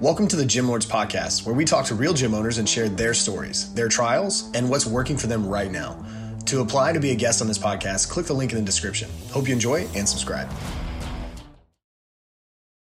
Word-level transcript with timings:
Welcome 0.00 0.28
to 0.28 0.36
the 0.36 0.46
Gym 0.46 0.68
Lords 0.68 0.86
Podcast, 0.86 1.44
where 1.44 1.56
we 1.56 1.64
talk 1.64 1.84
to 1.86 1.96
real 1.96 2.14
gym 2.14 2.32
owners 2.32 2.58
and 2.58 2.68
share 2.68 2.88
their 2.88 3.12
stories, 3.12 3.74
their 3.74 3.88
trials, 3.88 4.48
and 4.54 4.70
what's 4.70 4.86
working 4.86 5.16
for 5.16 5.26
them 5.26 5.44
right 5.44 5.72
now. 5.72 6.06
To 6.46 6.60
apply 6.60 6.92
to 6.92 7.00
be 7.00 7.10
a 7.10 7.16
guest 7.16 7.42
on 7.42 7.48
this 7.48 7.58
podcast, 7.58 8.08
click 8.08 8.24
the 8.26 8.32
link 8.32 8.52
in 8.52 8.58
the 8.58 8.64
description. 8.64 9.10
Hope 9.32 9.48
you 9.48 9.54
enjoy 9.54 9.88
and 9.96 10.08
subscribe. 10.08 10.48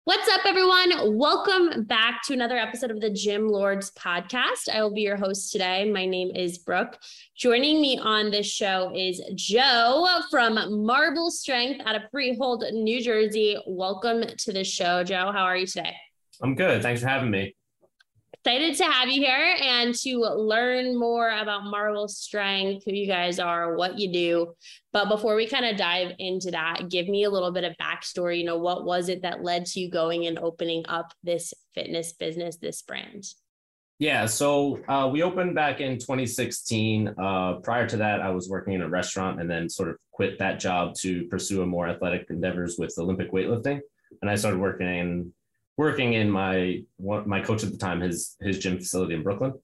What's 0.04 0.28
up, 0.28 0.42
everyone? 0.44 1.16
Welcome 1.16 1.84
back 1.84 2.22
to 2.24 2.34
another 2.34 2.58
episode 2.58 2.90
of 2.90 3.00
the 3.00 3.08
Gym 3.08 3.48
Lords 3.48 3.90
podcast. 3.92 4.68
I 4.70 4.82
will 4.82 4.92
be 4.92 5.00
your 5.00 5.16
host 5.16 5.52
today. 5.52 5.90
My 5.90 6.04
name 6.04 6.30
is 6.36 6.58
Brooke. 6.58 6.98
Joining 7.34 7.80
me 7.80 7.98
on 7.98 8.30
this 8.30 8.46
show 8.46 8.92
is 8.94 9.22
Joe 9.36 10.20
from 10.30 10.84
Marble 10.84 11.30
Strength 11.30 11.80
out 11.86 11.96
of 11.96 12.02
Freehold, 12.10 12.62
New 12.74 13.02
Jersey. 13.02 13.56
Welcome 13.66 14.22
to 14.36 14.52
the 14.52 14.64
show, 14.64 15.02
Joe. 15.02 15.32
How 15.32 15.44
are 15.44 15.56
you 15.56 15.66
today? 15.66 15.96
I'm 16.42 16.54
good. 16.54 16.82
Thanks 16.82 17.02
for 17.02 17.08
having 17.08 17.30
me. 17.30 17.54
Excited 18.42 18.74
to 18.78 18.84
have 18.84 19.08
you 19.10 19.20
here 19.20 19.56
and 19.60 19.94
to 19.96 20.20
learn 20.20 20.98
more 20.98 21.28
about 21.28 21.64
Marble 21.64 22.08
Strength, 22.08 22.84
who 22.86 22.92
you 22.92 23.06
guys 23.06 23.38
are, 23.38 23.76
what 23.76 23.98
you 23.98 24.10
do. 24.10 24.54
But 24.94 25.10
before 25.10 25.36
we 25.36 25.46
kind 25.46 25.66
of 25.66 25.76
dive 25.76 26.12
into 26.18 26.50
that, 26.52 26.88
give 26.88 27.06
me 27.06 27.24
a 27.24 27.30
little 27.30 27.52
bit 27.52 27.64
of 27.64 27.74
backstory. 27.76 28.38
You 28.38 28.44
know, 28.44 28.56
what 28.56 28.86
was 28.86 29.10
it 29.10 29.22
that 29.22 29.42
led 29.42 29.66
to 29.66 29.80
you 29.80 29.90
going 29.90 30.26
and 30.26 30.38
opening 30.38 30.84
up 30.88 31.12
this 31.22 31.52
fitness 31.74 32.14
business, 32.14 32.56
this 32.56 32.80
brand? 32.80 33.24
Yeah, 33.98 34.24
so 34.24 34.80
uh, 34.88 35.10
we 35.12 35.22
opened 35.22 35.54
back 35.54 35.82
in 35.82 35.98
2016. 35.98 37.08
Uh, 37.08 37.54
prior 37.62 37.86
to 37.86 37.98
that, 37.98 38.22
I 38.22 38.30
was 38.30 38.48
working 38.48 38.72
in 38.72 38.80
a 38.80 38.88
restaurant 38.88 39.38
and 39.38 39.50
then 39.50 39.68
sort 39.68 39.90
of 39.90 39.96
quit 40.12 40.38
that 40.38 40.58
job 40.58 40.94
to 41.00 41.26
pursue 41.26 41.60
a 41.60 41.66
more 41.66 41.86
athletic 41.86 42.24
endeavors 42.30 42.76
with 42.78 42.94
Olympic 42.96 43.32
weightlifting. 43.32 43.80
And 44.22 44.30
I 44.30 44.36
started 44.36 44.58
working 44.58 44.86
in 44.86 45.34
working 45.80 46.12
in 46.12 46.30
my 46.30 46.82
my 47.34 47.40
coach 47.40 47.64
at 47.64 47.70
the 47.72 47.78
time 47.78 48.02
his 48.02 48.36
his 48.46 48.58
gym 48.58 48.76
facility 48.76 49.14
in 49.14 49.22
Brooklyn. 49.22 49.54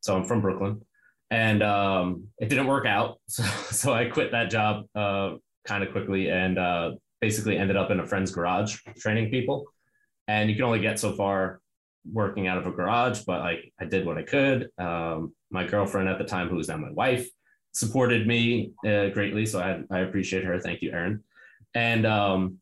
So 0.00 0.16
I'm 0.16 0.24
from 0.24 0.40
Brooklyn, 0.40 0.82
and 1.30 1.62
um, 1.62 2.24
it 2.42 2.48
didn't 2.48 2.66
work 2.66 2.86
out. 2.96 3.20
So 3.28 3.44
so 3.80 3.86
I 4.00 4.06
quit 4.06 4.32
that 4.32 4.50
job 4.50 4.72
uh, 5.02 5.28
kind 5.64 5.84
of 5.84 5.92
quickly 5.92 6.22
and 6.30 6.58
uh, 6.58 6.86
basically 7.20 7.56
ended 7.62 7.76
up 7.76 7.92
in 7.92 8.00
a 8.00 8.06
friend's 8.10 8.32
garage 8.32 8.70
training 8.98 9.30
people. 9.30 9.58
And 10.26 10.50
you 10.50 10.56
can 10.56 10.64
only 10.64 10.80
get 10.88 10.98
so 10.98 11.12
far 11.12 11.60
working 12.20 12.48
out 12.48 12.58
of 12.58 12.66
a 12.66 12.72
garage, 12.78 13.20
but 13.30 13.38
like 13.48 13.72
I 13.82 13.84
did 13.84 14.04
what 14.04 14.18
I 14.18 14.24
could. 14.34 14.58
Um, 14.78 15.32
my 15.58 15.64
girlfriend 15.72 16.08
at 16.08 16.18
the 16.18 16.28
time, 16.34 16.48
who 16.48 16.56
was 16.56 16.68
now 16.68 16.78
my 16.88 16.94
wife, 17.02 17.26
supported 17.72 18.26
me 18.26 18.72
uh, 18.90 19.08
greatly, 19.16 19.46
so 19.46 19.60
I, 19.60 19.70
I 19.96 20.00
appreciate 20.06 20.44
her. 20.48 20.58
Thank 20.58 20.82
you, 20.82 20.90
Erin. 20.90 21.22
And 21.74 22.04
um, 22.04 22.58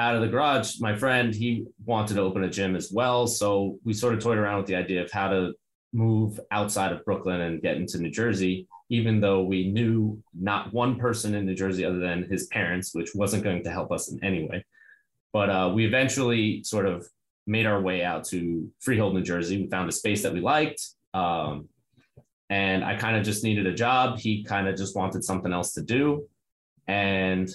out 0.00 0.14
of 0.14 0.22
the 0.22 0.28
garage, 0.28 0.80
my 0.80 0.96
friend, 0.96 1.34
he 1.34 1.66
wanted 1.84 2.14
to 2.14 2.22
open 2.22 2.44
a 2.44 2.48
gym 2.48 2.74
as 2.74 2.90
well. 2.90 3.26
So 3.26 3.78
we 3.84 3.92
sort 3.92 4.14
of 4.14 4.20
toyed 4.20 4.38
around 4.38 4.56
with 4.56 4.66
the 4.66 4.76
idea 4.76 5.02
of 5.02 5.10
how 5.12 5.28
to 5.28 5.52
move 5.92 6.40
outside 6.50 6.92
of 6.92 7.04
Brooklyn 7.04 7.42
and 7.42 7.60
get 7.60 7.76
into 7.76 7.98
New 7.98 8.10
Jersey, 8.10 8.66
even 8.88 9.20
though 9.20 9.42
we 9.42 9.70
knew 9.70 10.22
not 10.32 10.72
one 10.72 10.96
person 10.96 11.34
in 11.34 11.44
New 11.44 11.54
Jersey 11.54 11.84
other 11.84 11.98
than 11.98 12.22
his 12.22 12.46
parents, 12.46 12.94
which 12.94 13.14
wasn't 13.14 13.44
going 13.44 13.62
to 13.64 13.70
help 13.70 13.92
us 13.92 14.10
in 14.10 14.24
any 14.24 14.48
way. 14.48 14.64
But 15.34 15.50
uh, 15.50 15.70
we 15.74 15.84
eventually 15.84 16.62
sort 16.64 16.86
of 16.86 17.06
made 17.46 17.66
our 17.66 17.80
way 17.80 18.02
out 18.02 18.24
to 18.28 18.70
Freehold, 18.80 19.14
New 19.14 19.22
Jersey. 19.22 19.60
We 19.60 19.68
found 19.68 19.88
a 19.90 19.92
space 19.92 20.22
that 20.22 20.32
we 20.32 20.40
liked. 20.40 20.82
Um, 21.12 21.68
and 22.48 22.84
I 22.84 22.96
kind 22.96 23.16
of 23.16 23.22
just 23.22 23.44
needed 23.44 23.66
a 23.66 23.74
job. 23.74 24.18
He 24.18 24.44
kind 24.44 24.66
of 24.66 24.76
just 24.76 24.96
wanted 24.96 25.24
something 25.24 25.52
else 25.52 25.74
to 25.74 25.82
do. 25.82 26.26
And 26.88 27.50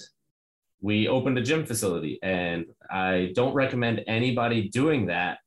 we 0.80 1.08
opened 1.08 1.38
a 1.38 1.42
gym 1.42 1.64
facility 1.64 2.18
and 2.22 2.66
i 2.90 3.32
don't 3.34 3.54
recommend 3.54 4.02
anybody 4.06 4.68
doing 4.68 5.06
that 5.06 5.38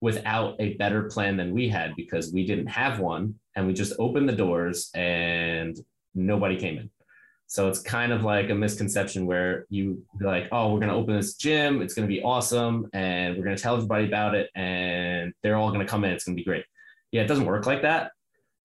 without 0.00 0.54
a 0.60 0.74
better 0.74 1.04
plan 1.04 1.36
than 1.36 1.52
we 1.52 1.68
had 1.68 1.94
because 1.96 2.32
we 2.32 2.46
didn't 2.46 2.68
have 2.68 3.00
one 3.00 3.34
and 3.56 3.66
we 3.66 3.72
just 3.72 3.92
opened 3.98 4.28
the 4.28 4.34
doors 4.34 4.90
and 4.94 5.76
nobody 6.14 6.56
came 6.56 6.78
in. 6.78 6.90
So 7.48 7.68
it's 7.68 7.80
kind 7.80 8.12
of 8.12 8.22
like 8.22 8.50
a 8.50 8.54
misconception 8.54 9.26
where 9.26 9.66
you 9.70 10.04
be 10.18 10.26
like 10.26 10.48
oh 10.52 10.72
we're 10.72 10.80
going 10.80 10.90
to 10.90 10.94
open 10.94 11.16
this 11.16 11.34
gym 11.34 11.80
it's 11.80 11.94
going 11.94 12.06
to 12.06 12.14
be 12.14 12.22
awesome 12.22 12.86
and 12.92 13.36
we're 13.36 13.44
going 13.44 13.56
to 13.56 13.62
tell 13.62 13.74
everybody 13.74 14.04
about 14.04 14.34
it 14.34 14.50
and 14.54 15.32
they're 15.42 15.56
all 15.56 15.70
going 15.70 15.84
to 15.84 15.90
come 15.90 16.04
in 16.04 16.12
it's 16.12 16.24
going 16.24 16.36
to 16.36 16.40
be 16.40 16.44
great. 16.44 16.64
Yeah 17.10 17.22
it 17.22 17.26
doesn't 17.26 17.46
work 17.46 17.66
like 17.66 17.82
that 17.82 18.12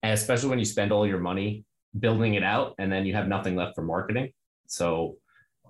and 0.02 0.12
especially 0.12 0.50
when 0.50 0.58
you 0.58 0.66
spend 0.66 0.92
all 0.92 1.06
your 1.06 1.18
money 1.18 1.64
building 1.98 2.34
it 2.34 2.44
out 2.44 2.74
and 2.78 2.92
then 2.92 3.06
you 3.06 3.14
have 3.14 3.26
nothing 3.26 3.56
left 3.56 3.74
for 3.74 3.82
marketing. 3.82 4.32
So 4.66 5.16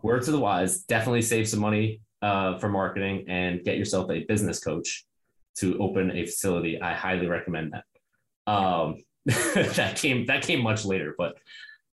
word 0.04 0.22
to 0.22 0.30
the 0.30 0.38
wise, 0.38 0.82
definitely 0.82 1.22
save 1.22 1.48
some 1.48 1.60
money 1.60 2.02
uh, 2.20 2.58
for 2.58 2.68
marketing 2.68 3.24
and 3.26 3.64
get 3.64 3.78
yourself 3.78 4.10
a 4.10 4.22
business 4.24 4.60
coach 4.62 5.06
to 5.56 5.78
open 5.78 6.10
a 6.10 6.26
facility. 6.26 6.80
I 6.80 6.92
highly 6.92 7.26
recommend 7.26 7.72
that. 7.72 8.52
Um, 8.52 9.02
that 9.24 9.96
came 9.96 10.26
that 10.26 10.42
came 10.42 10.62
much 10.62 10.84
later, 10.84 11.14
but 11.16 11.38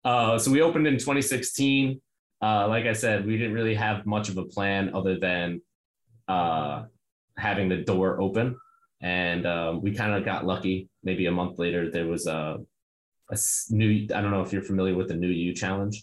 uh, 0.04 0.36
so 0.36 0.50
we 0.50 0.60
opened 0.60 0.88
in 0.88 0.94
2016. 0.94 2.00
Uh, 2.42 2.66
like 2.66 2.86
I 2.86 2.92
said, 2.92 3.24
we 3.24 3.36
didn't 3.36 3.52
really 3.52 3.76
have 3.76 4.04
much 4.04 4.28
of 4.28 4.36
a 4.38 4.44
plan 4.44 4.92
other 4.92 5.16
than 5.16 5.62
uh, 6.26 6.84
having 7.38 7.68
the 7.68 7.76
door 7.76 8.20
open, 8.20 8.56
and 9.00 9.46
um, 9.46 9.82
we 9.82 9.94
kind 9.94 10.12
of 10.12 10.24
got 10.24 10.44
lucky. 10.44 10.88
Maybe 11.04 11.26
a 11.26 11.30
month 11.30 11.60
later, 11.60 11.88
there 11.88 12.08
was 12.08 12.26
a, 12.26 12.58
a 13.30 13.38
new. 13.70 14.08
I 14.12 14.20
don't 14.20 14.32
know 14.32 14.42
if 14.42 14.52
you're 14.52 14.62
familiar 14.62 14.96
with 14.96 15.06
the 15.06 15.14
New 15.14 15.28
You 15.28 15.54
Challenge. 15.54 16.02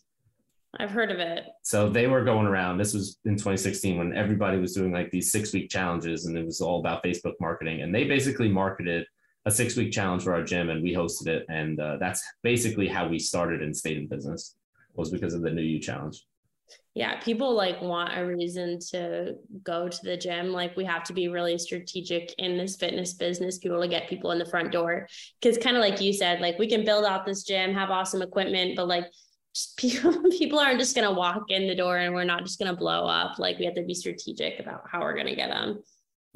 I've 0.79 0.91
heard 0.91 1.11
of 1.11 1.19
it. 1.19 1.45
So 1.63 1.89
they 1.89 2.07
were 2.07 2.23
going 2.23 2.45
around. 2.45 2.78
This 2.78 2.94
was 2.94 3.19
in 3.25 3.33
2016 3.33 3.97
when 3.97 4.16
everybody 4.16 4.57
was 4.57 4.73
doing 4.73 4.91
like 4.91 5.11
these 5.11 5.31
six 5.31 5.53
week 5.53 5.69
challenges 5.69 6.25
and 6.25 6.38
it 6.38 6.45
was 6.45 6.61
all 6.61 6.79
about 6.79 7.03
Facebook 7.03 7.33
marketing. 7.39 7.81
And 7.81 7.94
they 7.94 8.03
basically 8.03 8.50
marketed 8.50 9.05
a 9.45 9.51
six 9.51 9.75
week 9.75 9.91
challenge 9.91 10.23
for 10.23 10.33
our 10.33 10.44
gym 10.44 10.69
and 10.69 10.83
we 10.83 10.94
hosted 10.94 11.28
it. 11.28 11.45
And 11.50 11.79
uh, 11.79 11.97
that's 11.97 12.22
basically 12.44 12.88
how 12.88 13.07
we 13.07 13.17
started 13.17 13.61
and 13.61 13.75
stayed 13.75 13.97
in 13.97 14.07
business 14.07 14.55
was 14.94 15.09
because 15.09 15.33
of 15.33 15.41
the 15.41 15.51
New 15.51 15.61
You 15.61 15.79
challenge. 15.79 16.25
Yeah, 16.95 17.19
people 17.19 17.53
like 17.53 17.79
want 17.79 18.17
a 18.17 18.25
reason 18.25 18.79
to 18.89 19.35
go 19.63 19.88
to 19.88 19.97
the 20.03 20.17
gym. 20.17 20.51
Like 20.51 20.75
we 20.75 20.84
have 20.84 21.03
to 21.05 21.13
be 21.13 21.28
really 21.28 21.57
strategic 21.59 22.34
in 22.39 22.57
this 22.57 22.75
fitness 22.75 23.13
business, 23.13 23.59
people 23.59 23.79
to 23.79 23.88
get 23.88 24.09
people 24.09 24.31
in 24.31 24.39
the 24.39 24.49
front 24.49 24.72
door. 24.72 25.07
Cause 25.41 25.57
kind 25.57 25.78
of 25.78 25.81
like 25.81 26.01
you 26.01 26.11
said, 26.11 26.41
like 26.41 26.57
we 26.57 26.67
can 26.67 26.84
build 26.84 27.05
out 27.05 27.25
this 27.25 27.44
gym, 27.44 27.73
have 27.73 27.91
awesome 27.91 28.22
equipment, 28.22 28.75
but 28.75 28.88
like 28.88 29.05
people 29.78 30.59
aren't 30.59 30.79
just 30.79 30.95
going 30.95 31.07
to 31.07 31.13
walk 31.13 31.45
in 31.50 31.68
the 31.68 31.75
door 31.75 31.97
and 31.97 32.13
we're 32.13 32.23
not 32.23 32.44
just 32.44 32.59
going 32.59 32.72
to 32.72 32.78
blow 32.78 33.06
up. 33.06 33.40
Like 33.40 33.59
we 33.59 33.66
have 33.66 33.75
to 33.75 33.84
be 33.84 33.94
strategic 33.94 34.59
about 34.59 34.84
how 34.91 35.01
we're 35.01 35.13
going 35.13 35.28
to 35.28 35.35
get 35.35 35.50
them 35.50 35.81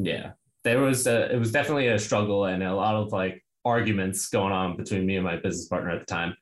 yeah. 0.05 0.31
There 0.63 0.79
was 0.79 1.07
a, 1.07 1.33
it 1.33 1.39
was 1.39 1.51
definitely 1.51 1.87
a 1.87 1.99
struggle 1.99 2.45
and 2.45 2.61
a 2.63 2.73
lot 2.73 2.95
of 2.95 3.11
like 3.11 3.43
arguments 3.65 4.29
going 4.29 4.51
on 4.51 4.77
between 4.77 5.05
me 5.05 5.15
and 5.15 5.25
my 5.25 5.37
business 5.37 5.67
partner 5.67 5.91
at 5.91 5.99
the 5.99 6.05
time. 6.05 6.35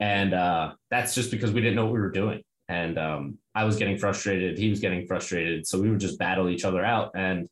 And 0.00 0.34
uh, 0.34 0.74
that's 0.90 1.14
just 1.14 1.30
because 1.30 1.52
we 1.52 1.60
didn't 1.60 1.76
know 1.76 1.84
what 1.84 1.94
we 1.94 2.00
were 2.00 2.10
doing. 2.10 2.42
And 2.68 2.98
um, 2.98 3.38
i 3.54 3.62
was 3.64 3.76
getting 3.76 3.98
frustrated 3.98 4.58
he 4.58 4.70
was 4.70 4.80
getting 4.80 5.06
frustrated. 5.06 5.66
So 5.66 5.80
we 5.80 5.90
would 5.90 6.00
just 6.00 6.18
battle 6.18 6.48
each 6.48 6.64
other 6.64 6.84
out 6.84 7.12
and 7.14 7.48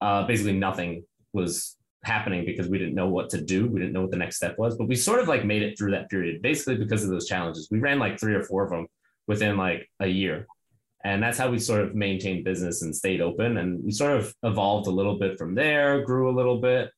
uh, 0.00 0.26
basically 0.26 0.54
nothing 0.54 1.04
was 1.32 1.76
happening 2.04 2.44
because 2.44 2.68
we 2.68 2.78
didn't 2.78 2.94
know 2.94 3.08
what 3.08 3.30
to 3.30 3.40
do. 3.40 3.66
We 3.66 3.80
didn't 3.80 3.92
know 3.92 4.02
what 4.02 4.10
the 4.10 4.16
next 4.16 4.36
step 4.36 4.58
was, 4.58 4.76
but 4.76 4.88
we 4.88 4.96
sort 4.96 5.20
of 5.20 5.28
like 5.28 5.44
made 5.44 5.62
it 5.62 5.76
through 5.78 5.92
that 5.92 6.10
period 6.10 6.42
basically 6.42 6.76
because 6.76 7.02
of 7.04 7.10
those 7.10 7.26
challenges. 7.26 7.68
We 7.70 7.78
ran 7.78 7.98
like 7.98 8.18
three 8.18 8.34
or 8.34 8.42
four 8.42 8.64
of 8.64 8.70
them 8.70 8.86
within 9.26 9.56
like 9.56 9.88
a 10.00 10.06
year. 10.06 10.46
And 11.04 11.22
that's 11.22 11.36
how 11.36 11.50
we 11.50 11.58
sort 11.58 11.82
of 11.82 11.94
maintained 11.94 12.44
business 12.44 12.82
and 12.82 12.96
stayed 12.96 13.20
open. 13.20 13.58
And 13.58 13.84
we 13.84 13.90
sort 13.90 14.16
of 14.16 14.34
evolved 14.42 14.86
a 14.86 14.90
little 14.90 15.18
bit 15.18 15.38
from 15.38 15.54
there, 15.54 16.02
grew 16.02 16.30
a 16.30 16.36
little 16.36 16.60
bit. 16.60 16.90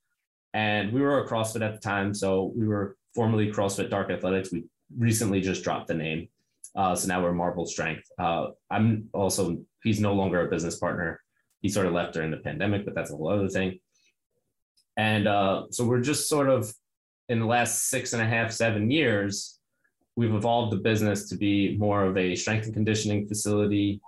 And 0.55 0.93
we 0.93 1.01
were 1.01 1.21
a 1.21 1.29
CrossFit 1.29 1.67
at 1.67 1.75
the 1.75 1.81
time. 1.81 2.15
So 2.15 2.53
we 2.57 2.69
were 2.69 2.97
formerly 3.15 3.51
CrossFit 3.51 3.91
Dark 3.91 4.11
Athletics. 4.11 4.53
We 4.53 4.65
recently 4.97 5.41
just 5.41 5.65
dropped 5.65 5.89
the 5.89 5.95
name. 5.95 6.29
Uh, 6.77 6.95
so 6.95 7.09
now 7.09 7.23
we're 7.23 7.33
Marble 7.33 7.67
Strength. 7.67 8.05
Uh, 8.19 8.49
I'm 8.71 9.09
also, 9.13 9.59
he's 9.83 10.01
no 10.01 10.13
longer 10.13 10.47
a 10.47 10.51
business 10.51 10.79
partner. 10.79 11.21
He 11.63 11.69
sort 11.69 11.87
of 11.87 11.93
left 11.93 12.13
during 12.13 12.31
the 12.31 12.37
pandemic, 12.37 12.85
but 12.85 12.95
that's 12.95 13.11
a 13.11 13.17
whole 13.17 13.29
other 13.29 13.49
thing. 13.49 13.81
And 14.97 15.29
uh, 15.29 15.65
so 15.71 15.85
we're 15.85 16.01
just 16.01 16.29
sort 16.29 16.49
of 16.49 16.73
in 17.29 17.41
the 17.41 17.47
last 17.47 17.89
six 17.89 18.13
and 18.13 18.23
a 18.23 18.27
half, 18.27 18.53
seven 18.53 18.91
years, 18.91 19.59
we've 20.17 20.35
evolved 20.35 20.73
the 20.73 20.79
business 20.79 21.29
to 21.29 21.37
be 21.37 21.77
more 21.77 22.05
of 22.05 22.17
a 22.17 22.35
strength 22.35 22.67
and 22.67 22.75
conditioning 22.75 23.27
facility, 23.27 24.01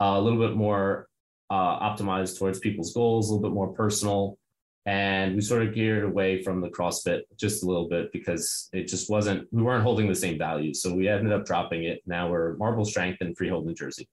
uh, 0.00 0.14
a 0.16 0.20
little 0.20 0.38
bit 0.38 0.56
more 0.56 1.08
uh, 1.50 1.80
optimized 1.80 2.38
towards 2.38 2.58
people's 2.58 2.94
goals, 2.94 3.28
a 3.28 3.34
little 3.34 3.48
bit 3.48 3.54
more 3.54 3.72
personal. 3.72 4.38
And 4.86 5.34
we 5.36 5.42
sort 5.42 5.62
of 5.62 5.74
geared 5.74 6.04
away 6.04 6.42
from 6.42 6.60
the 6.60 6.68
CrossFit 6.68 7.22
just 7.36 7.62
a 7.62 7.66
little 7.66 7.88
bit 7.88 8.10
because 8.12 8.68
it 8.72 8.88
just 8.88 9.10
wasn't, 9.10 9.46
we 9.52 9.62
weren't 9.62 9.84
holding 9.84 10.08
the 10.08 10.14
same 10.14 10.38
values. 10.38 10.82
So 10.82 10.92
we 10.92 11.08
ended 11.08 11.32
up 11.32 11.44
dropping 11.44 11.84
it. 11.84 12.02
Now 12.06 12.30
we're 12.30 12.56
Marble 12.56 12.84
Strength 12.84 13.22
in 13.22 13.34
Freehold, 13.34 13.66
New 13.66 13.74
Jersey. 13.74 14.08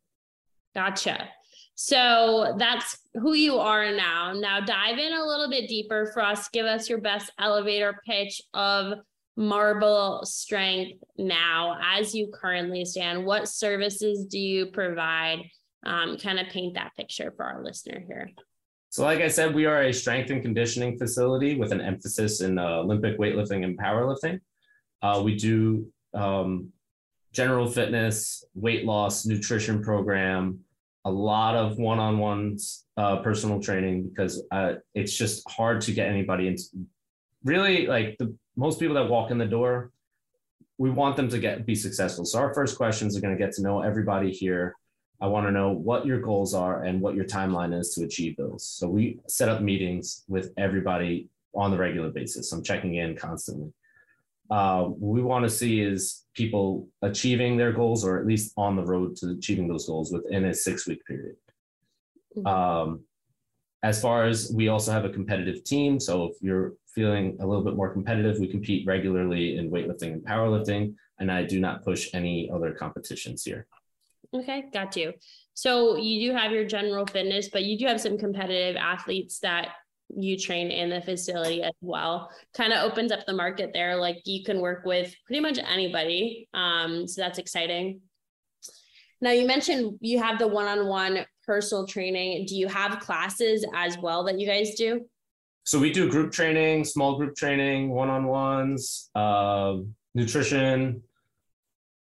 Gotcha. 0.75 1.29
So 1.81 2.55
that's 2.57 2.97
who 3.13 3.31
you 3.35 3.57
are 3.57 3.89
now. 3.95 4.33
Now 4.33 4.59
dive 4.59 4.99
in 4.99 5.13
a 5.13 5.25
little 5.25 5.49
bit 5.49 5.69
deeper 5.69 6.11
for 6.13 6.21
us. 6.21 6.49
Give 6.49 6.65
us 6.65 6.89
your 6.89 6.99
best 6.99 7.31
elevator 7.39 8.01
pitch 8.05 8.41
of 8.53 8.99
Marble 9.37 10.25
Strength 10.25 11.01
now 11.17 11.79
as 11.81 12.13
you 12.13 12.33
currently 12.33 12.83
stand. 12.83 13.25
What 13.25 13.47
services 13.47 14.25
do 14.25 14.37
you 14.37 14.65
provide? 14.65 15.39
Um, 15.85 16.17
kind 16.17 16.37
of 16.37 16.47
paint 16.47 16.73
that 16.73 16.91
picture 16.97 17.33
for 17.37 17.45
our 17.45 17.63
listener 17.63 18.03
here. 18.05 18.29
So, 18.89 19.05
like 19.05 19.21
I 19.21 19.29
said, 19.29 19.55
we 19.55 19.65
are 19.65 19.83
a 19.83 19.93
strength 19.93 20.31
and 20.31 20.41
conditioning 20.41 20.97
facility 20.97 21.55
with 21.55 21.71
an 21.71 21.79
emphasis 21.79 22.41
in 22.41 22.59
uh, 22.59 22.79
Olympic 22.79 23.17
weightlifting 23.17 23.63
and 23.63 23.79
powerlifting. 23.79 24.41
Uh, 25.01 25.21
we 25.23 25.37
do 25.37 25.87
um, 26.13 26.73
general 27.31 27.69
fitness, 27.69 28.43
weight 28.53 28.83
loss, 28.83 29.25
nutrition 29.25 29.81
program, 29.81 30.59
a 31.05 31.11
lot 31.11 31.55
of 31.55 31.77
one-on-ones, 31.77 32.85
uh, 32.97 33.17
personal 33.17 33.61
training 33.61 34.09
because 34.09 34.43
uh, 34.51 34.73
it's 34.93 35.15
just 35.15 35.49
hard 35.49 35.81
to 35.81 35.91
get 35.91 36.07
anybody 36.07 36.47
into. 36.47 36.63
Really, 37.43 37.87
like 37.87 38.17
the 38.19 38.35
most 38.55 38.79
people 38.79 38.95
that 38.95 39.09
walk 39.09 39.31
in 39.31 39.37
the 39.37 39.45
door, 39.45 39.91
we 40.77 40.89
want 40.89 41.15
them 41.15 41.29
to 41.29 41.39
get 41.39 41.65
be 41.65 41.75
successful. 41.75 42.25
So 42.25 42.39
our 42.39 42.53
first 42.53 42.77
questions 42.77 43.17
are 43.17 43.21
going 43.21 43.35
to 43.35 43.41
get 43.43 43.53
to 43.53 43.61
know 43.61 43.81
everybody 43.81 44.31
here 44.31 44.75
I 45.21 45.27
want 45.27 45.47
to 45.47 45.51
know 45.51 45.71
what 45.71 46.05
your 46.05 46.21
goals 46.21 46.53
are 46.53 46.83
and 46.83 47.01
what 47.01 47.15
your 47.15 47.25
timeline 47.25 47.77
is 47.77 47.93
to 47.95 48.05
achieve 48.05 48.37
those. 48.37 48.65
So 48.65 48.87
we 48.87 49.19
set 49.27 49.49
up 49.49 49.61
meetings 49.61 50.23
with 50.29 50.53
everybody 50.57 51.27
on 51.53 51.71
the 51.71 51.77
regular 51.77 52.09
basis. 52.09 52.51
I'm 52.53 52.63
checking 52.63 52.95
in 52.95 53.15
constantly. 53.15 53.73
Uh, 54.49 54.89
we 54.97 55.21
want 55.21 55.43
to 55.43 55.49
see 55.49 55.81
is 55.81 56.25
people 56.33 56.87
achieving 57.01 57.55
their 57.55 57.71
goals 57.71 58.03
or 58.03 58.19
at 58.19 58.25
least 58.25 58.53
on 58.57 58.75
the 58.75 58.83
road 58.83 59.15
to 59.15 59.29
achieving 59.29 59.67
those 59.67 59.85
goals 59.85 60.11
within 60.11 60.45
a 60.45 60.53
six 60.53 60.87
week 60.87 61.05
period. 61.05 61.35
Mm-hmm. 62.35 62.47
Um, 62.47 63.01
as 63.83 64.01
far 64.01 64.25
as 64.25 64.51
we 64.53 64.67
also 64.67 64.91
have 64.91 65.05
a 65.05 65.09
competitive 65.09 65.63
team. 65.63 65.99
So 65.99 66.25
if 66.25 66.35
you're 66.41 66.73
feeling 66.93 67.37
a 67.39 67.47
little 67.47 67.63
bit 67.63 67.75
more 67.75 67.93
competitive, 67.93 68.39
we 68.39 68.47
compete 68.47 68.85
regularly 68.85 69.57
in 69.57 69.69
weightlifting 69.69 70.13
and 70.13 70.21
powerlifting. 70.23 70.95
And 71.19 71.31
I 71.31 71.43
do 71.43 71.59
not 71.59 71.83
push 71.83 72.09
any 72.13 72.49
other 72.53 72.73
competitions 72.73 73.43
here. 73.43 73.67
Okay, 74.33 74.65
got 74.73 74.95
you. 74.95 75.13
So 75.53 75.97
you 75.97 76.29
do 76.29 76.35
have 76.35 76.51
your 76.51 76.65
general 76.65 77.05
fitness, 77.05 77.49
but 77.49 77.63
you 77.63 77.77
do 77.77 77.85
have 77.85 78.01
some 78.01 78.17
competitive 78.17 78.75
athletes 78.75 79.39
that 79.39 79.69
you 80.15 80.37
train 80.37 80.71
in 80.71 80.89
the 80.89 81.01
facility 81.01 81.61
as 81.63 81.73
well. 81.81 82.31
Kind 82.53 82.73
of 82.73 82.89
opens 82.89 83.11
up 83.11 83.25
the 83.25 83.33
market 83.33 83.71
there. 83.73 83.95
Like 83.95 84.21
you 84.25 84.43
can 84.43 84.59
work 84.59 84.85
with 84.85 85.13
pretty 85.25 85.39
much 85.39 85.59
anybody. 85.59 86.47
Um, 86.53 87.07
so 87.07 87.21
that's 87.21 87.39
exciting. 87.39 88.01
Now 89.21 89.31
you 89.31 89.45
mentioned 89.45 89.97
you 90.01 90.21
have 90.21 90.39
the 90.39 90.47
one-on-one 90.47 91.25
personal 91.45 91.85
training. 91.85 92.45
Do 92.45 92.55
you 92.55 92.67
have 92.67 92.99
classes 92.99 93.65
as 93.75 93.97
well 93.97 94.23
that 94.25 94.39
you 94.39 94.47
guys 94.47 94.75
do? 94.75 95.01
So 95.63 95.77
we 95.77 95.91
do 95.91 96.09
group 96.09 96.31
training, 96.31 96.85
small 96.85 97.17
group 97.17 97.35
training, 97.35 97.89
one-on-ones, 97.89 99.09
uh, 99.13 99.75
nutrition, 100.15 101.03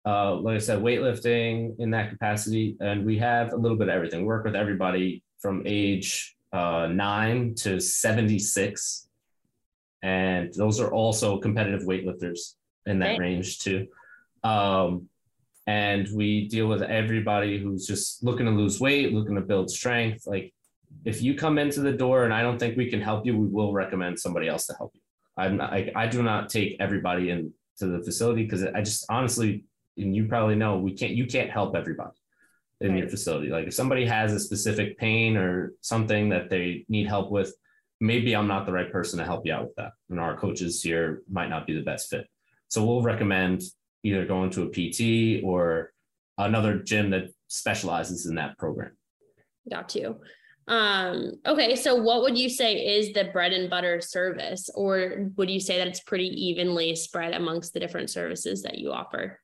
uh, 0.07 0.37
like 0.37 0.57
I 0.57 0.59
said, 0.59 0.81
weightlifting 0.81 1.81
in 1.81 1.91
that 1.91 2.11
capacity. 2.11 2.77
And 2.81 3.05
we 3.05 3.19
have 3.19 3.53
a 3.53 3.57
little 3.57 3.77
bit 3.77 3.89
of 3.89 3.95
everything. 3.95 4.25
Work 4.25 4.45
with 4.45 4.55
everybody 4.55 5.25
from 5.41 5.63
age 5.67 6.37
uh, 6.53 6.89
nine 6.91 7.55
to 7.57 7.81
76. 7.81 9.09
And 10.03 10.53
those 10.55 10.81
are 10.81 10.93
also 10.93 11.39
competitive 11.39 11.83
weightlifters 11.83 12.55
in 12.87 12.99
that 13.01 13.13
okay. 13.13 13.21
range 13.21 13.59
too. 13.59 13.89
Um, 14.45 15.09
and 15.67 16.09
we 16.15 16.49
deal 16.49 16.67
with 16.67 16.83
everybody 16.83 17.59
who's 17.59 17.87
just 17.87 18.23
looking 18.25 18.47
to 18.47 18.53
lose 18.53 18.81
weight, 18.81 19.13
looking 19.13 19.35
to 19.35 19.43
build 19.43 19.71
strength. 19.71 20.27
Like 20.27 20.55
if 21.05 21.21
you 21.21 21.35
come 21.35 21.59
into 21.59 21.81
the 21.81 21.93
door 21.93 22.25
and 22.25 22.33
I 22.33 22.43
don't 22.43 22.59
think 22.59 22.77
we 22.77 22.89
can 22.89 23.03
help 23.03 23.27
you, 23.27 23.37
we 23.37 23.49
will 23.49 23.73
recommend 23.73 24.19
somebody 24.19 24.49
else 24.49 24.67
to 24.67 24.75
help 24.75 24.93
you. 24.95 25.01
I'm 25.37 25.59
not, 25.59 25.73
I, 25.73 25.93
I 25.95 26.07
do 26.07 26.23
not 26.23 26.49
take 26.49 26.77
everybody 26.81 27.31
into 27.31 27.53
the 27.81 28.03
facility 28.03 28.45
because 28.45 28.65
I 28.65 28.81
just 28.81 29.05
honestly 29.09 29.65
and 29.99 30.15
you 30.15 30.27
probably 30.27 30.55
know 30.55 30.79
we 30.79 30.93
can't 30.93 31.13
you 31.13 31.27
can't 31.27 31.51
help 31.51 31.77
everybody 31.77 32.17
in 32.81 32.93
right. 32.93 32.99
your 32.99 33.09
facility. 33.09 33.49
Like 33.49 33.67
if 33.67 33.75
somebody 33.75 34.05
has 34.07 34.33
a 34.33 34.41
specific 34.41 34.99
pain 34.99 35.37
or 35.37 35.73
something 35.81 36.29
that 36.31 36.49
they 36.49 36.85
need 36.89 37.07
help 37.07 37.31
with 37.31 37.53
maybe 38.01 38.35
i'm 38.35 38.47
not 38.47 38.67
the 38.67 38.73
right 38.73 38.93
person 38.93 39.19
to 39.19 39.25
help 39.25 39.45
you 39.47 39.53
out 39.53 39.65
with 39.65 39.75
that. 39.77 39.93
And 40.11 40.21
our 40.21 40.37
coaches 40.37 40.83
here 40.83 41.23
might 41.31 41.49
not 41.49 41.67
be 41.67 41.75
the 41.75 41.83
best 41.83 42.09
fit. 42.09 42.27
So 42.69 42.85
we'll 42.85 43.03
recommend 43.03 43.63
either 44.05 44.27
going 44.27 44.51
to 44.51 44.63
a 44.63 44.69
pt 44.69 45.43
or 45.45 45.93
another 46.37 46.79
gym 46.79 47.11
that 47.11 47.31
specializes 47.49 48.27
in 48.27 48.37
that 48.37 48.57
program. 48.59 48.97
Got 49.69 49.95
you. 49.95 50.21
Um, 50.69 51.33
okay, 51.47 51.75
so 51.77 51.95
what 51.95 52.21
would 52.21 52.37
you 52.37 52.51
say 52.51 52.75
is 52.75 53.15
the 53.15 53.25
bread 53.33 53.55
and 53.55 53.71
butter 53.71 54.03
service, 54.03 54.69
or 54.75 55.31
would 55.37 55.51
you 55.51 55.61
say 55.61 55.79
that 55.79 55.89
it's 55.89 56.01
pretty 56.01 56.27
evenly 56.27 56.95
spread 56.95 57.33
amongst 57.33 57.73
the 57.73 57.81
different 57.81 58.11
services 58.11 58.63
that 58.63 58.77
you 58.77 58.93
offer? 58.93 59.41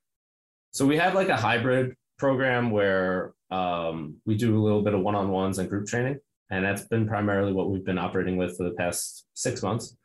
So 0.73 0.87
we 0.87 0.99
have 0.99 1.15
like 1.15 1.31
a 1.31 1.37
hybrid 1.37 1.95
program 2.19 2.71
where 2.71 3.35
um, 3.51 4.17
we 4.25 4.37
do 4.37 4.59
a 4.59 4.63
little 4.63 4.83
bit 4.83 4.95
of 4.95 5.01
one-on-ones 5.01 5.59
and 5.59 5.69
group 5.69 5.87
training, 5.87 6.19
and 6.51 6.65
that's 6.65 6.83
been 6.83 7.07
primarily 7.07 7.53
what 7.53 7.71
we've 7.71 7.85
been 7.85 7.99
operating 7.99 8.37
with 8.37 8.57
for 8.57 8.65
the 8.65 8.75
past 8.75 9.27
six 9.35 9.63
months. 9.63 9.97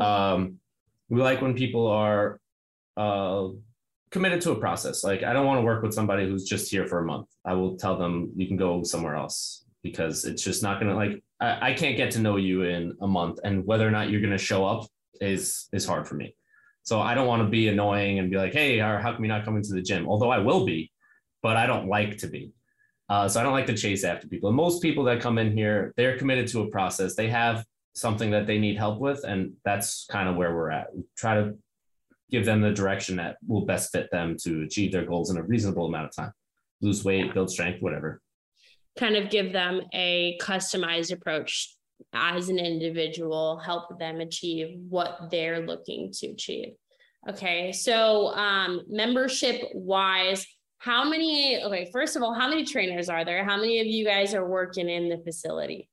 Um, 0.00 0.58
we 1.08 1.20
like 1.20 1.40
when 1.40 1.54
people 1.54 1.86
are 1.86 2.40
uh, 2.96 3.48
committed 4.10 4.40
to 4.42 4.52
a 4.52 4.56
process. 4.56 5.04
Like 5.04 5.22
I 5.22 5.32
don't 5.32 5.46
want 5.46 5.58
to 5.58 5.64
work 5.64 5.82
with 5.82 5.94
somebody 5.94 6.28
who's 6.28 6.44
just 6.44 6.70
here 6.70 6.86
for 6.86 6.98
a 7.00 7.04
month. 7.04 7.28
I 7.44 7.54
will 7.54 7.76
tell 7.76 7.96
them 7.96 8.32
you 8.36 8.46
can 8.46 8.56
go 8.56 8.82
somewhere 8.82 9.14
else 9.14 9.64
because 9.82 10.24
it's 10.24 10.42
just 10.42 10.62
not 10.62 10.80
going 10.80 10.90
to 10.90 10.96
like 10.96 11.22
I, 11.40 11.70
I 11.70 11.74
can't 11.74 11.96
get 11.96 12.10
to 12.12 12.20
know 12.20 12.36
you 12.36 12.62
in 12.62 12.96
a 13.00 13.06
month, 13.06 13.38
and 13.44 13.64
whether 13.66 13.86
or 13.86 13.90
not 13.90 14.10
you're 14.10 14.20
going 14.20 14.32
to 14.32 14.38
show 14.38 14.64
up 14.66 14.86
is 15.20 15.68
is 15.72 15.86
hard 15.86 16.08
for 16.08 16.14
me. 16.14 16.34
So 16.82 17.00
I 17.00 17.14
don't 17.14 17.26
want 17.26 17.42
to 17.42 17.48
be 17.48 17.68
annoying 17.68 18.20
and 18.20 18.30
be 18.30 18.36
like, 18.36 18.52
hey, 18.52 18.78
how 18.78 19.00
come 19.02 19.24
you're 19.24 19.34
not 19.34 19.44
coming 19.44 19.62
to 19.62 19.74
the 19.74 19.82
gym? 19.82 20.08
Although 20.08 20.30
I 20.30 20.38
will 20.38 20.64
be, 20.64 20.92
but 21.46 21.56
I 21.56 21.64
don't 21.68 21.86
like 21.86 22.18
to 22.18 22.26
be. 22.26 22.52
Uh, 23.08 23.28
so 23.28 23.38
I 23.38 23.44
don't 23.44 23.52
like 23.52 23.66
to 23.66 23.76
chase 23.76 24.02
after 24.02 24.26
people. 24.26 24.48
And 24.48 24.56
most 24.56 24.82
people 24.82 25.04
that 25.04 25.20
come 25.20 25.38
in 25.38 25.56
here, 25.56 25.94
they're 25.96 26.18
committed 26.18 26.48
to 26.48 26.62
a 26.62 26.70
process. 26.70 27.14
They 27.14 27.28
have 27.28 27.64
something 27.94 28.32
that 28.32 28.48
they 28.48 28.58
need 28.58 28.76
help 28.76 28.98
with, 28.98 29.22
and 29.22 29.52
that's 29.64 30.06
kind 30.10 30.28
of 30.28 30.34
where 30.34 30.52
we're 30.56 30.72
at. 30.72 30.92
We 30.92 31.04
try 31.16 31.36
to 31.36 31.56
give 32.32 32.44
them 32.44 32.62
the 32.62 32.72
direction 32.72 33.14
that 33.18 33.36
will 33.46 33.64
best 33.64 33.92
fit 33.92 34.10
them 34.10 34.36
to 34.42 34.62
achieve 34.62 34.90
their 34.90 35.06
goals 35.06 35.30
in 35.30 35.36
a 35.36 35.42
reasonable 35.44 35.86
amount 35.86 36.06
of 36.06 36.16
time. 36.16 36.32
Lose 36.80 37.04
weight, 37.04 37.32
build 37.32 37.48
strength, 37.48 37.80
whatever. 37.80 38.20
Kind 38.98 39.14
of 39.14 39.30
give 39.30 39.52
them 39.52 39.82
a 39.94 40.36
customized 40.42 41.12
approach 41.12 41.76
as 42.12 42.48
an 42.48 42.58
individual 42.58 43.56
help 43.58 43.98
them 44.00 44.20
achieve 44.20 44.76
what 44.88 45.30
they're 45.30 45.64
looking 45.64 46.12
to 46.12 46.26
achieve 46.26 46.74
okay 47.26 47.72
so 47.72 48.28
um 48.34 48.82
membership 48.86 49.62
wise 49.72 50.46
how 50.78 51.08
many 51.08 51.60
okay 51.62 51.90
first 51.92 52.16
of 52.16 52.22
all 52.22 52.34
how 52.34 52.48
many 52.48 52.64
trainers 52.64 53.08
are 53.08 53.24
there? 53.24 53.44
How 53.44 53.56
many 53.56 53.80
of 53.80 53.86
you 53.86 54.04
guys 54.04 54.34
are 54.34 54.46
working 54.46 54.88
in 54.88 55.08
the 55.08 55.18
facility? 55.18 55.88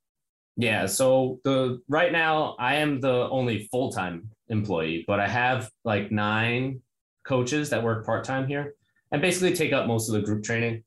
Yeah 0.55 0.85
so 0.85 1.39
the 1.43 1.81
right 1.89 2.11
now 2.11 2.55
i 2.59 2.75
am 2.75 3.01
the 3.01 3.27
only 3.29 3.67
full-time 3.71 4.29
employee 4.49 5.03
but 5.07 5.19
i 5.19 5.27
have 5.27 5.71
like 5.83 6.11
nine 6.11 6.79
coaches 7.25 7.71
that 7.71 7.81
work 7.81 8.05
part-time 8.05 8.47
here 8.47 8.75
and 9.11 9.19
basically 9.19 9.55
take 9.55 9.73
up 9.73 9.87
most 9.87 10.09
of 10.09 10.13
the 10.13 10.21
group 10.21 10.43
training 10.43 10.83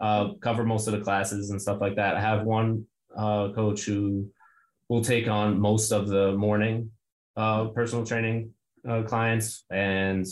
uh, 0.00 0.34
cover 0.40 0.64
most 0.64 0.86
of 0.86 0.92
the 0.92 1.00
classes 1.00 1.50
and 1.50 1.60
stuff 1.60 1.80
like 1.80 1.96
that. 1.96 2.16
I 2.16 2.20
have 2.20 2.44
one 2.44 2.86
uh, 3.16 3.50
coach 3.54 3.84
who 3.84 4.28
will 4.88 5.04
take 5.04 5.28
on 5.28 5.60
most 5.60 5.92
of 5.92 6.08
the 6.08 6.32
morning 6.32 6.90
uh, 7.36 7.66
personal 7.66 8.04
training 8.04 8.52
uh, 8.88 9.02
clients 9.02 9.64
and 9.70 10.26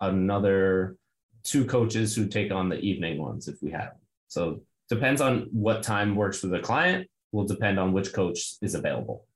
another 0.00 0.96
two 1.44 1.64
coaches 1.64 2.14
who 2.14 2.26
take 2.26 2.50
on 2.50 2.68
the 2.68 2.78
evening 2.78 3.20
ones 3.20 3.48
if 3.48 3.56
we 3.62 3.70
have. 3.70 3.92
So 4.28 4.62
depends 4.88 5.20
on 5.20 5.48
what 5.52 5.82
time 5.82 6.16
works 6.16 6.40
for 6.40 6.48
the 6.48 6.60
client 6.60 7.08
will 7.32 7.44
depend 7.44 7.78
on 7.78 7.92
which 7.92 8.12
coach 8.12 8.54
is 8.62 8.74
available. 8.74 9.26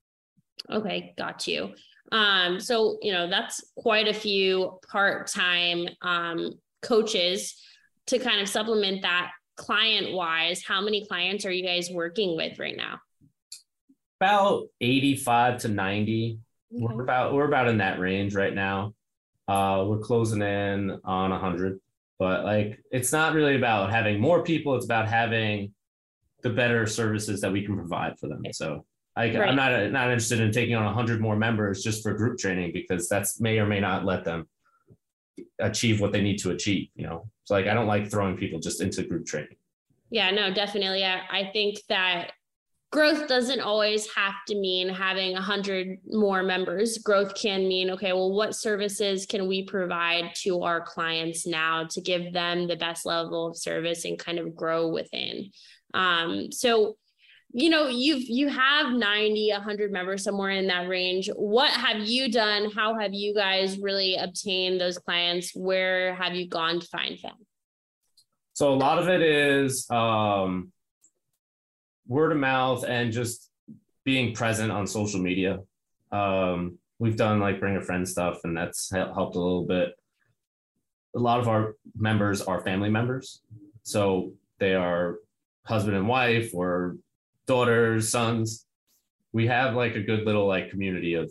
Okay, 0.70 1.14
got 1.16 1.46
you. 1.46 1.74
Um, 2.10 2.58
so 2.58 2.98
you 3.02 3.12
know 3.12 3.28
that's 3.28 3.62
quite 3.76 4.08
a 4.08 4.14
few 4.14 4.78
part-time 4.90 5.88
um, 6.02 6.52
coaches 6.80 7.54
to 8.06 8.18
kind 8.18 8.40
of 8.40 8.48
supplement 8.48 9.02
that 9.02 9.30
client 9.56 10.12
wise. 10.12 10.62
How 10.64 10.80
many 10.80 11.06
clients 11.06 11.44
are 11.44 11.52
you 11.52 11.62
guys 11.62 11.90
working 11.90 12.36
with 12.36 12.58
right 12.58 12.76
now? 12.76 12.98
about 14.20 14.66
85 14.80 15.58
to 15.58 15.68
90. 15.68 16.38
Okay. 16.74 16.82
We're 16.84 17.02
about 17.02 17.32
we're 17.32 17.46
about 17.46 17.68
in 17.68 17.78
that 17.78 17.98
range 17.98 18.34
right 18.34 18.54
now. 18.54 18.94
Uh, 19.46 19.84
we're 19.86 19.98
closing 19.98 20.42
in 20.42 20.98
on 21.04 21.30
100, 21.30 21.80
but 22.18 22.44
like 22.44 22.80
it's 22.90 23.12
not 23.12 23.34
really 23.34 23.56
about 23.56 23.90
having 23.90 24.20
more 24.20 24.42
people. 24.42 24.74
It's 24.74 24.84
about 24.84 25.08
having 25.08 25.72
the 26.42 26.50
better 26.50 26.86
services 26.86 27.40
that 27.40 27.52
we 27.52 27.64
can 27.64 27.76
provide 27.76 28.18
for 28.18 28.28
them. 28.28 28.42
So 28.52 28.84
I, 29.16 29.36
right. 29.36 29.48
I'm 29.48 29.56
not 29.56 29.72
not 29.90 30.10
interested 30.10 30.40
in 30.40 30.52
taking 30.52 30.74
on 30.74 30.84
100 30.84 31.20
more 31.20 31.36
members 31.36 31.82
just 31.82 32.02
for 32.02 32.14
group 32.14 32.38
training 32.38 32.72
because 32.72 33.08
that's 33.08 33.40
may 33.40 33.58
or 33.58 33.66
may 33.66 33.80
not 33.80 34.04
let 34.04 34.24
them 34.24 34.48
achieve 35.60 36.00
what 36.00 36.12
they 36.12 36.22
need 36.22 36.38
to 36.38 36.50
achieve. 36.50 36.88
You 36.94 37.06
know, 37.06 37.30
so 37.44 37.54
like 37.54 37.66
I 37.66 37.74
don't 37.74 37.86
like 37.86 38.10
throwing 38.10 38.36
people 38.36 38.60
just 38.60 38.80
into 38.80 39.02
group 39.04 39.26
training. 39.26 39.56
Yeah, 40.10 40.30
no, 40.30 40.52
definitely. 40.52 41.04
I, 41.04 41.20
I 41.30 41.50
think 41.52 41.80
that 41.88 42.32
growth 42.90 43.28
doesn't 43.28 43.60
always 43.60 44.10
have 44.14 44.34
to 44.48 44.54
mean 44.54 44.88
having 44.88 45.36
a 45.36 45.40
hundred 45.40 45.98
more 46.06 46.42
members. 46.42 46.98
Growth 46.98 47.34
can 47.34 47.68
mean, 47.68 47.90
okay, 47.90 48.12
well, 48.12 48.32
what 48.32 48.56
services 48.56 49.26
can 49.26 49.46
we 49.46 49.64
provide 49.64 50.34
to 50.42 50.62
our 50.62 50.80
clients 50.80 51.46
now 51.46 51.84
to 51.90 52.00
give 52.00 52.32
them 52.32 52.66
the 52.66 52.76
best 52.76 53.04
level 53.04 53.48
of 53.48 53.56
service 53.56 54.04
and 54.04 54.18
kind 54.18 54.38
of 54.38 54.56
grow 54.56 54.88
within? 54.88 55.50
Um, 55.94 56.50
so 56.52 56.96
you 57.52 57.70
know 57.70 57.88
you've 57.88 58.24
you 58.28 58.48
have 58.48 58.92
90 58.92 59.52
100 59.52 59.90
members 59.90 60.22
somewhere 60.22 60.50
in 60.50 60.66
that 60.66 60.86
range 60.86 61.30
what 61.34 61.70
have 61.70 62.06
you 62.06 62.30
done 62.30 62.70
how 62.70 62.98
have 62.98 63.14
you 63.14 63.34
guys 63.34 63.78
really 63.78 64.16
obtained 64.16 64.78
those 64.78 64.98
clients 64.98 65.52
where 65.54 66.14
have 66.14 66.34
you 66.34 66.46
gone 66.46 66.78
to 66.78 66.86
find 66.88 67.18
them 67.22 67.34
so 68.52 68.72
a 68.72 68.76
lot 68.76 68.98
of 68.98 69.08
it 69.08 69.22
is 69.22 69.88
um, 69.88 70.72
word 72.08 72.32
of 72.32 72.38
mouth 72.38 72.84
and 72.84 73.12
just 73.12 73.50
being 74.04 74.34
present 74.34 74.72
on 74.72 74.86
social 74.86 75.20
media 75.20 75.60
um, 76.10 76.78
we've 76.98 77.16
done 77.16 77.38
like 77.38 77.60
bring 77.60 77.76
a 77.76 77.82
friend 77.82 78.08
stuff 78.08 78.40
and 78.44 78.56
that's 78.56 78.90
helped 78.90 79.36
a 79.36 79.40
little 79.40 79.64
bit 79.64 79.94
a 81.14 81.18
lot 81.18 81.38
of 81.38 81.48
our 81.48 81.76
members 81.96 82.40
are 82.42 82.60
family 82.62 82.90
members 82.90 83.42
so 83.82 84.32
they 84.58 84.74
are 84.74 85.18
husband 85.64 85.96
and 85.96 86.08
wife 86.08 86.54
or 86.54 86.96
daughters, 87.46 88.10
sons. 88.10 88.66
We 89.32 89.46
have 89.48 89.74
like 89.74 89.96
a 89.96 90.00
good 90.00 90.24
little 90.24 90.46
like 90.46 90.70
community 90.70 91.14
of 91.14 91.30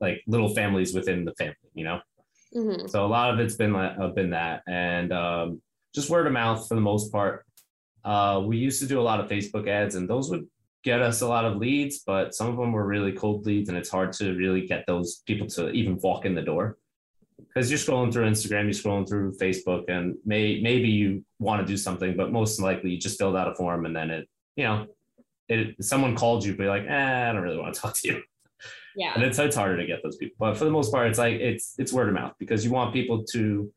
like 0.00 0.22
little 0.26 0.54
families 0.54 0.94
within 0.94 1.24
the 1.24 1.34
family, 1.34 1.56
you 1.74 1.84
know. 1.84 2.00
Mm-hmm. 2.54 2.86
So 2.88 3.04
a 3.04 3.08
lot 3.08 3.32
of 3.32 3.40
it's 3.40 3.54
been 3.54 3.72
like 3.72 3.98
uh, 3.98 4.08
been 4.08 4.30
that, 4.30 4.62
and 4.66 5.12
um, 5.12 5.62
just 5.94 6.10
word 6.10 6.26
of 6.26 6.32
mouth 6.32 6.66
for 6.68 6.74
the 6.74 6.80
most 6.80 7.10
part. 7.10 7.46
Uh, 8.04 8.42
we 8.44 8.56
used 8.56 8.80
to 8.80 8.86
do 8.86 9.00
a 9.00 9.02
lot 9.02 9.20
of 9.20 9.28
Facebook 9.28 9.68
ads, 9.68 9.94
and 9.94 10.08
those 10.08 10.30
would 10.30 10.46
get 10.82 11.00
us 11.00 11.20
a 11.20 11.28
lot 11.28 11.44
of 11.44 11.56
leads, 11.56 12.00
but 12.00 12.34
some 12.34 12.48
of 12.48 12.56
them 12.56 12.72
were 12.72 12.86
really 12.86 13.12
cold 13.12 13.46
leads, 13.46 13.68
and 13.68 13.78
it's 13.78 13.90
hard 13.90 14.12
to 14.14 14.34
really 14.34 14.66
get 14.66 14.84
those 14.86 15.22
people 15.26 15.46
to 15.46 15.70
even 15.70 15.98
walk 16.02 16.24
in 16.24 16.34
the 16.34 16.42
door 16.42 16.78
because 17.48 17.70
you're 17.70 17.78
scrolling 17.78 18.12
through 18.12 18.28
Instagram, 18.28 18.64
you're 18.64 18.72
scrolling 18.72 19.08
through 19.08 19.32
Facebook, 19.36 19.84
and 19.88 20.16
may 20.24 20.60
maybe 20.60 20.88
you 20.88 21.24
want 21.38 21.60
to 21.60 21.66
do 21.66 21.76
something, 21.76 22.16
but 22.16 22.32
most 22.32 22.60
likely 22.60 22.90
you 22.90 22.98
just 22.98 23.18
filled 23.18 23.36
out 23.36 23.48
a 23.48 23.54
form 23.54 23.86
and 23.86 23.94
then 23.94 24.10
it, 24.10 24.28
you 24.56 24.64
know, 24.64 24.86
it 25.48 25.82
someone 25.84 26.16
called 26.16 26.44
you, 26.44 26.56
be 26.56 26.66
like, 26.66 26.84
eh, 26.88 27.30
I 27.30 27.32
don't 27.32 27.42
really 27.42 27.58
want 27.58 27.74
to 27.74 27.80
talk 27.80 27.94
to 27.98 28.08
you. 28.08 28.22
Yeah. 28.96 29.14
And 29.14 29.22
it's 29.22 29.38
it's 29.38 29.56
harder 29.56 29.76
to 29.76 29.86
get 29.86 30.02
those 30.02 30.16
people. 30.16 30.36
But 30.38 30.56
for 30.56 30.64
the 30.64 30.70
most 30.70 30.92
part, 30.92 31.08
it's 31.08 31.18
like 31.18 31.34
it's 31.34 31.74
it's 31.78 31.92
word 31.92 32.08
of 32.08 32.14
mouth 32.14 32.34
because 32.38 32.64
you 32.64 32.70
want 32.70 32.92
people 32.92 33.24
to 33.32 33.72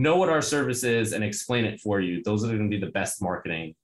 know 0.00 0.16
what 0.16 0.28
our 0.28 0.42
service 0.42 0.82
is 0.82 1.12
and 1.12 1.22
explain 1.22 1.64
it 1.64 1.80
for 1.80 2.00
you. 2.00 2.22
Those 2.24 2.42
are 2.44 2.48
going 2.48 2.70
to 2.70 2.76
be 2.76 2.84
the 2.84 2.92
best 2.92 3.22
marketing 3.22 3.74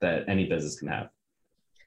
that 0.00 0.24
any 0.28 0.46
business 0.46 0.78
can 0.78 0.88
have. 0.88 1.08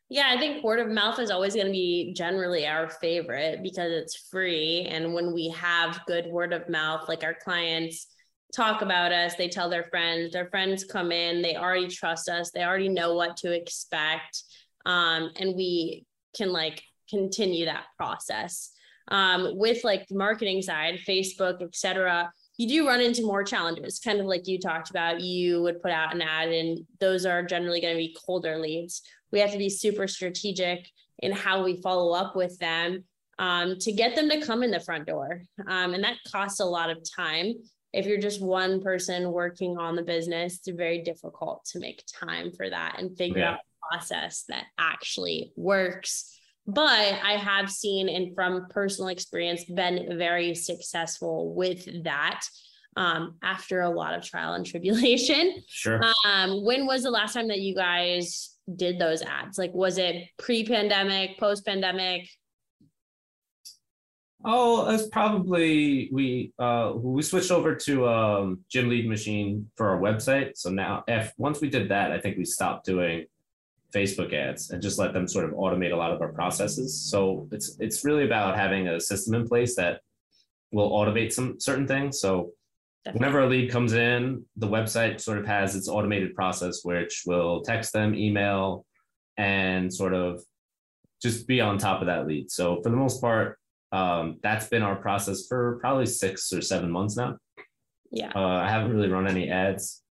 Yeah, 0.10 0.28
I 0.30 0.40
think 0.40 0.64
word 0.64 0.80
of 0.80 0.90
mouth 0.90 1.20
is 1.20 1.30
always 1.30 1.54
going 1.54 1.68
to 1.68 1.72
be 1.72 2.14
generally 2.14 2.66
our 2.66 2.90
favorite 2.90 3.62
because 3.62 3.92
it's 3.92 4.28
free. 4.30 4.88
And 4.90 5.14
when 5.14 5.34
we 5.34 5.50
have 5.50 6.02
good 6.08 6.28
word 6.28 6.52
of 6.52 6.68
mouth, 6.68 7.08
like 7.08 7.24
our 7.24 7.36
clients 7.36 8.08
talk 8.56 8.82
about 8.82 9.12
us, 9.12 9.36
they 9.36 9.50
tell 9.50 9.70
their 9.70 9.86
friends, 9.86 10.34
their 10.34 10.50
friends 10.50 10.84
come 10.84 11.12
in, 11.12 11.42
they 11.42 11.56
already 11.56 11.88
trust 11.88 12.28
us, 12.28 12.50
they 12.50 12.64
already 12.64 12.90
know 12.90 13.14
what 13.14 13.38
to 13.38 13.52
expect. 13.52 14.44
Um, 14.86 15.30
and 15.36 15.56
we 15.56 16.06
can 16.36 16.52
like 16.52 16.82
continue 17.10 17.66
that 17.66 17.86
process. 17.98 18.72
Um, 19.10 19.58
with 19.58 19.84
like 19.84 20.08
the 20.08 20.16
marketing 20.16 20.62
side, 20.62 21.00
Facebook, 21.08 21.62
etc., 21.64 22.32
you 22.60 22.68
do 22.68 22.88
run 22.88 23.02
into 23.02 23.26
more 23.26 23.44
challenges, 23.44 24.00
kind 24.00 24.20
of 24.20 24.28
like 24.28 24.48
you 24.48 24.60
talked 24.60 24.92
about. 24.92 25.22
You 25.22 25.64
would 25.64 25.82
put 25.82 25.92
out 25.92 26.14
an 26.14 26.22
ad, 26.22 26.50
and 26.50 26.86
those 27.00 27.26
are 27.26 27.42
generally 27.42 27.82
going 27.82 27.96
to 27.96 27.98
be 27.98 28.16
colder 28.26 28.60
leads 28.60 29.02
we 29.32 29.40
have 29.40 29.52
to 29.52 29.58
be 29.58 29.70
super 29.70 30.08
strategic 30.08 30.90
in 31.20 31.32
how 31.32 31.64
we 31.64 31.82
follow 31.82 32.14
up 32.14 32.36
with 32.36 32.58
them 32.60 33.04
um, 33.38 33.78
to 33.80 33.92
get 33.92 34.16
them 34.16 34.30
to 34.30 34.46
come 34.46 34.64
in 34.64 34.72
the 34.72 34.80
front 34.80 35.08
door. 35.08 35.42
Um, 35.68 35.94
and 35.94 36.04
that 36.04 36.18
costs 36.30 36.60
a 36.60 36.66
lot 36.66 36.90
of 36.90 37.04
time. 37.16 37.54
If 37.94 38.06
you're 38.06 38.20
just 38.20 38.42
one 38.42 38.82
person 38.82 39.32
working 39.32 39.78
on 39.78 39.96
the 39.96 40.04
business, 40.04 40.58
it's 40.58 40.78
very 40.78 41.02
difficult 41.02 41.66
to 41.72 41.80
make 41.80 42.04
time 42.08 42.52
for 42.52 42.70
that 42.70 43.00
and 43.00 43.18
figure 43.18 43.40
yeah. 43.40 43.52
out 43.52 43.60
a 43.60 43.98
process 43.98 44.46
that 44.50 44.66
actually 44.78 45.52
works. 45.56 46.39
But 46.74 47.20
I 47.24 47.34
have 47.34 47.72
seen, 47.72 48.10
and 48.10 48.36
from 48.36 48.68
personal 48.70 49.10
experience, 49.10 49.64
been 49.66 50.18
very 50.18 50.54
successful 50.54 51.54
with 51.56 52.04
that 52.04 52.42
um, 52.96 53.36
after 53.42 53.82
a 53.82 53.90
lot 53.90 54.14
of 54.14 54.24
trial 54.24 54.54
and 54.54 54.66
tribulation. 54.66 55.64
Sure. 55.68 56.02
Um, 56.26 56.64
when 56.64 56.86
was 56.86 57.04
the 57.04 57.12
last 57.12 57.34
time 57.34 57.48
that 57.48 57.60
you 57.60 57.74
guys 57.76 58.56
did 58.76 59.00
those 59.00 59.22
ads? 59.22 59.58
Like, 59.58 59.74
was 59.74 59.98
it 59.98 60.28
pre-pandemic, 60.38 61.40
post-pandemic? 61.40 62.30
Oh, 64.46 64.90
it's 64.90 65.08
probably 65.10 66.10
we 66.14 66.54
uh 66.58 66.94
we 66.96 67.22
switched 67.24 67.52
over 67.52 67.76
to 67.76 68.08
um 68.08 68.60
gym 68.72 68.88
lead 68.88 69.10
machine 69.10 69.70
for 69.76 69.90
our 69.90 70.00
website. 70.00 70.56
So 70.56 70.70
now 70.70 71.04
if 71.10 71.34
once 71.38 71.60
we 71.60 71.70
did 71.70 71.90
that, 71.90 72.14
I 72.14 72.22
think 72.22 72.38
we 72.38 72.46
stopped 72.46 72.86
doing 72.86 73.26
Facebook 73.94 74.34
ads 74.34 74.72
and 74.72 74.82
just 74.82 75.00
let 75.00 75.14
them 75.14 75.28
sort 75.28 75.46
of 75.46 75.52
automate 75.52 75.92
a 75.92 75.96
lot 75.96 76.12
of 76.12 76.22
our 76.22 76.32
processes. 76.32 77.00
So 77.00 77.48
it's 77.52 77.78
it's 77.80 78.06
really 78.06 78.26
about 78.26 78.56
having 78.56 78.88
a 78.88 79.00
system 79.00 79.34
in 79.36 79.48
place 79.48 79.76
that 79.76 80.02
will 80.72 80.92
automate 80.92 81.32
some 81.34 81.60
certain 81.60 81.88
things. 81.88 82.20
So 82.20 82.52
Definitely. 83.06 83.20
Whenever 83.20 83.46
a 83.46 83.50
lead 83.50 83.72
comes 83.72 83.94
in, 83.94 84.46
the 84.58 84.68
website 84.68 85.22
sort 85.22 85.38
of 85.38 85.48
has 85.48 85.76
its 85.76 85.88
automated 85.88 86.36
process, 86.36 86.82
which 86.84 87.24
will 87.26 87.62
text 87.62 87.94
them, 87.94 88.14
email, 88.14 88.86
and 89.38 89.94
sort 89.94 90.14
of 90.14 90.44
just 91.22 91.48
be 91.48 91.62
on 91.62 91.78
top 91.78 92.02
of 92.02 92.08
that 92.08 92.28
lead. 92.28 92.52
So 92.52 92.82
for 92.84 92.90
the 92.90 92.98
most 92.98 93.22
part, 93.22 93.58
um, 93.94 94.38
that's 94.44 94.68
been 94.68 94.84
our 94.84 94.98
process 94.98 95.48
for 95.48 95.80
probably 95.80 96.06
six 96.06 96.52
or 96.52 96.62
seven 96.62 96.92
months 96.92 97.16
now. 97.16 97.38
Yeah. 98.12 98.32
Uh, 98.36 98.40
I 98.40 98.70
haven't 98.70 98.94
really 98.94 99.10
run 99.10 99.28
any 99.28 99.50
ads. 99.50 100.04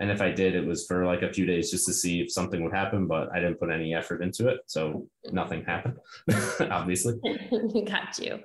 And 0.00 0.10
if 0.10 0.20
I 0.20 0.30
did, 0.30 0.54
it 0.54 0.64
was 0.64 0.86
for 0.86 1.04
like 1.04 1.22
a 1.22 1.32
few 1.32 1.44
days 1.44 1.70
just 1.70 1.86
to 1.86 1.92
see 1.92 2.20
if 2.20 2.32
something 2.32 2.62
would 2.62 2.72
happen, 2.72 3.06
but 3.06 3.32
I 3.32 3.40
didn't 3.40 3.58
put 3.58 3.70
any 3.70 3.94
effort 3.94 4.22
into 4.22 4.48
it. 4.48 4.60
So 4.66 5.08
nothing 5.32 5.64
happened, 5.64 5.98
obviously. 6.70 7.14
Got 7.86 8.18
you. 8.18 8.38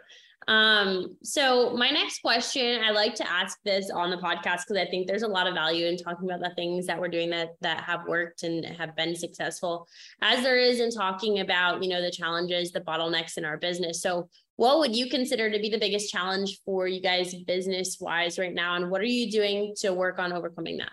Um, 0.48 1.15
so 1.24 1.75
my 1.75 1.89
next 1.89 2.22
question, 2.22 2.81
I 2.83 2.91
like 2.91 3.15
to 3.15 3.31
ask 3.31 3.60
this 3.63 3.89
on 3.89 4.10
the 4.10 4.17
podcast 4.17 4.63
because 4.67 4.77
I 4.77 4.86
think 4.86 5.07
there's 5.07 5.24
a 5.24 5.27
lot 5.27 5.48
of 5.48 5.53
value 5.53 5.86
in 5.86 5.98
talking 5.98 6.29
about 6.29 6.41
the 6.41 6.53
things 6.55 6.86
that 6.88 7.00
we're 7.00 7.07
doing 7.07 7.29
that 7.29 7.51
that 7.62 7.83
have 7.83 8.07
worked 8.07 8.43
and 8.43 8.65
have 8.65 8.95
been 8.95 9.15
successful, 9.15 9.88
as 10.22 10.43
there 10.43 10.57
is 10.57 10.79
in 10.79 10.91
talking 10.91 11.39
about, 11.39 11.81
you 11.81 11.89
know, 11.89 12.01
the 12.01 12.12
challenges, 12.12 12.72
the 12.72 12.81
bottlenecks 12.81 13.38
in 13.38 13.45
our 13.45 13.57
business. 13.57 14.01
So 14.01 14.29
what 14.55 14.79
would 14.79 14.95
you 14.95 15.10
consider 15.10 15.50
to 15.50 15.60
be 15.60 15.69
the 15.69 15.79
biggest 15.79 16.12
challenge 16.12 16.60
for 16.65 16.88
you 16.88 17.01
guys 17.01 17.33
business 17.45 17.98
wise 18.00 18.38
right 18.38 18.53
now? 18.53 18.75
And 18.75 18.91
what 18.91 19.01
are 19.01 19.05
you 19.05 19.31
doing 19.31 19.74
to 19.77 19.93
work 19.93 20.19
on 20.19 20.33
overcoming 20.33 20.77
that? 20.77 20.91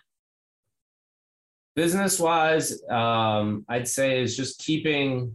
Business 1.80 2.20
wise, 2.20 2.78
um, 2.90 3.64
I'd 3.66 3.88
say 3.88 4.20
is 4.20 4.37
just 4.37 4.58
keeping 4.58 5.34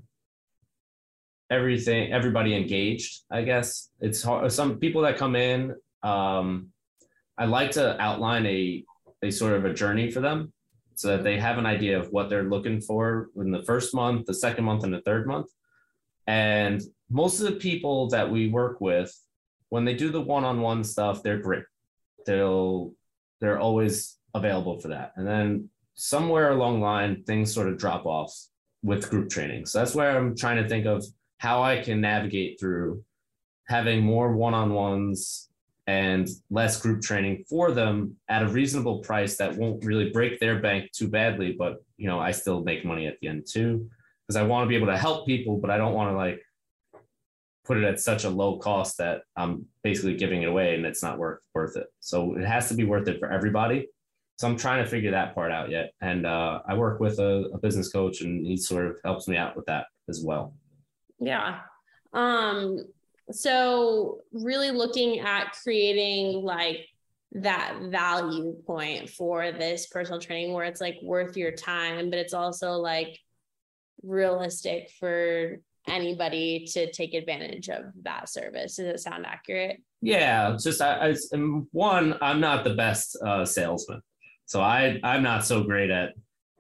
everything 1.50 2.12
everybody 2.12 2.56
engaged 2.56 3.24
i 3.32 3.42
guess. 3.42 3.90
It's 4.00 4.22
hard 4.22 4.52
some 4.52 4.78
people 4.78 5.02
that 5.02 5.18
come 5.18 5.36
in 5.36 5.76
um 6.04 6.68
i 7.38 7.46
like 7.46 7.72
to 7.72 8.00
outline 8.00 8.46
a 8.46 8.84
a 9.24 9.32
sort 9.32 9.54
of 9.54 9.66
a 9.66 9.74
journey 9.74 10.12
for 10.12 10.22
them 10.22 10.54
so 10.94 11.08
that 11.10 11.24
they 11.24 11.40
have 11.40 11.58
an 11.58 11.66
idea 11.66 12.00
of 12.00 12.12
what 12.12 12.30
they're 12.30 12.52
looking 12.56 12.80
for 12.80 13.30
in 13.38 13.50
the 13.50 13.64
first 13.64 13.96
month 13.96 14.28
the 14.28 14.34
second 14.46 14.66
month 14.66 14.84
and 14.84 14.94
the 14.94 15.02
third 15.02 15.26
month. 15.26 15.50
And 16.28 16.80
most 17.10 17.40
of 17.40 17.48
the 17.48 17.60
people 17.60 18.08
that 18.10 18.30
we 18.30 18.50
work 18.50 18.82
with 18.82 19.12
when 19.70 19.84
they 19.84 19.96
do 19.96 20.10
the 20.12 20.22
one-on-one 20.22 20.84
stuff 20.84 21.24
they're 21.24 21.40
great. 21.48 21.66
They'll 22.28 22.94
they're 23.42 23.60
always 23.60 24.18
available 24.36 24.80
for 24.80 24.90
that. 24.90 25.14
And 25.16 25.28
then 25.28 25.70
somewhere 25.96 26.52
along 26.52 26.80
the 26.80 26.86
line 26.86 27.24
things 27.24 27.54
sort 27.54 27.68
of 27.68 27.78
drop 27.78 28.06
off 28.06 28.34
with 28.84 29.10
group 29.10 29.30
training. 29.30 29.66
So 29.66 29.80
that's 29.80 29.96
where 29.96 30.18
i'm 30.18 30.36
trying 30.36 30.62
to 30.62 30.70
think 30.70 30.86
of 30.86 31.04
how 31.38 31.64
I 31.64 31.82
can 31.82 32.02
navigate 32.02 32.60
through 32.60 33.04
having 33.68 34.04
more 34.04 34.36
one-on-ones 34.36 35.50
and 35.88 36.28
less 36.50 36.82
group 36.82 37.02
training 37.02 37.44
for 37.50 37.72
them 37.72 38.16
at 38.30 38.44
a 38.44 38.48
reasonable 38.48 39.00
price 39.00 39.38
that 39.38 39.56
won't 39.56 39.84
really 39.84 40.10
break 40.10 40.40
their 40.40 40.60
bank 40.60 40.92
too 40.92 41.08
badly 41.08 41.56
but 41.58 41.84
you 41.98 42.08
know 42.08 42.20
i 42.20 42.32
still 42.32 42.64
make 42.64 42.86
money 42.86 43.06
at 43.08 43.20
the 43.20 43.28
end 43.28 43.46
too. 43.48 43.90
Because 44.28 44.38
i 44.38 44.44
want 44.44 44.66
to 44.66 44.70
be 44.70 44.76
able 44.76 44.88
to 44.88 44.98
help 44.98 45.28
people 45.28 45.58
but 45.58 45.70
i 45.70 45.78
don't 45.78 45.94
want 45.94 46.12
to 46.12 46.18
like 46.18 46.42
put 47.66 47.78
it 47.78 47.84
at 47.84 48.00
such 48.00 48.24
a 48.24 48.30
low 48.30 48.58
cost 48.58 48.98
that 48.98 49.22
i'm 49.36 49.66
basically 49.84 50.16
giving 50.16 50.42
it 50.42 50.50
away 50.50 50.76
and 50.76 50.86
it's 50.86 51.04
not 51.04 51.18
worth 51.18 51.40
worth 51.54 51.78
it. 51.78 51.88
So 52.00 52.36
it 52.36 52.46
has 52.46 52.70
to 52.70 52.76
be 52.76 52.86
worth 52.86 53.08
it 53.08 53.20
for 53.20 53.32
everybody 53.32 53.88
so 54.38 54.48
i'm 54.48 54.58
trying 54.58 54.84
to 54.84 54.90
figure 54.90 55.12
that 55.12 55.34
part 55.34 55.52
out 55.52 55.70
yet 55.70 55.92
and 56.02 56.26
uh, 56.26 56.60
i 56.68 56.74
work 56.74 57.00
with 57.00 57.20
a, 57.20 57.50
a 57.54 57.58
business 57.58 57.92
coach 57.92 58.22
and 58.22 58.46
he 58.46 58.58
sort 58.58 58.86
of 58.86 58.98
helps 59.04 59.28
me 59.28 59.38
out 59.38 59.56
with 59.56 59.66
that 59.66 59.86
as 60.10 60.24
well 60.24 60.54
yeah. 61.20 61.60
Um, 62.14 62.80
so 63.32 64.20
really 64.32 64.72
looking 64.72 65.20
at 65.20 65.56
creating 65.64 66.44
like 66.44 66.88
that 67.34 67.78
value 67.90 68.56
point 68.66 69.10
for 69.10 69.52
this 69.52 69.88
personal 69.88 70.22
training 70.22 70.54
where 70.54 70.66
it's 70.66 70.82
like 70.82 70.98
worth 71.02 71.36
your 71.36 71.52
time, 71.52 72.10
but 72.10 72.20
it's 72.20 72.34
also 72.34 72.74
like 72.74 73.20
realistic 74.04 74.90
for 75.00 75.60
anybody 75.88 76.66
to 76.72 76.92
take 76.92 77.14
advantage 77.14 77.70
of 77.70 77.86
that 78.04 78.30
service. 78.30 78.78
Does 78.78 78.86
it 78.88 79.00
sound 79.00 79.26
accurate? 79.26 79.82
Yeah, 80.02 80.56
just 80.62 80.82
I, 80.82 81.10
I 81.10 81.38
one, 81.72 82.16
I'm 82.22 82.40
not 82.40 82.64
the 82.64 82.76
best 82.76 83.18
uh, 83.26 83.44
salesman, 83.44 84.02
so 84.46 84.62
I 84.62 85.00
I'm 85.04 85.24
not 85.24 85.46
so 85.46 85.64
great 85.64 85.90
at 85.90 86.14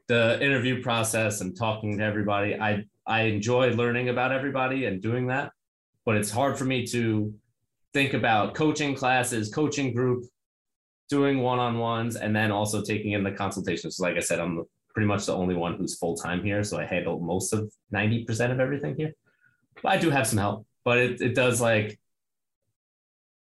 the 0.08 0.42
interview 0.42 0.82
process 0.82 1.42
and 1.42 1.58
talking 1.58 1.98
to 1.98 2.04
everybody. 2.04 2.56
I 2.56 2.84
I 3.06 3.24
enjoy 3.24 3.72
learning 3.72 4.10
about 4.10 4.32
everybody 4.32 4.86
and 4.86 5.02
doing 5.02 5.28
that, 5.28 5.52
but 6.06 6.16
it's 6.16 6.32
hard 6.32 6.58
for 6.58 6.66
me 6.66 6.86
to 6.88 7.34
think 7.94 8.14
about 8.14 8.56
coaching 8.56 8.96
classes, 8.96 9.54
coaching 9.54 9.94
group, 9.94 10.26
doing 11.10 11.40
one-on-ones, 11.40 12.16
and 12.16 12.36
then 12.36 12.52
also 12.52 12.82
taking 12.82 13.12
in 13.14 13.24
the 13.24 13.32
consultations. 13.32 13.98
So 13.98 14.04
like 14.04 14.18
I 14.18 14.20
said, 14.20 14.40
I'm 14.40 14.66
pretty 14.94 15.08
much 15.08 15.28
the 15.28 15.36
only 15.36 15.56
one 15.56 15.76
who's 15.78 15.98
full-time 15.98 16.44
here, 16.44 16.64
so 16.64 16.80
I 16.80 16.86
handle 16.86 17.20
most 17.20 17.54
of 17.54 17.72
90% 17.94 18.52
of 18.52 18.60
everything 18.60 18.96
here. 18.98 19.14
But 19.82 19.94
I 19.94 19.98
do 19.98 20.10
have 20.10 20.26
some 20.26 20.40
help, 20.40 20.66
but 20.84 20.98
it, 20.98 21.22
it 21.22 21.36
does 21.36 21.62
like 21.62 22.00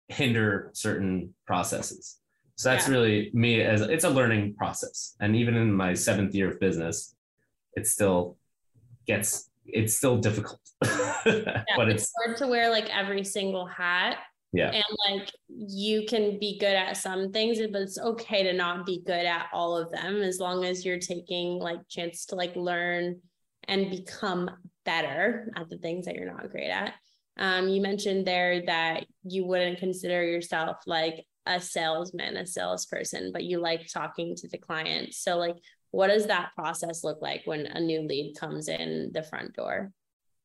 hinder 0.10 0.70
certain 0.74 1.34
processes. 1.46 2.18
So 2.60 2.68
that's 2.68 2.90
yeah. 2.90 2.94
really 2.94 3.32
me 3.34 3.62
as 3.62 3.80
it's 3.80 4.04
a 4.04 4.10
learning 4.10 4.56
process. 4.56 5.16
And 5.22 5.34
even 5.34 5.56
in 5.56 5.72
my 5.72 5.94
seventh 5.94 6.36
year 6.36 6.52
of 6.52 6.60
business, 6.60 7.16
it 7.78 7.88
still 7.88 8.36
gets 9.08 9.50
it's 9.66 9.96
still 9.96 10.18
difficult. 10.18 10.60
yeah, 10.84 11.64
but 11.78 11.88
it's, 11.88 12.04
it's 12.04 12.14
hard 12.22 12.36
to 12.40 12.48
wear 12.48 12.70
like 12.70 12.94
every 12.94 13.24
single 13.24 13.66
hat. 13.66 14.18
Yeah. 14.52 14.74
And 14.74 14.84
like 15.10 15.32
you 15.48 16.06
can 16.06 16.38
be 16.38 16.60
good 16.60 16.76
at 16.76 16.98
some 16.98 17.32
things, 17.32 17.60
but 17.72 17.82
it's 17.82 17.98
okay 17.98 18.44
to 18.44 18.52
not 18.52 18.86
be 18.86 19.04
good 19.06 19.26
at 19.26 19.48
all 19.54 19.78
of 19.78 19.90
them 19.94 20.22
as 20.22 20.42
long 20.42 20.66
as 20.66 20.84
you're 20.84 21.00
taking 21.00 21.60
like 21.60 21.80
chance 21.88 22.26
to 22.26 22.36
like 22.36 22.58
learn 22.58 23.22
and 23.70 23.90
become 23.90 24.52
better 24.84 25.50
at 25.56 25.70
the 25.70 25.78
things 25.78 26.08
that 26.08 26.16
you're 26.16 26.30
not 26.30 26.52
great 26.52 26.72
at. 26.72 26.94
Um, 27.38 27.70
you 27.70 27.82
mentioned 27.82 28.28
there 28.28 28.66
that 28.66 29.06
you 29.24 29.46
wouldn't 29.46 29.80
consider 29.80 30.26
yourself 30.26 30.80
like 30.86 31.26
a 31.50 31.60
salesman, 31.60 32.38
a 32.38 32.46
salesperson, 32.46 33.32
but 33.34 33.44
you 33.44 33.60
like 33.60 33.88
talking 33.92 34.36
to 34.36 34.48
the 34.48 34.58
client. 34.58 35.14
So, 35.14 35.38
like, 35.38 35.58
what 35.92 36.08
does 36.08 36.28
that 36.28 36.52
process 36.56 37.04
look 37.04 37.22
like 37.22 37.42
when 37.46 37.66
a 37.66 37.80
new 37.80 38.02
lead 38.02 38.36
comes 38.40 38.70
in 38.70 39.12
the 39.14 39.24
front 39.24 39.56
door? 39.56 39.92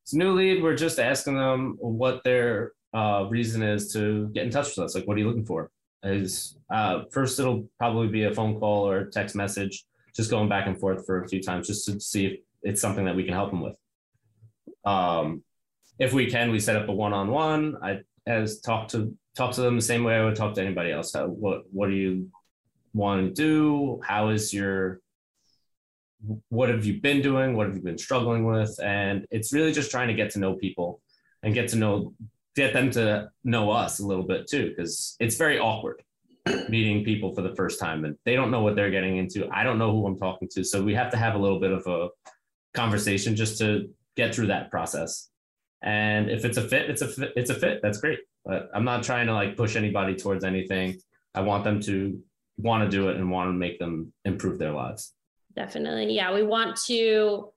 It's 0.02 0.14
new 0.14 0.32
lead. 0.32 0.62
We're 0.62 0.74
just 0.74 0.98
asking 0.98 1.36
them 1.36 1.76
what 1.78 2.24
their 2.24 2.72
uh, 2.94 3.26
reason 3.28 3.62
is 3.62 3.92
to 3.92 4.28
get 4.28 4.44
in 4.44 4.50
touch 4.50 4.68
with 4.68 4.86
us. 4.86 4.94
Like, 4.94 5.06
what 5.06 5.16
are 5.16 5.20
you 5.20 5.28
looking 5.28 5.44
for? 5.44 5.70
Is 6.02 6.56
uh, 6.72 7.02
first 7.12 7.38
it'll 7.38 7.68
probably 7.78 8.08
be 8.08 8.24
a 8.24 8.34
phone 8.34 8.58
call 8.58 8.88
or 8.88 9.06
text 9.06 9.36
message, 9.36 9.84
just 10.16 10.30
going 10.30 10.48
back 10.48 10.66
and 10.66 10.78
forth 10.78 11.04
for 11.06 11.22
a 11.22 11.28
few 11.28 11.42
times, 11.42 11.66
just 11.66 11.86
to 11.86 12.00
see 12.00 12.26
if 12.26 12.40
it's 12.62 12.80
something 12.80 13.04
that 13.04 13.16
we 13.16 13.24
can 13.24 13.34
help 13.34 13.50
them 13.50 13.60
with. 13.60 13.76
Um, 14.86 15.42
if 15.98 16.12
we 16.12 16.30
can, 16.30 16.50
we 16.50 16.60
set 16.60 16.76
up 16.76 16.88
a 16.88 16.92
one-on-one. 16.92 17.76
I 17.82 18.00
as 18.26 18.60
talk 18.60 18.88
to 18.88 19.16
talk 19.36 19.52
to 19.54 19.62
them 19.62 19.76
the 19.76 19.82
same 19.82 20.04
way 20.04 20.16
I 20.16 20.24
would 20.24 20.36
talk 20.36 20.54
to 20.54 20.62
anybody 20.62 20.92
else. 20.92 21.12
How, 21.12 21.26
what 21.26 21.62
what 21.70 21.88
do 21.88 21.94
you 21.94 22.30
want 22.92 23.26
to 23.26 23.34
do? 23.34 24.00
How 24.04 24.28
is 24.28 24.52
your 24.52 25.00
what 26.48 26.70
have 26.70 26.84
you 26.84 27.00
been 27.00 27.20
doing? 27.20 27.54
What 27.54 27.66
have 27.66 27.76
you 27.76 27.82
been 27.82 27.98
struggling 27.98 28.44
with? 28.46 28.78
And 28.82 29.26
it's 29.30 29.52
really 29.52 29.72
just 29.72 29.90
trying 29.90 30.08
to 30.08 30.14
get 30.14 30.30
to 30.30 30.38
know 30.38 30.54
people 30.54 31.02
and 31.42 31.52
get 31.52 31.68
to 31.68 31.76
know 31.76 32.14
get 32.56 32.72
them 32.72 32.90
to 32.92 33.28
know 33.42 33.70
us 33.70 33.98
a 33.98 34.06
little 34.06 34.22
bit 34.22 34.46
too, 34.48 34.68
because 34.68 35.16
it's 35.18 35.36
very 35.36 35.58
awkward 35.58 36.02
meeting 36.68 37.04
people 37.04 37.34
for 37.34 37.42
the 37.42 37.54
first 37.56 37.80
time 37.80 38.04
and 38.04 38.16
they 38.24 38.36
don't 38.36 38.50
know 38.50 38.62
what 38.62 38.76
they're 38.76 38.90
getting 38.90 39.16
into. 39.16 39.48
I 39.50 39.64
don't 39.64 39.78
know 39.78 39.90
who 39.90 40.06
I'm 40.06 40.18
talking 40.18 40.48
to. 40.52 40.64
So 40.64 40.82
we 40.82 40.94
have 40.94 41.10
to 41.10 41.16
have 41.16 41.34
a 41.34 41.38
little 41.38 41.60
bit 41.60 41.72
of 41.72 41.86
a 41.86 42.08
conversation 42.72 43.34
just 43.36 43.58
to 43.58 43.90
get 44.16 44.34
through 44.34 44.46
that 44.48 44.70
process. 44.70 45.30
And 45.84 46.30
if 46.30 46.44
it's 46.44 46.56
a 46.56 46.66
fit, 46.66 46.90
it's 46.90 47.02
a 47.02 47.08
fit, 47.08 47.32
it's 47.36 47.50
a 47.50 47.54
fit. 47.54 47.80
That's 47.82 47.98
great. 47.98 48.18
But 48.44 48.70
I'm 48.74 48.84
not 48.84 49.02
trying 49.02 49.26
to 49.26 49.34
like 49.34 49.56
push 49.56 49.76
anybody 49.76 50.16
towards 50.16 50.42
anything. 50.42 50.98
I 51.34 51.42
want 51.42 51.62
them 51.62 51.80
to 51.82 52.20
want 52.56 52.84
to 52.84 52.96
do 52.96 53.08
it 53.10 53.16
and 53.16 53.30
want 53.30 53.48
to 53.48 53.52
make 53.52 53.78
them 53.78 54.12
improve 54.24 54.58
their 54.58 54.72
lives. 54.72 55.12
Definitely. 55.54 56.14
Yeah. 56.14 56.32
We 56.34 56.42
want 56.42 56.76
to 56.86 57.52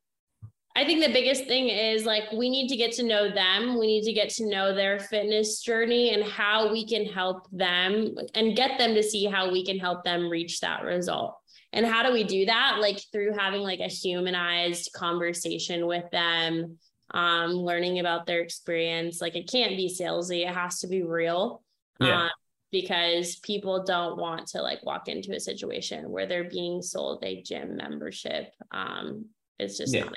I 0.77 0.85
think 0.85 1.03
the 1.03 1.11
biggest 1.11 1.45
thing 1.45 1.69
is 1.69 2.05
like 2.05 2.31
we 2.31 2.49
need 2.49 2.67
to 2.67 2.75
get 2.75 2.91
to 2.93 3.03
know 3.03 3.33
them. 3.33 3.79
We 3.79 3.87
need 3.87 4.03
to 4.03 4.13
get 4.13 4.29
to 4.35 4.47
know 4.47 4.75
their 4.75 4.99
fitness 4.99 5.63
journey 5.63 6.13
and 6.13 6.23
how 6.23 6.71
we 6.71 6.85
can 6.85 7.03
help 7.03 7.47
them 7.51 8.15
and 8.35 8.55
get 8.55 8.77
them 8.77 8.93
to 8.93 9.01
see 9.01 9.25
how 9.25 9.51
we 9.51 9.65
can 9.65 9.79
help 9.79 10.03
them 10.03 10.29
reach 10.29 10.59
that 10.59 10.83
result. 10.83 11.35
And 11.73 11.83
how 11.83 12.03
do 12.03 12.13
we 12.13 12.23
do 12.23 12.45
that? 12.45 12.77
Like 12.79 13.01
through 13.11 13.33
having 13.35 13.61
like 13.61 13.79
a 13.79 13.87
humanized 13.87 14.91
conversation 14.93 15.87
with 15.87 16.05
them, 16.11 16.77
um, 17.11 17.51
learning 17.51 17.99
about 17.99 18.25
their 18.25 18.41
experience. 18.41 19.21
Like 19.21 19.35
it 19.35 19.49
can't 19.49 19.77
be 19.77 19.89
salesy, 19.89 20.47
it 20.47 20.53
has 20.53 20.79
to 20.79 20.87
be 20.87 21.03
real. 21.03 21.63
Yeah. 21.99 22.23
Um, 22.23 22.29
because 22.71 23.37
people 23.37 23.83
don't 23.83 24.17
want 24.17 24.45
to 24.47 24.61
like 24.61 24.85
walk 24.85 25.07
into 25.07 25.33
a 25.33 25.39
situation 25.39 26.09
where 26.09 26.25
they're 26.25 26.49
being 26.49 26.81
sold 26.81 27.23
a 27.23 27.41
gym 27.41 27.77
membership. 27.77 28.51
Um, 28.71 29.25
it's 29.57 29.77
just 29.77 29.93
yeah. 29.93 30.09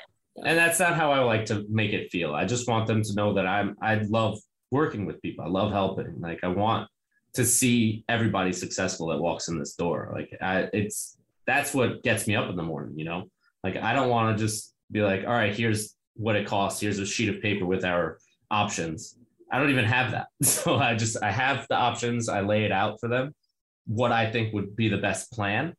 and 0.43 0.57
that's 0.57 0.79
not 0.79 0.95
how 0.95 1.11
I 1.11 1.19
like 1.19 1.45
to 1.45 1.65
make 1.69 1.93
it 1.93 2.11
feel. 2.11 2.35
I 2.35 2.45
just 2.45 2.67
want 2.67 2.87
them 2.87 3.03
to 3.03 3.13
know 3.15 3.33
that 3.33 3.47
I'm 3.47 3.77
I 3.81 3.95
love 3.95 4.37
working 4.69 5.05
with 5.05 5.21
people. 5.21 5.45
I 5.45 5.47
love 5.47 5.71
helping. 5.71 6.19
Like 6.19 6.39
I 6.43 6.47
want 6.47 6.89
to 7.33 7.45
see 7.45 8.03
everybody 8.09 8.51
successful 8.51 9.07
that 9.07 9.19
walks 9.19 9.47
in 9.47 9.57
this 9.57 9.75
door. 9.75 10.11
Like 10.13 10.35
I, 10.41 10.69
it's 10.73 11.17
that's 11.47 11.73
what 11.73 12.03
gets 12.03 12.27
me 12.27 12.35
up 12.35 12.49
in 12.49 12.55
the 12.55 12.63
morning, 12.63 12.97
you 12.97 13.05
know? 13.05 13.29
Like 13.63 13.77
I 13.77 13.93
don't 13.93 14.09
want 14.09 14.37
to 14.37 14.43
just 14.43 14.73
be 14.91 15.01
like, 15.01 15.21
all 15.21 15.33
right, 15.33 15.55
here's 15.55 15.95
what 16.15 16.35
it 16.35 16.45
costs. 16.45 16.81
Here's 16.81 16.99
a 16.99 17.05
sheet 17.05 17.29
of 17.29 17.41
paper 17.41 17.65
with 17.65 17.83
our 17.85 18.17
options. 18.49 19.17
I 19.51 19.59
don't 19.59 19.69
even 19.69 19.85
have 19.85 20.11
that. 20.11 20.27
So 20.43 20.77
I 20.77 20.95
just 20.95 21.21
I 21.21 21.31
have 21.31 21.67
the 21.69 21.75
options. 21.75 22.29
I 22.29 22.41
lay 22.41 22.63
it 22.63 22.71
out 22.71 22.99
for 22.99 23.07
them, 23.09 23.33
what 23.85 24.11
I 24.11 24.31
think 24.31 24.53
would 24.53 24.75
be 24.75 24.89
the 24.89 24.97
best 24.97 25.31
plan. 25.31 25.73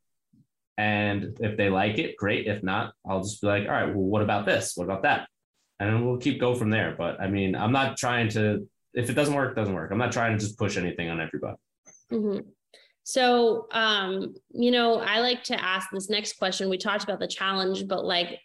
And 0.79 1.37
if 1.41 1.57
they 1.57 1.69
like 1.69 1.99
it, 1.99 2.17
great. 2.17 2.47
If 2.47 2.63
not, 2.63 2.95
I'll 3.07 3.23
just 3.23 3.41
be 3.41 3.47
like, 3.47 3.65
all 3.65 3.73
right, 3.73 3.89
well, 3.89 4.05
what 4.05 4.23
about 4.23 4.47
this? 4.47 4.73
What 4.75 4.85
about 4.85 5.03
that? 5.03 5.29
And 5.79 6.07
we'll 6.07 6.19
keep 6.19 6.41
go 6.41 6.55
from 6.55 6.71
there. 6.71 6.95
But 6.97 7.21
I 7.21 7.29
mean, 7.29 7.55
I'm 7.55 7.73
not 7.73 7.97
trying 7.97 8.29
to. 8.31 8.69
If 8.95 9.09
it 9.09 9.15
doesn't 9.15 9.35
work, 9.35 9.57
doesn't 9.57 9.75
work. 9.75 9.91
I'm 9.91 9.99
not 9.99 10.13
trying 10.13 10.37
to 10.37 10.45
just 10.45 10.59
push 10.59 10.77
anything 10.77 11.09
on 11.09 11.21
everybody. 11.21 11.57
Mm-hmm. 12.13 12.41
So, 13.05 13.67
um, 13.73 14.35
you 14.51 14.71
know, 14.71 15.01
I 15.01 15.21
like 15.21 15.43
to 15.45 15.61
ask 15.61 15.89
this 15.91 16.11
next 16.11 16.35
question. 16.39 16.69
We 16.69 16.79
talked 16.79 17.05
about 17.05 17.21
the 17.21 17.27
challenge, 17.27 17.89
but 17.89 18.05
like 18.05 18.39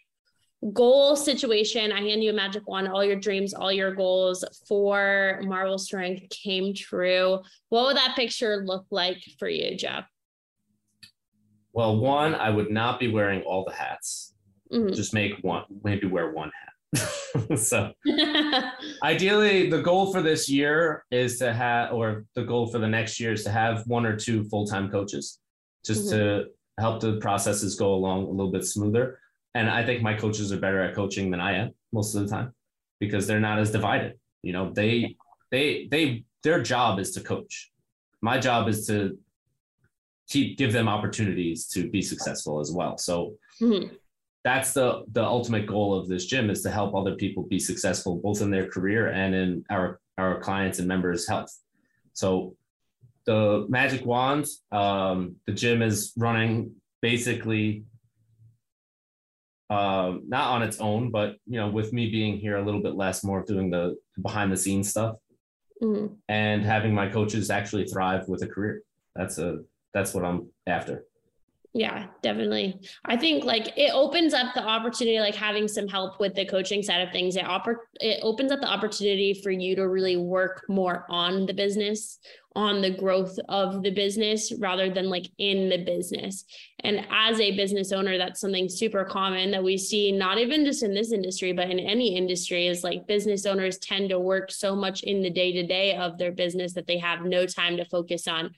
goal 0.72 1.14
situation 1.14 1.92
i 1.92 2.00
hand 2.00 2.22
you 2.22 2.30
a 2.30 2.32
magic 2.32 2.66
wand 2.66 2.88
all 2.88 3.04
your 3.04 3.16
dreams 3.16 3.54
all 3.54 3.70
your 3.70 3.94
goals 3.94 4.44
for 4.68 5.40
marble 5.44 5.78
strength 5.78 6.28
came 6.30 6.74
true. 6.74 7.38
What 7.68 7.86
would 7.86 7.96
that 7.96 8.16
picture 8.16 8.64
look 8.64 8.84
like 8.90 9.22
for 9.38 9.48
you 9.48 9.76
jeff? 9.76 10.04
Well 11.72 11.98
one 11.98 12.34
i 12.34 12.50
would 12.50 12.70
not 12.70 12.98
be 12.98 13.08
wearing 13.10 13.42
all 13.42 13.64
the 13.64 13.72
hats. 13.72 14.34
Mm-hmm. 14.72 14.94
just 14.94 15.14
make 15.14 15.32
one 15.42 15.64
maybe 15.82 16.06
wear 16.06 16.32
one 16.32 16.50
hat. 16.94 17.08
So 17.56 17.92
ideally 19.02 19.70
the 19.70 19.80
goal 19.80 20.12
for 20.12 20.22
this 20.22 20.48
year 20.48 21.04
is 21.10 21.38
to 21.38 21.52
have 21.52 21.92
or 21.92 22.24
the 22.34 22.42
goal 22.42 22.66
for 22.66 22.78
the 22.78 22.88
next 22.88 23.20
year 23.20 23.32
is 23.32 23.44
to 23.44 23.50
have 23.50 23.86
one 23.86 24.04
or 24.04 24.16
two 24.16 24.44
full-time 24.44 24.90
coaches 24.90 25.38
just 25.84 26.06
mm-hmm. 26.06 26.18
to 26.18 26.44
help 26.80 27.00
the 27.00 27.18
processes 27.18 27.76
go 27.76 27.94
along 27.94 28.24
a 28.24 28.30
little 28.30 28.50
bit 28.50 28.64
smoother 28.64 29.20
and 29.54 29.68
I 29.68 29.84
think 29.84 30.02
my 30.02 30.14
coaches 30.14 30.52
are 30.52 30.58
better 30.58 30.82
at 30.82 30.94
coaching 30.94 31.30
than 31.30 31.40
I 31.40 31.54
am 31.54 31.70
most 31.92 32.14
of 32.14 32.22
the 32.22 32.28
time 32.28 32.52
because 33.00 33.26
they're 33.26 33.40
not 33.40 33.58
as 33.58 33.70
divided. 33.70 34.14
You 34.42 34.52
know, 34.52 34.72
they 34.72 35.16
they 35.50 35.88
they 35.90 36.24
their 36.42 36.62
job 36.62 36.98
is 36.98 37.12
to 37.12 37.20
coach. 37.20 37.70
My 38.20 38.38
job 38.38 38.68
is 38.68 38.86
to 38.86 39.18
keep 40.28 40.58
give 40.58 40.72
them 40.72 40.88
opportunities 40.88 41.66
to 41.68 41.88
be 41.88 42.02
successful 42.02 42.60
as 42.60 42.70
well. 42.70 42.98
So 42.98 43.34
mm-hmm. 43.60 43.94
that's 44.44 44.72
the 44.72 45.04
the 45.12 45.24
ultimate 45.24 45.66
goal 45.66 45.98
of 45.98 46.08
this 46.08 46.26
gym 46.26 46.50
is 46.50 46.62
to 46.62 46.70
help 46.70 46.94
other 46.94 47.14
people 47.14 47.44
be 47.44 47.58
successful 47.58 48.20
both 48.22 48.42
in 48.42 48.50
their 48.50 48.68
career 48.68 49.08
and 49.08 49.34
in 49.34 49.64
our 49.70 50.00
our 50.18 50.40
clients 50.40 50.78
and 50.78 50.88
members' 50.88 51.26
health. 51.28 51.56
So 52.12 52.56
the 53.24 53.66
magic 53.68 54.04
wand, 54.04 54.46
um, 54.72 55.36
the 55.46 55.52
gym 55.52 55.82
is 55.82 56.12
running 56.16 56.72
basically 57.00 57.84
um, 59.70 60.22
not 60.26 60.50
on 60.50 60.62
its 60.62 60.80
own, 60.80 61.10
but 61.10 61.36
you 61.46 61.58
know, 61.60 61.68
with 61.68 61.92
me 61.92 62.10
being 62.10 62.38
here 62.38 62.56
a 62.56 62.64
little 62.64 62.82
bit 62.82 62.94
less, 62.94 63.24
more 63.24 63.40
of 63.40 63.46
doing 63.46 63.70
the 63.70 63.96
behind 64.20 64.50
the 64.50 64.56
scenes 64.56 64.88
stuff, 64.88 65.16
mm-hmm. 65.82 66.14
and 66.28 66.64
having 66.64 66.94
my 66.94 67.08
coaches 67.08 67.50
actually 67.50 67.86
thrive 67.86 68.28
with 68.28 68.42
a 68.42 68.46
career. 68.46 68.82
That's 69.14 69.38
a 69.38 69.58
that's 69.92 70.14
what 70.14 70.24
I'm 70.24 70.48
after. 70.66 71.04
Yeah, 71.74 72.06
definitely. 72.22 72.80
I 73.04 73.16
think 73.16 73.44
like 73.44 73.76
it 73.76 73.92
opens 73.92 74.32
up 74.32 74.54
the 74.54 74.64
opportunity, 74.64 75.20
like 75.20 75.34
having 75.34 75.68
some 75.68 75.86
help 75.86 76.18
with 76.18 76.34
the 76.34 76.46
coaching 76.46 76.82
side 76.82 77.02
of 77.02 77.12
things. 77.12 77.36
It, 77.36 77.44
oppor- 77.44 77.76
it 78.00 78.20
opens 78.22 78.50
up 78.50 78.60
the 78.60 78.68
opportunity 78.68 79.34
for 79.34 79.50
you 79.50 79.76
to 79.76 79.86
really 79.86 80.16
work 80.16 80.64
more 80.68 81.04
on 81.10 81.44
the 81.44 81.52
business, 81.52 82.18
on 82.56 82.80
the 82.80 82.90
growth 82.90 83.38
of 83.50 83.82
the 83.82 83.90
business 83.90 84.50
rather 84.58 84.88
than 84.88 85.10
like 85.10 85.26
in 85.36 85.68
the 85.68 85.84
business. 85.84 86.46
And 86.80 87.06
as 87.10 87.38
a 87.38 87.54
business 87.54 87.92
owner, 87.92 88.16
that's 88.16 88.40
something 88.40 88.68
super 88.68 89.04
common 89.04 89.50
that 89.50 89.62
we 89.62 89.76
see, 89.76 90.10
not 90.10 90.38
even 90.38 90.64
just 90.64 90.82
in 90.82 90.94
this 90.94 91.12
industry, 91.12 91.52
but 91.52 91.70
in 91.70 91.78
any 91.78 92.16
industry, 92.16 92.66
is 92.66 92.82
like 92.82 93.06
business 93.06 93.44
owners 93.44 93.76
tend 93.78 94.08
to 94.08 94.18
work 94.18 94.50
so 94.50 94.74
much 94.74 95.02
in 95.02 95.20
the 95.20 95.30
day 95.30 95.52
to 95.52 95.66
day 95.66 95.96
of 95.96 96.16
their 96.16 96.32
business 96.32 96.72
that 96.72 96.86
they 96.86 96.98
have 96.98 97.24
no 97.24 97.44
time 97.44 97.76
to 97.76 97.84
focus 97.84 98.26
on 98.26 98.54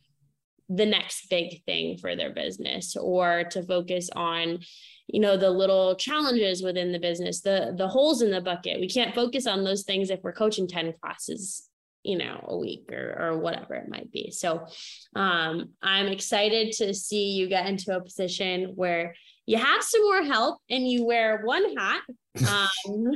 the 0.71 0.87
next 0.87 1.29
big 1.29 1.63
thing 1.65 1.99
for 1.99 2.15
their 2.15 2.33
business 2.33 2.97
or 2.97 3.45
to 3.51 3.63
focus 3.63 4.09
on 4.15 4.61
you 5.09 5.21
know 5.21 5.37
the 5.37 5.51
little 5.51 5.97
challenges 5.97 6.63
within 6.63 6.93
the 6.93 6.99
business 6.99 7.41
the 7.41 7.75
the 7.77 7.89
holes 7.89 8.23
in 8.23 8.31
the 8.31 8.41
bucket. 8.41 8.81
We 8.81 8.89
can't 8.89 9.15
focus 9.15 9.47
on 9.47 9.65
those 9.65 9.83
things 9.83 10.11
if 10.11 10.21
we're 10.23 10.33
coaching 10.33 10.69
10 10.69 10.95
classes 11.03 11.69
you 12.03 12.17
know 12.17 12.43
a 12.49 12.57
week 12.57 12.91
or, 12.93 13.17
or 13.19 13.39
whatever 13.39 13.75
it 13.75 13.91
might 13.91 14.11
be. 14.13 14.31
So 14.31 14.67
um, 15.17 15.71
i'm 15.83 16.07
excited 16.07 16.73
to 16.79 16.95
see 16.95 17.33
you 17.33 17.49
get 17.49 17.67
into 17.67 17.95
a 17.95 18.01
position 18.01 18.73
where 18.77 19.15
you 19.47 19.59
have 19.59 19.83
some 19.83 20.03
more 20.03 20.23
help 20.23 20.61
and 20.71 20.89
you 20.89 21.05
wear 21.05 21.43
one 21.45 21.77
hat 21.77 22.03
um, 22.49 22.69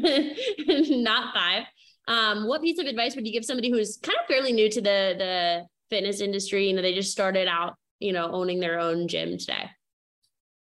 not 1.03 1.35
five. 1.35 1.65
Um, 2.07 2.47
what 2.47 2.63
piece 2.63 2.79
of 2.79 2.87
advice 2.87 3.15
would 3.15 3.27
you 3.27 3.33
give 3.33 3.45
somebody 3.45 3.71
who's 3.71 3.97
kind 4.03 4.19
of 4.21 4.27
fairly 4.27 4.53
new 4.53 4.69
to 4.71 4.81
the 4.81 5.15
the 5.17 5.67
fitness 5.91 6.21
industry 6.21 6.67
you 6.67 6.75
know 6.75 6.83
they 6.83 6.95
just 6.95 7.13
started 7.13 7.49
out 7.49 7.75
you 8.01 8.13
know 8.13 8.31
owning 8.33 8.61
their 8.61 8.79
own 8.79 9.09
gym 9.09 9.39
today 9.39 9.69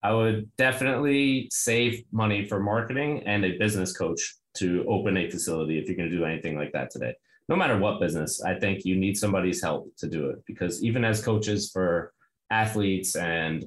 I 0.04 0.14
would 0.14 0.50
definitely 0.58 1.48
save 1.52 2.04
money 2.12 2.46
for 2.46 2.60
marketing 2.60 3.24
and 3.26 3.46
a 3.46 3.58
business 3.58 3.96
coach 3.96 4.36
to 4.56 4.84
open 4.88 5.16
a 5.18 5.30
facility 5.30 5.78
if 5.78 5.88
you're 5.88 5.96
going 5.96 6.10
to 6.10 6.16
do 6.16 6.26
anything 6.26 6.58
like 6.58 6.72
that 6.74 6.90
today. 6.90 7.14
No 7.48 7.56
matter 7.56 7.78
what 7.78 8.00
business, 8.00 8.42
I 8.42 8.58
think 8.58 8.84
you 8.84 8.96
need 8.96 9.18
somebody's 9.18 9.62
help 9.62 9.92
to 9.98 10.08
do 10.08 10.30
it 10.30 10.44
because 10.48 10.84
even 10.84 11.06
as 11.06 11.24
coaches 11.24 11.70
for 11.72 12.14
athletes 12.50 13.16
and 13.16 13.66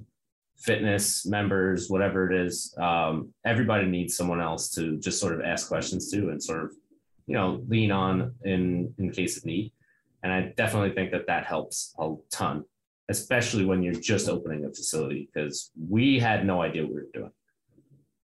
fitness 0.56 1.26
members, 1.26 1.88
whatever 1.88 2.30
it 2.30 2.46
is, 2.46 2.74
um, 2.78 3.32
everybody 3.44 3.86
needs 3.86 4.16
someone 4.16 4.40
else 4.40 4.70
to 4.70 4.98
just 4.98 5.20
sort 5.20 5.34
of 5.34 5.40
ask 5.42 5.68
questions 5.68 6.10
to 6.10 6.30
and 6.30 6.42
sort 6.42 6.64
of, 6.64 6.72
you 7.26 7.34
know, 7.34 7.62
lean 7.68 7.90
on 7.90 8.34
in 8.44 8.92
in 8.98 9.10
case 9.10 9.36
of 9.36 9.44
need. 9.44 9.72
And 10.24 10.32
I 10.32 10.52
definitely 10.56 10.90
think 10.90 11.12
that 11.12 11.28
that 11.28 11.46
helps 11.46 11.94
a 11.98 12.14
ton 12.32 12.64
especially 13.08 13.64
when 13.64 13.82
you're 13.82 13.94
just 13.94 14.28
opening 14.28 14.64
a 14.64 14.68
facility, 14.68 15.28
because 15.32 15.70
we 15.88 16.18
had 16.18 16.46
no 16.46 16.62
idea 16.62 16.82
what 16.82 16.90
we 16.90 16.96
were 16.96 17.08
doing. 17.12 17.30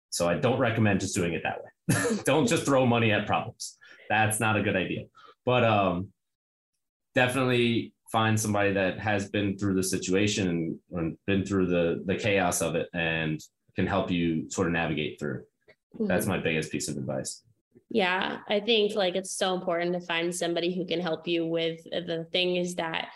So 0.09 0.27
I 0.27 0.35
don't 0.35 0.59
recommend 0.59 0.99
just 0.99 1.15
doing 1.15 1.33
it 1.33 1.43
that 1.43 1.61
way. 1.63 2.21
don't 2.23 2.47
just 2.47 2.65
throw 2.65 2.85
money 2.85 3.11
at 3.11 3.25
problems. 3.25 3.77
That's 4.09 4.39
not 4.39 4.57
a 4.57 4.63
good 4.63 4.75
idea. 4.75 5.05
But 5.45 5.63
um, 5.63 6.09
definitely 7.13 7.93
find 8.11 8.39
somebody 8.39 8.73
that 8.73 8.99
has 8.99 9.29
been 9.29 9.57
through 9.57 9.75
the 9.75 9.83
situation 9.83 10.79
and, 10.91 11.17
been 11.27 11.45
through 11.45 11.67
the 11.67 12.03
the 12.05 12.15
chaos 12.15 12.61
of 12.61 12.75
it 12.75 12.87
and 12.93 13.41
can 13.75 13.87
help 13.87 14.09
you 14.09 14.49
sort 14.49 14.67
of 14.67 14.73
navigate 14.73 15.19
through. 15.19 15.43
Mm-hmm. 15.95 16.07
That's 16.07 16.25
my 16.25 16.37
biggest 16.37 16.71
piece 16.71 16.87
of 16.87 16.97
advice. 16.97 17.43
Yeah, 17.95 18.39
I 18.49 18.59
think 18.59 18.93
like 18.93 19.15
it's 19.15 19.37
so 19.37 19.53
important 19.53 19.93
to 19.93 20.01
find 20.01 20.35
somebody 20.35 20.75
who 20.75 20.85
can 20.85 20.99
help 20.99 21.29
you 21.29 21.45
with 21.45 21.81
the 21.85 22.27
things 22.29 22.75
that 22.75 23.07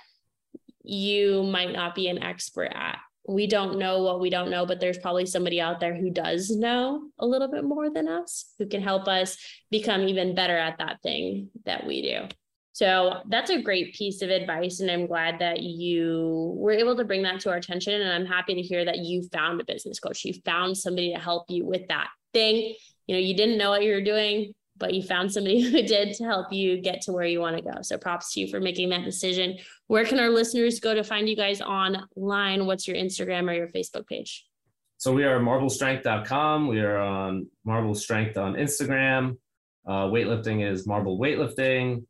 you 0.82 1.44
might 1.44 1.74
not 1.74 1.96
be 1.96 2.08
an 2.08 2.24
expert 2.24 2.72
at. 2.74 2.98
We 3.28 3.46
don't 3.46 3.78
know 3.78 4.04
what 4.04 4.22
we 4.22 4.30
don't 4.30 4.50
know, 4.50 4.66
but 4.66 4.80
there's 4.80 4.98
probably 4.98 5.26
somebody 5.26 5.60
out 5.60 5.82
there 5.82 5.94
who 5.94 6.10
does 6.10 6.50
know 6.50 7.10
a 7.20 7.28
little 7.28 7.52
bit 7.52 7.66
more 7.66 7.90
than 7.90 8.08
us 8.08 8.54
who 8.58 8.68
can 8.68 8.82
help 8.82 9.10
us 9.10 9.38
become 9.70 10.08
even 10.08 10.34
better 10.34 10.58
at 10.58 10.78
that 10.78 11.02
thing 11.04 11.50
that 11.66 11.86
we 11.86 12.02
do. 12.02 12.30
So 12.72 13.16
that's 13.28 13.50
a 13.50 13.62
great 13.62 13.96
piece 13.96 14.22
of 14.22 14.30
advice. 14.30 14.80
And 14.80 14.90
I'm 14.90 15.08
glad 15.08 15.40
that 15.40 15.62
you 15.62 16.54
were 16.56 16.72
able 16.72 16.96
to 16.96 17.04
bring 17.04 17.24
that 17.24 17.42
to 17.42 17.50
our 17.50 17.58
attention. 17.58 18.00
And 18.00 18.10
I'm 18.10 18.26
happy 18.26 18.56
to 18.56 18.62
hear 18.62 18.86
that 18.86 19.00
you 19.00 19.28
found 19.34 19.60
a 19.60 19.66
business 19.66 20.00
coach. 20.00 20.24
You 20.24 20.36
found 20.46 20.78
somebody 20.78 21.12
to 21.14 21.20
help 21.20 21.48
you 21.50 21.66
with 21.66 21.86
that 21.90 22.08
thing. 22.34 22.76
You 23.08 23.16
know, 23.16 23.20
you 23.20 23.36
didn't 23.36 23.58
know 23.58 23.72
what 23.72 23.84
you 23.84 23.92
were 23.92 24.00
doing 24.00 24.54
but 24.80 24.94
you 24.94 25.04
found 25.04 25.32
somebody 25.32 25.62
who 25.72 25.84
did 25.84 26.14
to 26.16 26.24
help 26.24 26.52
you 26.52 26.82
get 26.82 27.02
to 27.02 27.12
where 27.12 27.26
you 27.26 27.40
want 27.40 27.58
to 27.58 27.62
go. 27.62 27.82
So 27.82 27.98
props 27.98 28.34
to 28.34 28.42
you 28.42 28.48
for 28.48 28.60
making 28.60 28.90
that 28.90 29.04
decision. 29.04 29.58
Where 29.88 30.06
can 30.06 30.20
our 30.20 30.30
listeners 30.30 30.80
go 30.80 30.94
to 30.94 31.04
find 31.04 31.30
you 31.30 31.36
guys 31.36 31.62
online? 31.62 32.66
What's 32.66 32.88
your 32.88 32.98
Instagram 32.98 33.50
or 33.50 33.54
your 33.54 33.68
Facebook 33.68 34.08
page? 34.08 34.46
So 34.98 35.14
we 35.14 35.24
are 35.24 35.40
marblestrength.com. 35.40 36.68
We 36.68 36.80
are 36.82 36.98
on 36.98 37.48
Marble 37.64 37.96
Strength 37.96 38.38
on 38.38 38.56
Instagram. 38.56 39.38
Uh, 39.88 40.06
weightlifting 40.06 40.70
is 40.70 40.86
Marble 40.86 41.18
Weightlifting. 41.18 42.04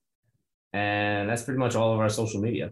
And 0.74 1.30
that's 1.30 1.44
pretty 1.44 1.60
much 1.60 1.76
all 1.76 1.94
of 1.94 2.00
our 2.00 2.10
social 2.10 2.42
media. 2.42 2.72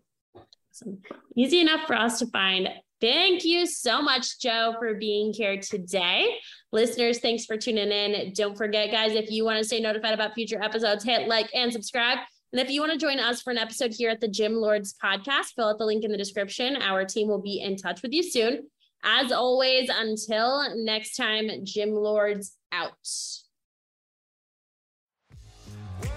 Awesome. 0.71 1.01
Easy 1.35 1.61
enough 1.61 1.87
for 1.87 1.95
us 1.95 2.19
to 2.19 2.27
find 2.27 2.67
Thank 2.99 3.45
you 3.45 3.67
so 3.67 4.01
much, 4.01 4.39
Joe, 4.39 4.73
for 4.79 4.95
being 4.95 5.31
here 5.31 5.59
today. 5.61 6.35
Listeners, 6.71 7.19
thanks 7.19 7.45
for 7.45 7.55
tuning 7.55 7.91
in. 7.91 8.33
Don't 8.33 8.57
forget, 8.57 8.89
guys, 8.89 9.13
if 9.13 9.29
you 9.29 9.45
want 9.45 9.59
to 9.59 9.63
stay 9.63 9.79
notified 9.79 10.15
about 10.15 10.33
future 10.33 10.61
episodes, 10.61 11.03
hit 11.03 11.27
like 11.27 11.49
and 11.53 11.71
subscribe. 11.71 12.17
And 12.53 12.61
if 12.61 12.71
you 12.71 12.81
want 12.81 12.93
to 12.93 12.97
join 12.97 13.19
us 13.19 13.41
for 13.41 13.51
an 13.51 13.57
episode 13.59 13.93
here 13.93 14.09
at 14.09 14.19
the 14.19 14.27
Gym 14.27 14.55
Lords 14.55 14.95
podcast, 15.03 15.53
fill 15.55 15.67
out 15.67 15.77
the 15.77 15.85
link 15.85 16.03
in 16.05 16.11
the 16.11 16.17
description. 16.17 16.77
Our 16.77 17.05
team 17.05 17.27
will 17.27 17.41
be 17.41 17.61
in 17.61 17.75
touch 17.75 18.01
with 18.01 18.13
you 18.13 18.23
soon. 18.23 18.67
As 19.03 19.31
always, 19.31 19.89
until 19.93 20.75
next 20.75 21.15
time, 21.15 21.49
Gym 21.63 21.91
Lords 21.91 22.55
out. 22.71 22.93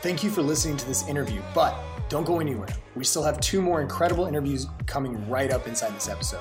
Thank 0.03 0.23
you 0.25 0.31
for 0.31 0.40
listening 0.40 0.79
to 0.79 0.87
this 0.87 1.07
interview, 1.09 1.43
but 1.55 1.77
don't 2.09 2.25
go 2.25 2.40
anywhere. 2.40 2.69
We 2.97 3.05
still 3.05 3.23
have 3.23 3.38
two 3.40 3.61
more 3.61 3.83
incredible 3.83 4.27
interviews 4.27 4.66
coming 4.87 5.29
right 5.29 5.53
up 5.53 5.66
inside 5.66 5.95
this 5.95 6.09
episode. 6.09 6.40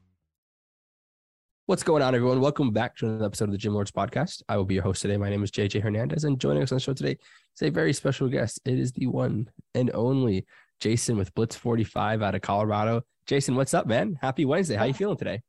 What's 1.71 1.83
going 1.83 2.03
on, 2.03 2.13
everyone? 2.13 2.41
Welcome 2.41 2.71
back 2.71 2.97
to 2.97 3.07
another 3.07 3.23
episode 3.23 3.45
of 3.45 3.51
the 3.53 3.57
Gym 3.57 3.73
Lords 3.73 3.91
podcast. 3.91 4.41
I 4.49 4.57
will 4.57 4.65
be 4.65 4.73
your 4.73 4.83
host 4.83 5.01
today. 5.01 5.15
My 5.15 5.29
name 5.29 5.41
is 5.41 5.51
JJ 5.51 5.81
Hernandez, 5.81 6.25
and 6.25 6.37
joining 6.37 6.63
us 6.63 6.73
on 6.73 6.75
the 6.75 6.81
show 6.81 6.91
today 6.91 7.17
is 7.55 7.61
a 7.61 7.69
very 7.69 7.93
special 7.93 8.27
guest. 8.27 8.59
It 8.65 8.77
is 8.77 8.91
the 8.91 9.07
one 9.07 9.49
and 9.73 9.89
only 9.93 10.45
Jason 10.81 11.15
with 11.15 11.33
Blitz 11.33 11.55
45 11.55 12.23
out 12.23 12.35
of 12.35 12.41
Colorado. 12.41 13.03
Jason, 13.25 13.55
what's 13.55 13.73
up, 13.73 13.87
man? 13.87 14.19
Happy 14.21 14.43
Wednesday. 14.43 14.75
How 14.75 14.83
are 14.83 14.87
you 14.87 14.93
feeling 14.93 15.15
today? 15.15 15.43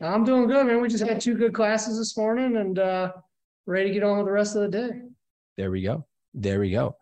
I'm 0.00 0.24
doing 0.24 0.46
good, 0.46 0.64
man. 0.64 0.80
We 0.80 0.88
just 0.88 1.02
had 1.02 1.20
two 1.20 1.34
good 1.34 1.52
classes 1.52 1.98
this 1.98 2.16
morning 2.16 2.56
and 2.56 2.78
uh, 2.78 3.10
ready 3.66 3.88
to 3.88 3.94
get 3.94 4.04
on 4.04 4.18
with 4.18 4.26
the 4.26 4.32
rest 4.32 4.54
of 4.54 4.62
the 4.62 4.68
day. 4.68 5.00
There 5.56 5.72
we 5.72 5.82
go. 5.82 6.06
There 6.34 6.60
we 6.60 6.70
go. 6.70 6.98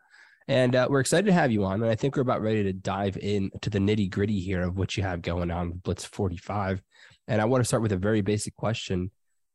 And 0.48 0.74
uh, 0.74 0.88
we're 0.88 1.00
excited 1.00 1.26
to 1.26 1.34
have 1.34 1.52
you 1.52 1.66
on. 1.66 1.82
And 1.82 1.90
I 1.90 1.94
think 1.94 2.16
we're 2.16 2.22
about 2.22 2.40
ready 2.40 2.62
to 2.62 2.72
dive 2.72 3.18
into 3.18 3.68
the 3.68 3.80
nitty 3.80 4.10
gritty 4.10 4.40
here 4.40 4.62
of 4.62 4.78
what 4.78 4.96
you 4.96 5.02
have 5.02 5.20
going 5.20 5.50
on 5.50 5.72
with 5.72 5.82
Blitz 5.82 6.06
45. 6.06 6.82
And 7.28 7.40
I 7.40 7.44
want 7.44 7.62
to 7.62 7.66
start 7.66 7.82
with 7.82 7.92
a 7.92 7.96
very 7.96 8.20
basic 8.20 8.56
question, 8.56 9.10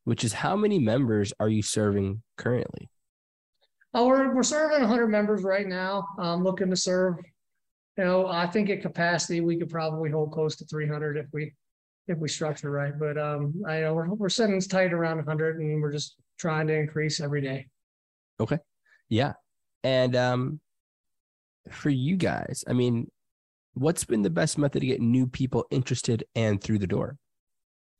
which 0.06 0.24
is 0.24 0.34
how 0.34 0.56
many 0.56 0.80
members 0.80 1.34
are 1.40 1.50
you 1.50 1.62
serving 1.62 2.24
currently? 2.38 2.90
Oh, 3.94 4.08
we're, 4.08 4.34
we're 4.34 4.44
serving 4.44 4.82
100 4.82 5.08
members 5.08 5.44
right 5.44 5.68
now. 5.68 6.08
I'm 6.20 6.44
looking 6.44 6.70
to 6.70 6.76
serve, 6.76 7.16
you 7.98 8.04
know, 8.04 8.28
I 8.28 8.48
think 8.48 8.70
at 8.70 8.82
capacity, 8.82 9.42
we 9.42 9.58
could 9.58 9.70
probably 9.70 10.10
hold 10.10 10.32
close 10.32 10.56
to 10.58 10.66
300 10.66 11.18
if 11.18 11.26
we, 11.34 11.54
if 12.08 12.18
we 12.18 12.30
structure 12.30 12.72
right. 12.72 12.98
But 12.98 13.18
um, 13.18 13.62
I 13.68 13.82
know 13.82 13.94
we're, 13.94 14.10
we're 14.14 14.30
setting 14.30 14.60
tight 14.62 14.94
around 14.94 15.18
100 15.18 15.60
and 15.60 15.82
we're 15.82 15.92
just 15.92 16.16
trying 16.38 16.68
to 16.68 16.74
increase 16.74 17.20
every 17.20 17.42
day. 17.42 17.68
Okay. 18.40 18.60
Yeah. 19.10 19.34
And 19.84 20.16
um, 20.16 20.60
for 21.72 21.90
you 21.90 22.18
guys, 22.18 22.64
I 22.68 22.74
mean, 22.74 23.10
what's 23.74 24.04
been 24.04 24.22
the 24.22 24.30
best 24.30 24.58
method 24.58 24.82
to 24.82 24.88
get 24.88 25.02
new 25.02 25.28
people 25.28 25.66
interested 25.72 26.24
and 26.36 26.62
through 26.62 26.80
the 26.80 26.88
door? 26.88 27.18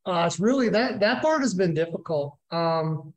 Uh, 0.08 0.24
it's 0.26 0.40
really 0.40 0.70
that 0.70 1.02
that 1.02 1.22
part 1.22 1.42
has 1.42 1.54
been 1.54 1.74
difficult. 1.74 2.38
Um, 2.52 3.14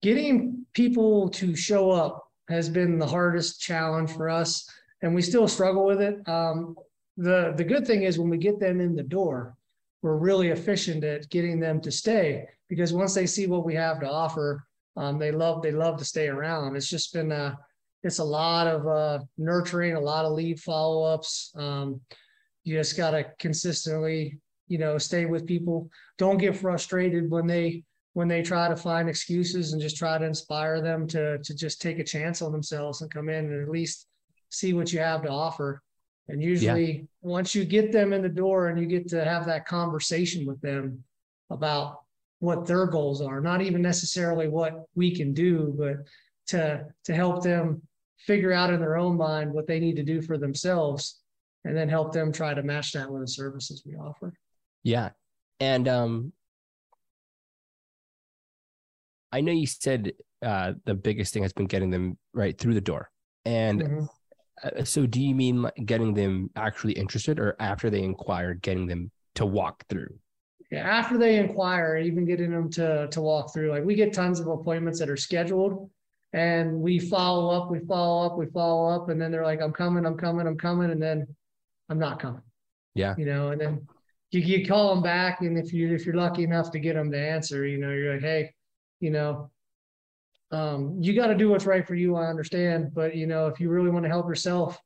getting 0.00 0.64
people 0.72 1.28
to 1.30 1.54
show 1.54 1.90
up 1.90 2.30
has 2.48 2.70
been 2.70 2.98
the 2.98 3.06
hardest 3.06 3.60
challenge 3.60 4.12
for 4.12 4.30
us, 4.30 4.68
and 5.02 5.14
we 5.14 5.20
still 5.20 5.46
struggle 5.46 5.84
with 5.84 6.00
it. 6.00 6.26
Um, 6.26 6.76
the 7.18 7.52
the 7.56 7.64
good 7.64 7.86
thing 7.86 8.04
is 8.04 8.18
when 8.18 8.30
we 8.30 8.38
get 8.38 8.58
them 8.58 8.80
in 8.80 8.96
the 8.96 9.02
door, 9.02 9.54
we're 10.00 10.16
really 10.16 10.48
efficient 10.48 11.04
at 11.04 11.28
getting 11.28 11.60
them 11.60 11.78
to 11.82 11.90
stay 11.90 12.46
because 12.70 12.94
once 12.94 13.12
they 13.12 13.26
see 13.26 13.46
what 13.46 13.66
we 13.66 13.74
have 13.74 14.00
to 14.00 14.10
offer, 14.10 14.64
um, 14.96 15.18
they 15.18 15.30
love 15.30 15.60
they 15.60 15.72
love 15.72 15.98
to 15.98 16.06
stay 16.06 16.28
around. 16.28 16.74
It's 16.74 16.88
just 16.88 17.12
been 17.12 17.32
a 17.32 17.58
it's 18.02 18.18
a 18.18 18.24
lot 18.24 18.66
of 18.66 18.86
uh, 18.86 19.18
nurturing, 19.36 19.94
a 19.94 20.00
lot 20.00 20.24
of 20.24 20.32
lead 20.32 20.58
follow 20.58 21.02
ups. 21.02 21.52
Um, 21.54 22.00
you 22.64 22.76
just 22.76 22.96
got 22.96 23.10
to 23.10 23.24
consistently 23.38 24.38
you 24.68 24.78
know 24.78 24.98
stay 24.98 25.26
with 25.26 25.46
people 25.46 25.90
don't 26.16 26.38
get 26.38 26.56
frustrated 26.56 27.30
when 27.30 27.46
they 27.46 27.82
when 28.14 28.28
they 28.28 28.42
try 28.42 28.68
to 28.68 28.76
find 28.76 29.08
excuses 29.08 29.72
and 29.72 29.82
just 29.82 29.96
try 29.96 30.18
to 30.18 30.24
inspire 30.24 30.80
them 30.80 31.06
to 31.06 31.38
to 31.38 31.54
just 31.54 31.80
take 31.80 31.98
a 31.98 32.04
chance 32.04 32.42
on 32.42 32.52
themselves 32.52 33.00
and 33.02 33.10
come 33.10 33.28
in 33.28 33.46
and 33.46 33.62
at 33.62 33.70
least 33.70 34.06
see 34.50 34.72
what 34.72 34.92
you 34.92 34.98
have 34.98 35.22
to 35.22 35.28
offer 35.28 35.82
and 36.28 36.42
usually 36.42 36.92
yeah. 36.92 37.02
once 37.22 37.54
you 37.54 37.64
get 37.64 37.90
them 37.90 38.12
in 38.12 38.22
the 38.22 38.28
door 38.28 38.68
and 38.68 38.78
you 38.78 38.86
get 38.86 39.08
to 39.08 39.24
have 39.24 39.46
that 39.46 39.66
conversation 39.66 40.46
with 40.46 40.60
them 40.60 41.02
about 41.50 42.00
what 42.40 42.66
their 42.66 42.86
goals 42.86 43.20
are, 43.20 43.40
not 43.40 43.62
even 43.62 43.82
necessarily 43.82 44.48
what 44.48 44.84
we 44.94 45.14
can 45.14 45.32
do, 45.32 45.74
but 45.76 45.96
to 46.48 46.84
to 47.04 47.14
help 47.14 47.42
them 47.42 47.82
figure 48.18 48.52
out 48.52 48.72
in 48.72 48.80
their 48.80 48.96
own 48.96 49.16
mind 49.16 49.52
what 49.52 49.66
they 49.66 49.80
need 49.80 49.96
to 49.96 50.02
do 50.02 50.20
for 50.20 50.36
themselves 50.38 51.20
and 51.64 51.76
then 51.76 51.88
help 51.88 52.12
them 52.12 52.32
try 52.32 52.52
to 52.52 52.62
match 52.62 52.92
that 52.92 53.10
with 53.10 53.22
the 53.22 53.28
services 53.28 53.82
we 53.86 53.94
offer. 53.94 54.32
Yeah. 54.82 55.10
And 55.60 55.88
um 55.88 56.32
I 59.32 59.40
know 59.40 59.52
you 59.52 59.66
said 59.66 60.12
uh 60.42 60.74
the 60.84 60.94
biggest 60.94 61.32
thing 61.34 61.42
has 61.42 61.52
been 61.52 61.66
getting 61.66 61.90
them 61.90 62.18
right 62.32 62.56
through 62.58 62.74
the 62.74 62.80
door. 62.80 63.10
And 63.44 63.82
Mhm. 63.82 64.08
uh, 64.62 64.84
so 64.84 65.06
do 65.06 65.20
you 65.20 65.34
mean 65.34 65.62
like 65.62 65.74
getting 65.84 66.14
them 66.14 66.50
actually 66.56 66.92
interested 66.94 67.38
or 67.38 67.56
after 67.60 67.90
they 67.90 68.02
inquire 68.02 68.54
getting 68.54 68.86
them 68.86 69.10
to 69.36 69.46
walk 69.46 69.84
through? 69.88 70.18
Yeah, 70.70 70.80
after 70.88 71.16
they 71.16 71.38
inquire, 71.38 71.96
even 71.96 72.24
getting 72.26 72.50
them 72.50 72.70
to 72.72 73.08
to 73.08 73.20
walk 73.20 73.52
through, 73.52 73.70
like 73.70 73.84
we 73.84 73.94
get 73.94 74.12
tons 74.12 74.38
of 74.40 74.46
appointments 74.48 74.98
that 74.98 75.08
are 75.08 75.16
scheduled 75.16 75.90
and 76.34 76.80
we 76.80 76.98
follow 76.98 77.50
up, 77.50 77.70
we 77.70 77.78
follow 77.80 78.26
up, 78.26 78.36
we 78.36 78.46
follow 78.46 78.94
up, 78.94 79.08
and 79.08 79.20
then 79.20 79.30
they're 79.32 79.44
like, 79.44 79.62
I'm 79.62 79.72
coming, 79.72 80.04
I'm 80.04 80.16
coming, 80.18 80.46
I'm 80.46 80.58
coming, 80.58 80.90
and 80.90 81.00
then 81.02 81.26
I'm 81.88 81.98
not 81.98 82.20
coming. 82.20 82.42
Yeah. 82.94 83.14
You 83.16 83.24
know, 83.24 83.48
and 83.48 83.60
then 83.60 83.86
you, 84.30 84.40
you 84.40 84.66
call 84.66 84.94
them 84.94 85.02
back, 85.02 85.40
and 85.40 85.56
if 85.58 85.72
you 85.72 85.92
if 85.94 86.04
you're 86.04 86.14
lucky 86.14 86.44
enough 86.44 86.70
to 86.72 86.78
get 86.78 86.94
them 86.94 87.10
to 87.10 87.18
answer, 87.18 87.66
you 87.66 87.78
know, 87.78 87.90
you're 87.90 88.14
like, 88.14 88.22
hey, 88.22 88.52
you 89.00 89.10
know, 89.10 89.50
um, 90.50 90.96
you 91.00 91.14
got 91.14 91.28
to 91.28 91.34
do 91.34 91.48
what's 91.50 91.66
right 91.66 91.86
for 91.86 91.94
you. 91.94 92.16
I 92.16 92.26
understand, 92.26 92.92
but 92.94 93.14
you 93.14 93.26
know, 93.26 93.46
if 93.46 93.60
you 93.60 93.68
really 93.70 93.90
want 93.90 94.04
to 94.04 94.08
help 94.10 94.28
yourself, 94.28 94.78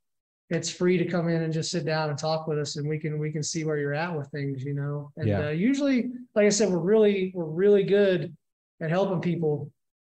it's 0.50 0.70
free 0.70 0.98
to 0.98 1.06
come 1.06 1.28
in 1.28 1.42
and 1.42 1.52
just 1.52 1.70
sit 1.70 1.84
down 1.84 2.10
and 2.10 2.18
talk 2.18 2.46
with 2.46 2.58
us, 2.58 2.76
and 2.76 2.88
we 2.88 2.98
can 2.98 3.18
we 3.18 3.32
can 3.32 3.42
see 3.42 3.64
where 3.64 3.78
you're 3.78 3.94
at 3.94 4.16
with 4.16 4.28
things. 4.28 4.62
You 4.64 4.74
know, 4.74 5.10
and 5.16 5.28
Yeah. 5.28 5.46
uh, 5.46 5.50
usually, 5.50 6.10
like 6.34 6.46
I 6.46 6.50
said, 6.50 6.70
we're 6.70 6.78
really 6.78 7.32
we're 7.34 7.44
really 7.44 7.84
good 7.84 8.36
at 8.80 8.90
helping 8.90 9.20
people 9.20 9.70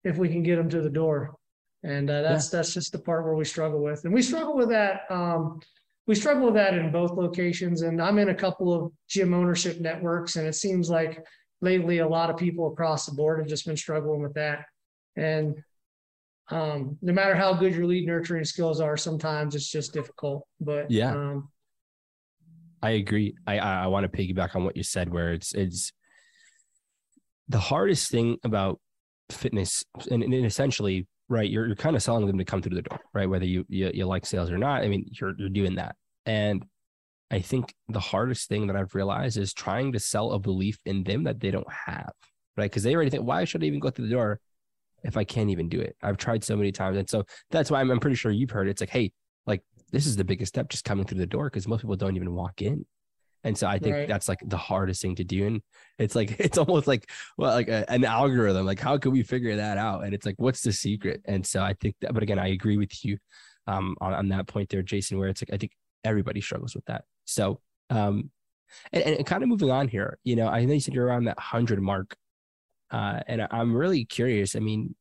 if 0.03 0.17
we 0.17 0.27
can 0.29 0.43
get 0.43 0.57
them 0.57 0.69
to 0.69 0.81
the 0.81 0.89
door, 0.89 1.35
and 1.83 2.09
uh, 2.09 2.23
that's 2.23 2.49
that's 2.49 2.73
just 2.73 2.91
the 2.91 2.99
part 2.99 3.23
where 3.23 3.35
we 3.35 3.45
struggle 3.45 3.81
with, 3.81 4.03
and 4.05 4.13
we 4.13 4.21
struggle 4.21 4.55
with 4.57 4.69
that. 4.69 5.01
Um, 5.09 5.61
we 6.05 6.15
struggle 6.15 6.45
with 6.45 6.55
that 6.55 6.73
in 6.73 6.91
both 6.91 7.11
locations, 7.11 7.81
and 7.81 8.01
I'm 8.01 8.19
in 8.19 8.29
a 8.29 8.35
couple 8.35 8.73
of 8.73 8.91
gym 9.07 9.33
ownership 9.33 9.79
networks, 9.79 10.35
and 10.35 10.47
it 10.47 10.53
seems 10.55 10.89
like 10.89 11.23
lately 11.61 11.99
a 11.99 12.07
lot 12.07 12.29
of 12.29 12.37
people 12.37 12.67
across 12.71 13.05
the 13.05 13.13
board 13.13 13.39
have 13.39 13.47
just 13.47 13.65
been 13.65 13.77
struggling 13.77 14.21
with 14.21 14.33
that, 14.33 14.65
and 15.15 15.55
um, 16.49 16.97
no 17.01 17.13
matter 17.13 17.35
how 17.35 17.53
good 17.53 17.73
your 17.73 17.85
lead 17.85 18.05
nurturing 18.05 18.43
skills 18.43 18.81
are, 18.81 18.97
sometimes 18.97 19.55
it's 19.55 19.69
just 19.69 19.93
difficult. 19.93 20.45
But 20.59 20.91
Yeah. 20.91 21.13
um, 21.13 21.49
I 22.81 22.91
agree. 22.91 23.33
I 23.47 23.59
I, 23.59 23.83
I 23.83 23.87
want 23.87 24.11
to 24.11 24.17
piggyback 24.17 24.55
on 24.55 24.65
what 24.65 24.75
you 24.75 24.83
said, 24.83 25.09
where 25.09 25.31
it's 25.31 25.53
it's 25.53 25.93
the 27.47 27.59
hardest 27.59 28.11
thing 28.11 28.37
about 28.43 28.81
fitness, 29.31 29.85
and, 30.11 30.21
and 30.21 30.45
essentially, 30.45 31.07
right? 31.33 31.49
You're 31.49 31.67
you're 31.67 31.75
kind 31.75 31.95
of 31.95 32.03
selling 32.03 32.25
them 32.27 32.37
to 32.37 32.45
come 32.45 32.61
through 32.61 32.75
the 32.75 32.83
door, 32.83 32.99
right? 33.13 33.29
Whether 33.29 33.45
you 33.45 33.65
you, 33.67 33.91
you 33.93 34.05
like 34.05 34.25
sales 34.25 34.51
or 34.51 34.57
not. 34.57 34.83
I 34.83 34.87
mean, 34.87 35.05
you're 35.19 35.33
you're 35.37 35.49
doing 35.49 35.75
that, 35.75 35.95
and 36.25 36.63
I 37.31 37.41
think 37.41 37.73
the 37.89 37.99
hardest 37.99 38.47
thing 38.47 38.67
that 38.67 38.75
I've 38.75 38.93
realized 38.95 39.37
is 39.37 39.53
trying 39.53 39.91
to 39.93 39.99
sell 39.99 40.31
a 40.33 40.39
belief 40.39 40.77
in 40.85 41.03
them 41.03 41.23
that 41.23 41.39
they 41.39 41.51
don't 41.51 41.71
have, 41.87 42.11
right? 42.55 42.69
Because 42.69 42.83
they 42.83 42.95
already 42.95 43.09
think, 43.09 43.23
why 43.23 43.43
should 43.43 43.63
I 43.63 43.67
even 43.67 43.79
go 43.79 43.89
through 43.89 44.07
the 44.07 44.13
door 44.13 44.39
if 45.03 45.17
I 45.17 45.23
can't 45.23 45.49
even 45.49 45.67
do 45.67 45.81
it? 45.81 45.95
I've 46.03 46.17
tried 46.17 46.43
so 46.43 46.55
many 46.55 46.71
times, 46.71 46.97
and 46.97 47.09
so 47.09 47.23
that's 47.49 47.71
why 47.71 47.81
I'm, 47.81 47.89
I'm 47.89 47.99
pretty 47.99 48.15
sure 48.15 48.31
you've 48.31 48.51
heard 48.51 48.67
it. 48.67 48.71
It's 48.71 48.81
like, 48.81 48.91
hey, 48.91 49.11
like 49.47 49.63
this 49.91 50.05
is 50.05 50.15
the 50.15 50.23
biggest 50.23 50.49
step, 50.49 50.69
just 50.69 50.85
coming 50.85 51.05
through 51.05 51.19
the 51.19 51.25
door, 51.25 51.49
because 51.49 51.67
most 51.67 51.81
people 51.81 51.95
don't 51.95 52.15
even 52.15 52.33
walk 52.33 52.61
in. 52.61 52.85
And 53.43 53.57
so 53.57 53.67
I 53.67 53.77
think 53.79 53.95
Right. 53.95 54.07
that's 54.07 54.29
like 54.29 54.39
the 54.45 54.57
hardest 54.57 55.01
thing 55.01 55.15
to 55.15 55.23
do. 55.23 55.45
And 55.47 55.61
it's 55.99 56.15
like, 56.15 56.35
it's 56.39 56.57
almost 56.57 56.87
like, 56.87 57.09
well, 57.37 57.53
like 57.53 57.67
a, 57.67 57.89
an 57.91 58.05
algorithm. 58.05 58.65
Like, 58.65 58.79
how 58.79 58.97
can 58.97 59.11
we 59.11 59.23
figure 59.23 59.55
that 59.57 59.77
out? 59.77 60.03
And 60.05 60.13
it's 60.13 60.25
like, 60.25 60.35
what's 60.37 60.61
the 60.61 60.71
secret? 60.71 61.21
And 61.25 61.45
so 61.45 61.61
I 61.61 61.73
think 61.73 61.95
that, 62.01 62.13
but 62.13 62.23
again, 62.23 62.39
I 62.39 62.47
agree 62.49 62.77
with 62.77 63.03
you 63.03 63.17
um, 63.67 63.95
on, 64.01 64.13
on 64.13 64.29
that 64.29 64.47
point 64.47 64.69
there, 64.69 64.81
Jason, 64.81 65.17
where 65.17 65.29
it's 65.29 65.41
like, 65.41 65.53
I 65.53 65.57
think 65.57 65.73
everybody 66.03 66.41
struggles 66.41 66.75
with 66.75 66.85
that. 66.85 67.03
So, 67.25 67.59
um, 67.89 68.31
and, 68.91 69.03
and 69.03 69.25
kind 69.25 69.43
of 69.43 69.49
moving 69.49 69.71
on 69.71 69.87
here, 69.87 70.19
you 70.23 70.35
know, 70.35 70.47
I 70.47 70.65
know 70.65 70.73
you 70.73 70.79
said 70.79 70.93
you're 70.93 71.05
around 71.05 71.25
that 71.25 71.37
100 71.37 71.81
mark. 71.81 72.15
Uh, 72.91 73.21
and 73.27 73.47
I'm 73.49 73.75
really 73.75 74.05
curious. 74.05 74.55
I 74.55 74.59
mean, 74.59 74.95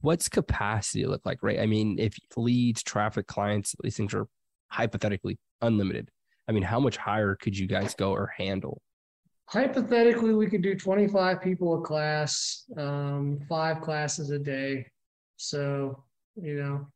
what's 0.00 0.28
capacity 0.28 1.06
look 1.06 1.24
like, 1.24 1.42
right? 1.42 1.60
I 1.60 1.66
mean, 1.66 1.98
if 1.98 2.14
leads, 2.36 2.82
traffic, 2.82 3.26
clients, 3.26 3.74
these 3.82 3.96
things 3.96 4.14
are 4.14 4.26
hypothetically 4.68 5.38
unlimited. 5.60 6.10
I 6.48 6.52
mean, 6.52 6.62
how 6.62 6.80
much 6.80 6.96
higher 6.96 7.34
could 7.34 7.56
you 7.56 7.66
guys 7.66 7.94
go 7.94 8.12
or 8.12 8.32
handle? 8.36 8.80
hypothetically, 9.48 10.34
we 10.34 10.46
could 10.46 10.62
do 10.62 10.74
25 10.74 11.40
people 11.40 11.78
a 11.78 11.80
class, 11.80 12.64
um, 12.76 13.40
five 13.48 13.80
classes 13.80 14.30
a 14.30 14.38
day. 14.38 14.86
So, 15.36 16.04
you 16.36 16.54
know, 16.54 16.86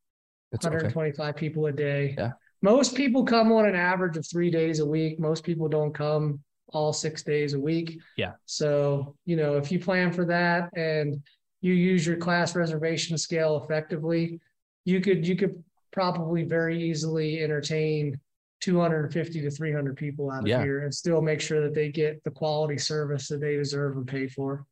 That's 0.50 0.66
okay. 0.66 0.74
125 0.74 1.34
people 1.34 1.66
a 1.66 1.72
day. 1.72 2.14
Yeah. 2.16 2.32
Most 2.60 2.94
people 2.94 3.24
come 3.24 3.50
on 3.52 3.66
an 3.66 3.74
average 3.74 4.16
of 4.16 4.26
three 4.28 4.50
days 4.50 4.80
a 4.80 4.86
week. 4.86 5.18
Most 5.18 5.44
people 5.44 5.68
don't 5.68 5.94
come 5.94 6.40
all 6.68 6.92
six 6.92 7.22
days 7.22 7.54
a 7.54 7.60
week. 7.60 7.98
Yeah. 8.16 8.32
So, 8.44 9.16
you 9.24 9.36
know, 9.36 9.56
if 9.56 9.72
you 9.72 9.80
plan 9.80 10.12
for 10.12 10.24
that 10.26 10.70
and 10.76 11.22
you 11.60 11.72
use 11.72 12.06
your 12.06 12.16
class 12.16 12.54
reservation 12.54 13.16
scale 13.16 13.62
effectively, 13.62 14.40
you 14.84 15.00
could 15.00 15.26
you 15.26 15.36
could 15.36 15.62
probably 15.92 16.44
very 16.44 16.82
easily 16.82 17.42
entertain 17.42 18.18
250 18.62 19.42
to 19.42 19.50
300 19.50 19.96
people 19.96 20.30
out 20.30 20.42
of 20.42 20.48
Yeah. 20.48 20.62
here 20.62 20.84
and 20.84 20.94
still 20.94 21.20
make 21.20 21.40
sure 21.40 21.60
that 21.62 21.74
they 21.74 21.90
get 21.90 22.22
the 22.24 22.30
quality 22.30 22.78
service 22.78 23.28
that 23.28 23.40
they 23.40 23.56
deserve 23.56 23.96
and 23.96 24.06
pay 24.06 24.26
for. 24.28 24.64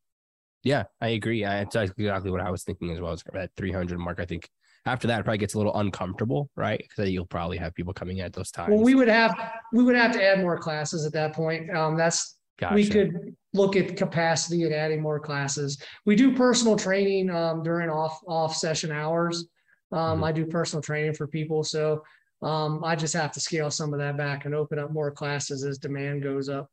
Yeah, 0.63 0.85
I 1.01 1.09
agree. 1.09 1.45
I, 1.45 1.65
that's 1.65 1.77
exactly 1.77 2.31
what 2.31 2.41
I 2.41 2.51
was 2.51 2.63
thinking 2.65 2.91
as 2.91 3.01
well. 3.01 3.13
Is 3.13 3.23
that 3.33 3.51
300 3.57 3.99
mark, 3.99 4.21
I 4.21 4.27
think 4.27 4.49
after 4.87 5.09
that 5.09 5.21
it 5.21 5.25
probably 5.25 5.39
gets 5.39 5.55
a 5.55 5.59
little 5.59 5.77
uncomfortable, 5.77 6.49
right? 6.57 6.79
Because 6.79 7.11
you'll 7.11 7.27
probably 7.27 7.59
have 7.59 7.75
people 7.75 7.93
coming 7.93 8.21
at 8.21 8.33
those 8.33 8.51
times. 8.51 8.71
Well, 8.75 8.85
we 8.85 8.95
would 8.95 9.09
have 9.09 9.53
we 9.73 9.83
would 9.83 9.97
have 9.97 10.13
to 10.13 10.23
add 10.25 10.41
more 10.41 10.57
classes 10.59 11.05
at 11.05 11.13
that 11.15 11.35
point. 11.35 11.75
Um, 11.75 11.97
that's 11.97 12.37
Gotcha. 12.59 12.75
we 12.75 12.87
could 12.87 13.35
look 13.55 13.75
at 13.75 13.97
capacity 13.97 14.65
and 14.65 14.73
adding 14.75 15.01
more 15.01 15.19
classes. 15.19 15.83
We 16.05 16.15
do 16.15 16.35
personal 16.37 16.77
training 16.77 17.31
um, 17.31 17.63
during 17.63 17.89
off 17.91 18.21
off 18.29 18.55
session 18.55 18.93
hours. 18.93 19.47
Um, 19.93 20.21
Mhm. 20.21 20.25
I 20.25 20.33
do 20.33 20.47
personal 20.47 20.83
training 20.83 21.15
for 21.15 21.27
people, 21.27 21.65
so 21.65 22.05
um, 22.43 22.83
I 22.85 22.97
just 22.97 23.15
have 23.15 23.33
to 23.33 23.41
scale 23.41 23.71
some 23.71 23.93
of 23.93 24.01
that 24.01 24.17
back 24.17 24.45
and 24.45 24.55
open 24.55 24.79
up 24.79 24.93
more 24.93 25.11
classes 25.11 25.65
as 25.65 25.79
demand 25.79 26.23
goes 26.23 26.49
up. 26.49 26.71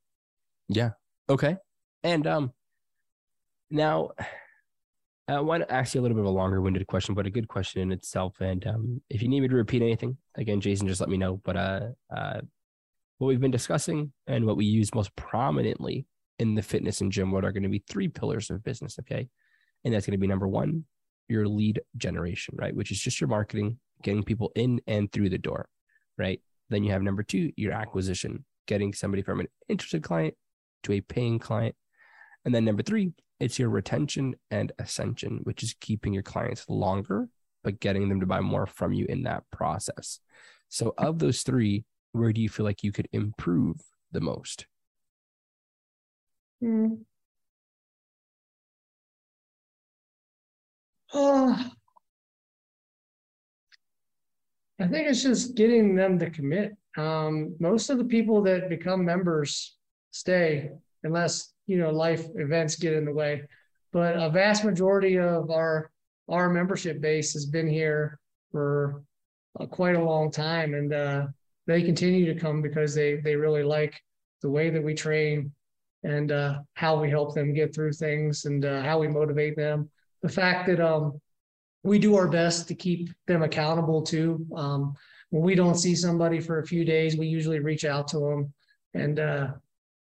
Yeah. 0.69 0.91
Okay. 1.29 1.57
And 2.03 2.27
um 2.27 2.53
now 3.69 4.11
I 5.27 5.41
want 5.41 5.63
to 5.63 5.73
ask 5.73 5.93
you 5.93 5.99
a 5.99 6.03
little 6.03 6.15
bit 6.15 6.21
of 6.21 6.27
a 6.27 6.29
longer 6.29 6.61
winded 6.61 6.87
question, 6.87 7.15
but 7.15 7.25
a 7.25 7.29
good 7.29 7.49
question 7.49 7.81
in 7.81 7.91
itself. 7.91 8.39
And 8.39 8.65
um 8.65 9.01
if 9.09 9.21
you 9.21 9.27
need 9.27 9.41
me 9.41 9.47
to 9.47 9.55
repeat 9.55 9.81
anything, 9.81 10.17
again, 10.35 10.61
Jason, 10.61 10.87
just 10.87 11.01
let 11.01 11.09
me 11.09 11.17
know. 11.17 11.41
But 11.43 11.57
uh 11.57 11.87
uh 12.15 12.41
what 13.17 13.27
we've 13.27 13.41
been 13.41 13.51
discussing 13.51 14.13
and 14.27 14.45
what 14.45 14.57
we 14.57 14.65
use 14.65 14.93
most 14.93 15.15
prominently 15.15 16.05
in 16.39 16.53
the 16.53 16.61
fitness 16.61 17.01
and 17.01 17.11
gym 17.11 17.31
world 17.31 17.45
are 17.45 17.51
going 17.51 17.63
to 17.63 17.69
be 17.69 17.83
three 17.89 18.07
pillars 18.07 18.51
of 18.51 18.63
business. 18.63 18.99
Okay. 18.99 19.27
And 19.83 19.93
that's 19.93 20.05
going 20.05 20.11
to 20.13 20.19
be 20.19 20.27
number 20.27 20.47
one, 20.47 20.85
your 21.27 21.47
lead 21.47 21.81
generation, 21.97 22.55
right? 22.57 22.75
Which 22.75 22.91
is 22.91 22.99
just 22.99 23.19
your 23.19 23.27
marketing, 23.27 23.79
getting 24.01 24.23
people 24.23 24.51
in 24.55 24.81
and 24.87 25.11
through 25.11 25.29
the 25.29 25.37
door, 25.37 25.69
right? 26.17 26.41
Then 26.69 26.83
you 26.83 26.91
have 26.91 27.01
number 27.01 27.23
two, 27.23 27.51
your 27.55 27.73
acquisition, 27.73 28.45
getting 28.67 28.93
somebody 28.93 29.23
from 29.23 29.39
an 29.39 29.47
interested 29.69 30.03
client 30.03 30.35
to 30.83 30.93
a 30.93 31.01
paying 31.01 31.39
client. 31.39 31.75
And 32.45 32.53
then 32.53 32.65
number 32.65 32.83
three, 32.83 33.13
it's 33.39 33.59
your 33.59 33.69
retention 33.69 34.35
and 34.51 34.71
ascension, 34.79 35.41
which 35.43 35.63
is 35.63 35.75
keeping 35.79 36.13
your 36.13 36.23
clients 36.23 36.67
longer, 36.67 37.29
but 37.63 37.79
getting 37.79 38.09
them 38.09 38.19
to 38.19 38.25
buy 38.25 38.41
more 38.41 38.65
from 38.65 38.93
you 38.93 39.05
in 39.07 39.23
that 39.23 39.43
process. 39.51 40.19
So, 40.69 40.93
of 40.97 41.19
those 41.19 41.43
three, 41.43 41.85
where 42.11 42.33
do 42.33 42.41
you 42.41 42.49
feel 42.49 42.65
like 42.65 42.83
you 42.83 42.91
could 42.91 43.07
improve 43.13 43.77
the 44.11 44.21
most? 44.21 44.65
Hmm. 46.61 46.95
I 54.79 54.87
think 54.87 55.07
it's 55.07 55.23
just 55.23 55.55
getting 55.55 55.95
them 55.95 56.19
to 56.19 56.29
commit. 56.29 56.75
Um, 56.97 57.55
most 57.59 57.89
of 57.89 57.97
the 57.97 58.05
people 58.05 58.41
that 58.43 58.69
become 58.69 59.05
members 59.05 59.77
stay 60.11 60.71
unless, 61.03 61.53
you 61.65 61.77
know, 61.77 61.91
life 61.91 62.25
events 62.35 62.75
get 62.75 62.93
in 62.93 63.05
the 63.05 63.13
way. 63.13 63.43
But 63.91 64.15
a 64.15 64.29
vast 64.29 64.63
majority 64.63 65.17
of 65.17 65.49
our 65.49 65.91
our 66.29 66.49
membership 66.49 66.99
base 66.99 67.31
has 67.33 67.45
been 67.45 67.67
here 67.67 68.19
for 68.51 69.01
uh, 69.59 69.65
quite 69.65 69.95
a 69.95 70.03
long 70.03 70.29
time 70.29 70.73
and 70.73 70.93
uh, 70.93 71.27
they 71.67 71.81
continue 71.81 72.25
to 72.31 72.39
come 72.39 72.61
because 72.61 72.93
they 72.93 73.15
they 73.15 73.35
really 73.35 73.63
like 73.63 74.01
the 74.41 74.49
way 74.49 74.69
that 74.69 74.83
we 74.83 74.93
train 74.93 75.51
and 76.03 76.31
uh, 76.31 76.59
how 76.73 76.99
we 76.99 77.09
help 77.09 77.33
them 77.33 77.53
get 77.53 77.73
through 77.73 77.93
things 77.93 78.45
and 78.45 78.65
uh, 78.65 78.81
how 78.81 78.99
we 78.99 79.07
motivate 79.07 79.55
them 79.55 79.89
the 80.27 80.33
fact 80.33 80.67
that 80.67 80.81
um, 80.81 81.21
we 81.83 81.97
do 81.97 82.15
our 82.15 82.27
best 82.27 82.67
to 82.67 82.75
keep 82.75 83.09
them 83.27 83.43
accountable 83.43 84.01
too. 84.01 84.45
Um, 84.53 84.93
when 85.29 85.41
we 85.41 85.55
don't 85.55 85.75
see 85.75 85.95
somebody 85.95 86.41
for 86.41 86.59
a 86.59 86.67
few 86.67 86.83
days, 86.83 87.15
we 87.15 87.27
usually 87.27 87.59
reach 87.59 87.85
out 87.85 88.09
to 88.09 88.19
them 88.19 88.53
and 88.93 89.19
uh, 89.19 89.47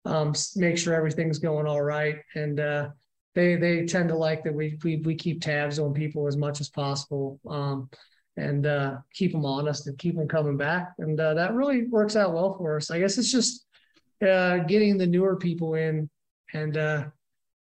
um, 0.06 0.32
make 0.56 0.78
sure 0.78 0.94
everything's 0.94 1.38
going 1.38 1.66
all 1.66 1.82
right. 1.82 2.16
And 2.34 2.58
uh, 2.58 2.88
they 3.34 3.56
they 3.56 3.84
tend 3.84 4.08
to 4.08 4.16
like 4.16 4.44
that 4.44 4.54
we 4.54 4.78
we 4.82 4.96
we 4.96 5.14
keep 5.14 5.42
tabs 5.42 5.78
on 5.78 5.92
people 5.92 6.26
as 6.26 6.38
much 6.38 6.60
as 6.60 6.70
possible. 6.70 7.38
Um, 7.46 7.90
and 8.36 8.66
uh, 8.66 8.96
keep 9.12 9.30
them 9.30 9.44
honest 9.44 9.86
and 9.86 9.96
keep 9.98 10.16
them 10.16 10.26
coming 10.26 10.56
back. 10.56 10.92
And 10.98 11.20
uh, 11.20 11.34
that 11.34 11.54
really 11.54 11.84
works 11.84 12.16
out 12.16 12.32
well 12.32 12.54
for 12.54 12.76
us. 12.76 12.90
I 12.90 12.98
guess 12.98 13.16
it's 13.16 13.30
just 13.30 13.64
uh, 14.26 14.58
getting 14.58 14.98
the 14.98 15.06
newer 15.06 15.36
people 15.36 15.74
in, 15.74 16.10
and 16.52 16.76
uh, 16.76 17.04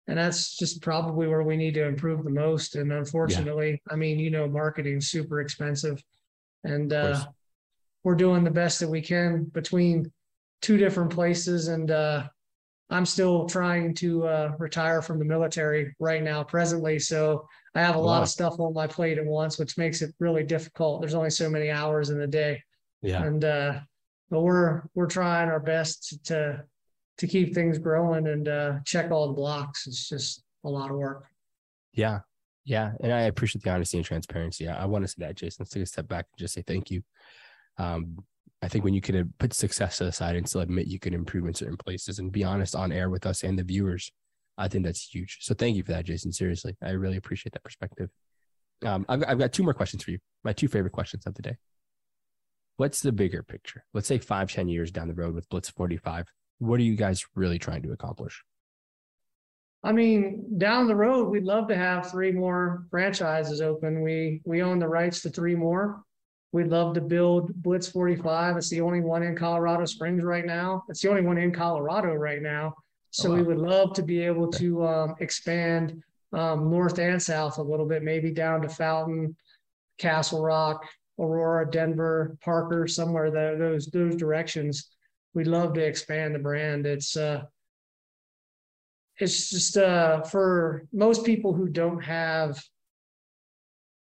and 0.09 0.19
that's 0.19 0.57
just 0.57 0.83
probably 0.83 1.27
where 1.27 1.42
we 1.42 1.57
need 1.57 1.75
to 1.75 1.85
improve 1.87 2.23
the 2.25 2.31
most. 2.31 2.77
And 2.77 2.92
unfortunately, 2.92 3.83
I 3.90 3.97
mean, 3.97 4.19
you 4.19 4.31
know, 4.31 4.49
marketing's 4.49 5.09
super 5.09 5.40
expensive, 5.40 6.03
and 6.64 6.92
uh, 6.92 7.25
we're 8.05 8.14
doing 8.14 8.45
the 8.45 8.51
best 8.51 8.81
that 8.81 8.88
we 8.88 9.01
can 9.01 9.45
between 9.45 10.11
two 10.62 10.77
different 10.77 11.11
places. 11.11 11.69
And 11.69 11.90
uh, 11.90 12.29
I'm 12.88 13.05
still 13.07 13.49
trying 13.49 13.95
to 13.95 14.27
uh, 14.27 14.53
retire 14.59 15.03
from 15.03 15.19
the 15.19 15.25
military 15.25 15.95
right 15.99 16.23
now, 16.23 16.45
presently. 16.45 16.99
So 17.01 17.47
I 17.75 17.81
have 17.81 17.97
a 17.97 18.01
lot 18.01 18.23
of 18.23 18.29
stuff 18.29 18.61
on 18.61 18.73
my 18.75 18.87
plate 18.87 19.19
at 19.19 19.27
once, 19.27 19.59
which 19.59 19.77
makes 19.77 20.03
it 20.03 20.14
really 20.21 20.45
difficult. 20.45 21.01
There's 21.01 21.14
only 21.14 21.31
so 21.31 21.51
many 21.51 21.69
hours 21.71 22.11
in 22.11 22.19
the 22.19 22.27
day, 22.29 22.62
Yeah. 23.03 23.23
and 23.25 23.45
uh, 23.45 23.81
but 24.31 24.40
we're 24.42 24.83
we're 24.95 25.09
trying 25.09 25.49
our 25.49 25.61
best 25.61 26.25
to, 26.27 26.64
to 27.18 27.26
keep 27.26 27.55
things 27.55 27.79
growing 27.79 28.26
and 28.26 28.48
uh, 28.48 28.74
check 28.85 29.11
all 29.11 29.29
the 29.29 29.35
blocks. 29.35 29.87
It's 29.87 30.09
just 30.09 30.42
a 30.64 30.68
lot 30.68 30.90
of 30.90 30.96
work. 30.96 31.26
Yeah. 31.92 32.20
Yeah. 32.64 32.92
And 33.00 33.12
I 33.12 33.22
appreciate 33.22 33.62
the 33.62 33.70
honesty 33.70 33.96
and 33.96 34.07
transparency. 34.07 34.68
I, 34.68 34.83
I 34.83 34.87
want 34.87 35.05
to 35.05 35.09
say 35.09 35.16
that, 35.20 35.37
Jason. 35.37 35.59
Let's 35.61 35.70
take 35.70 35.83
a 35.83 35.87
step 35.87 36.09
back 36.09 36.26
and 36.33 36.38
just 36.38 36.55
say 36.55 36.62
thank 36.66 36.90
you. 36.90 37.02
Um, 37.79 38.18
I 38.62 38.68
think 38.68 38.85
when 38.85 38.94
you 38.94 39.00
can 39.00 39.33
put 39.38 39.52
success 39.52 39.98
to 39.98 40.05
the 40.05 40.12
side 40.12 40.35
and 40.35 40.48
still 40.48 40.62
admit 40.62 40.87
you 40.87 40.98
can 40.98 41.14
improve 41.14 41.46
in 41.46 41.55
certain 41.55 41.76
places 41.76 42.18
and 42.18 42.33
be 42.33 42.42
honest 42.42 42.74
on 42.74 42.90
air 42.90 43.09
with 43.11 43.26
us 43.26 43.44
and 43.44 43.59
the 43.59 43.62
viewers, 43.62 44.11
I 44.59 44.68
think 44.68 44.85
that's 44.85 45.07
huge. 45.07 45.38
So 45.42 45.55
thank 45.55 45.76
you 45.76 45.83
for 45.83 45.92
that, 45.92 46.07
Jason. 46.07 46.33
Seriously, 46.33 46.76
I 46.83 46.90
really 46.90 47.18
appreciate 47.18 47.52
that 47.52 47.62
perspective. 47.62 48.11
Um, 48.85 49.05
I've, 49.09 49.24
I've 49.29 49.38
got 49.38 49.52
two 49.52 49.62
more 49.62 49.74
questions 49.74 50.02
for 50.02 50.11
you. 50.11 50.18
My 50.42 50.52
two 50.52 50.68
favorite 50.68 50.92
questions 50.92 51.26
of 51.26 51.35
the 51.35 51.42
day. 51.42 51.57
What's 52.76 53.00
the 53.00 53.12
bigger 53.12 53.42
picture? 53.42 53.85
Let's 53.94 54.09
say 54.09 54.18
five, 54.18 54.50
10 54.50 54.68
years 54.68 54.90
down 54.90 55.09
the 55.09 55.14
road 55.14 55.35
with 55.35 55.48
Blitz 55.48 55.68
45. 55.70 56.26
What 56.59 56.81
are 56.81 56.85
you 56.85 56.97
guys 56.97 57.25
really 57.35 57.59
trying 57.59 57.83
to 57.83 57.92
accomplish? 57.92 58.42
I 59.83 59.92
mean, 59.92 60.59
down 60.59 60.88
the 60.88 60.97
road, 60.97 61.29
we'd 61.29 61.45
love 61.45 61.69
to 61.69 61.77
have 61.77 62.11
three 62.11 62.33
more 62.33 62.87
franchises 62.90 63.61
open. 63.61 64.03
We 64.03 64.40
we 64.45 64.62
own 64.62 64.79
the 64.79 64.88
rights 64.88 65.23
to 65.23 65.31
three 65.31 65.55
more. 65.55 66.03
We'd 66.53 66.69
love 66.69 66.95
to 66.95 67.01
build 67.01 67.55
Blitz 67.62 67.88
45. 67.88 68.57
It's 68.57 68.71
the 68.71 68.81
only 68.81 69.01
one 69.01 69.23
in 69.23 69.37
Colorado 69.37 69.85
Springs 69.85 70.25
right 70.25 70.47
now. 70.47 70.85
It's 70.88 71.03
the 71.03 71.11
only 71.11 71.23
one 71.23 71.38
in 71.38 71.53
Colorado 71.53 72.14
right 72.14 72.40
now. 72.40 72.75
So 73.11 73.31
Oh, 73.31 73.35
we 73.35 73.42
would 73.42 73.59
love 73.59 73.92
to 73.95 74.03
be 74.03 74.21
able 74.21 74.51
to 74.53 74.87
um, 74.87 75.14
expand 75.21 76.03
um, 76.33 76.71
north 76.71 76.99
and 76.99 77.23
south 77.23 77.59
a 77.59 77.62
little 77.62 77.87
bit, 77.87 78.03
maybe 78.03 78.31
down 78.31 78.62
to 78.62 78.69
Fountain, 78.69 79.37
Castle 79.99 80.42
Rock, 80.42 80.85
Aurora, 81.19 81.71
Denver, 81.71 82.37
Parker, 82.42 82.87
somewhere 82.88 83.31
tho- 83.31 83.57
those 83.59 83.87
those 83.87 84.16
directions. 84.16 84.95
We'd 85.37 85.49
love 85.49 85.75
to 85.75 85.85
expand 85.85 86.35
the 86.35 86.38
brand. 86.38 86.87
It's 86.87 87.14
uh, 87.14 87.42
it's 89.18 89.51
just 89.51 89.77
uh 89.77 90.22
for 90.22 90.87
most 90.94 91.27
people 91.27 91.53
who 91.53 91.68
don't 91.68 92.03
have 92.03 92.59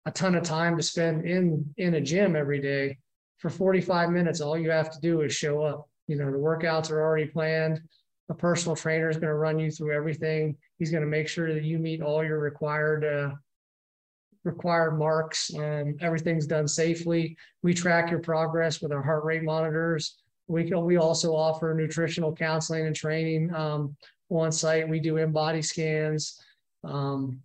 a 0.05 0.11
ton 0.11 0.35
of 0.35 0.43
time 0.43 0.77
to 0.77 0.83
spend 0.83 1.25
in 1.25 1.73
in 1.77 1.95
a 1.95 2.01
gym 2.01 2.35
every 2.35 2.61
day 2.61 2.99
for 3.39 3.49
45 3.49 4.11
minutes 4.11 4.41
all 4.41 4.57
you 4.57 4.69
have 4.69 4.91
to 4.91 4.99
do 5.01 5.21
is 5.21 5.33
show 5.33 5.63
up. 5.63 5.89
You 6.05 6.17
know 6.17 6.31
the 6.31 6.37
workouts 6.37 6.91
are 6.91 7.01
already 7.01 7.25
planned. 7.25 7.81
A 8.29 8.35
personal 8.35 8.75
trainer 8.75 9.09
is 9.09 9.17
going 9.17 9.29
to 9.29 9.33
run 9.33 9.57
you 9.57 9.71
through 9.71 9.95
everything. 9.95 10.55
He's 10.77 10.91
going 10.91 11.01
to 11.01 11.09
make 11.09 11.27
sure 11.27 11.51
that 11.51 11.63
you 11.63 11.79
meet 11.79 12.03
all 12.03 12.23
your 12.23 12.37
required 12.37 13.03
uh 13.03 13.35
required 14.43 14.99
marks 14.99 15.51
um, 15.55 15.95
everything's 15.99 16.45
done 16.45 16.67
safely. 16.67 17.35
We 17.63 17.73
track 17.73 18.11
your 18.11 18.19
progress 18.19 18.83
with 18.83 18.91
our 18.91 19.01
heart 19.01 19.23
rate 19.23 19.41
monitors 19.41 20.19
we 20.47 20.65
can 20.65 20.83
we 20.83 20.97
also 20.97 21.35
offer 21.35 21.73
nutritional 21.73 22.35
counseling 22.35 22.85
and 22.85 22.95
training 22.95 23.53
um, 23.53 23.95
on 24.29 24.51
site. 24.51 24.87
We 24.87 24.99
do 24.99 25.17
in-body 25.17 25.61
scans. 25.61 26.41
Um, 26.83 27.39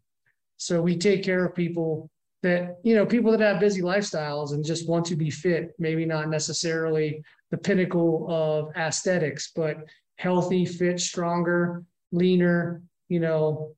so 0.56 0.82
we 0.82 0.96
take 0.96 1.22
care 1.22 1.44
of 1.44 1.54
people 1.54 2.10
that, 2.42 2.78
you 2.82 2.94
know, 2.94 3.06
people 3.06 3.30
that 3.32 3.40
have 3.40 3.60
busy 3.60 3.82
lifestyles 3.82 4.52
and 4.52 4.64
just 4.64 4.88
want 4.88 5.06
to 5.06 5.16
be 5.16 5.30
fit, 5.30 5.74
maybe 5.78 6.04
not 6.04 6.28
necessarily 6.28 7.22
the 7.50 7.58
pinnacle 7.58 8.26
of 8.28 8.74
aesthetics, 8.76 9.52
but 9.54 9.78
healthy, 10.16 10.64
fit, 10.64 11.00
stronger, 11.00 11.84
leaner, 12.12 12.82
you 13.08 13.20
know, 13.20 13.72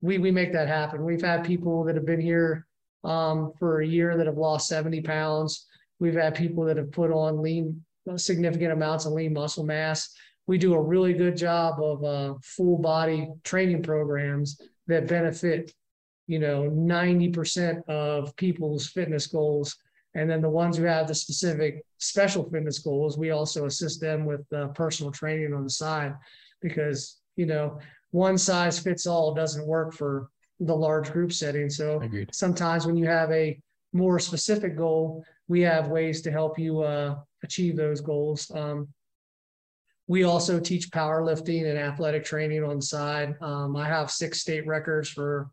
we, 0.00 0.18
we 0.18 0.30
make 0.30 0.52
that 0.52 0.68
happen. 0.68 1.04
We've 1.04 1.22
had 1.22 1.44
people 1.44 1.84
that 1.84 1.94
have 1.94 2.06
been 2.06 2.20
here 2.20 2.66
um, 3.04 3.52
for 3.58 3.80
a 3.80 3.86
year 3.86 4.16
that 4.16 4.26
have 4.26 4.36
lost 4.36 4.68
70 4.68 5.00
pounds. 5.02 5.66
We've 5.98 6.14
had 6.14 6.34
people 6.34 6.64
that 6.64 6.76
have 6.76 6.92
put 6.92 7.10
on 7.10 7.42
lean, 7.42 7.84
significant 8.16 8.72
amounts 8.72 9.06
of 9.06 9.12
lean 9.12 9.32
muscle 9.32 9.64
mass. 9.64 10.14
We 10.46 10.58
do 10.58 10.74
a 10.74 10.80
really 10.80 11.12
good 11.12 11.36
job 11.36 11.82
of 11.82 12.04
uh, 12.04 12.34
full 12.42 12.78
body 12.78 13.28
training 13.42 13.82
programs 13.82 14.60
that 14.86 15.08
benefit 15.08 15.72
you 16.26 16.38
know 16.38 16.70
90% 16.70 17.88
of 17.88 18.34
people's 18.36 18.88
fitness 18.88 19.26
goals. 19.26 19.76
And 20.14 20.30
then 20.30 20.40
the 20.40 20.48
ones 20.48 20.78
who 20.78 20.84
have 20.84 21.08
the 21.08 21.14
specific 21.14 21.84
special 21.98 22.48
fitness 22.48 22.78
goals 22.78 23.18
we 23.18 23.30
also 23.30 23.66
assist 23.66 24.00
them 24.00 24.24
with 24.24 24.44
uh, 24.52 24.68
personal 24.68 25.12
training 25.12 25.52
on 25.54 25.64
the 25.64 25.70
side 25.70 26.14
because 26.60 27.20
you 27.36 27.46
know 27.46 27.78
one 28.10 28.38
size 28.38 28.78
fits 28.78 29.06
all 29.06 29.34
doesn't 29.34 29.66
work 29.66 29.92
for 29.92 30.28
the 30.60 30.74
large 30.74 31.12
group 31.12 31.32
setting. 31.32 31.68
So 31.68 32.00
Agreed. 32.00 32.30
sometimes 32.32 32.86
when 32.86 32.96
you 32.96 33.06
have 33.06 33.30
a 33.30 33.60
more 33.92 34.18
specific 34.18 34.76
goal 34.76 35.24
we 35.48 35.60
have 35.60 35.88
ways 35.88 36.22
to 36.22 36.30
help 36.30 36.58
you 36.58 36.82
uh, 36.82 37.16
achieve 37.46 37.76
those 37.76 38.00
goals 38.00 38.50
um, 38.54 38.88
we 40.08 40.22
also 40.22 40.60
teach 40.60 40.90
powerlifting 40.90 41.68
and 41.68 41.78
athletic 41.78 42.24
training 42.24 42.62
on 42.62 42.76
the 42.76 42.82
side. 42.82 43.34
Um, 43.40 43.76
I 43.76 43.88
have 43.88 44.10
six 44.10 44.40
state 44.40 44.66
records 44.66 45.08
for 45.08 45.50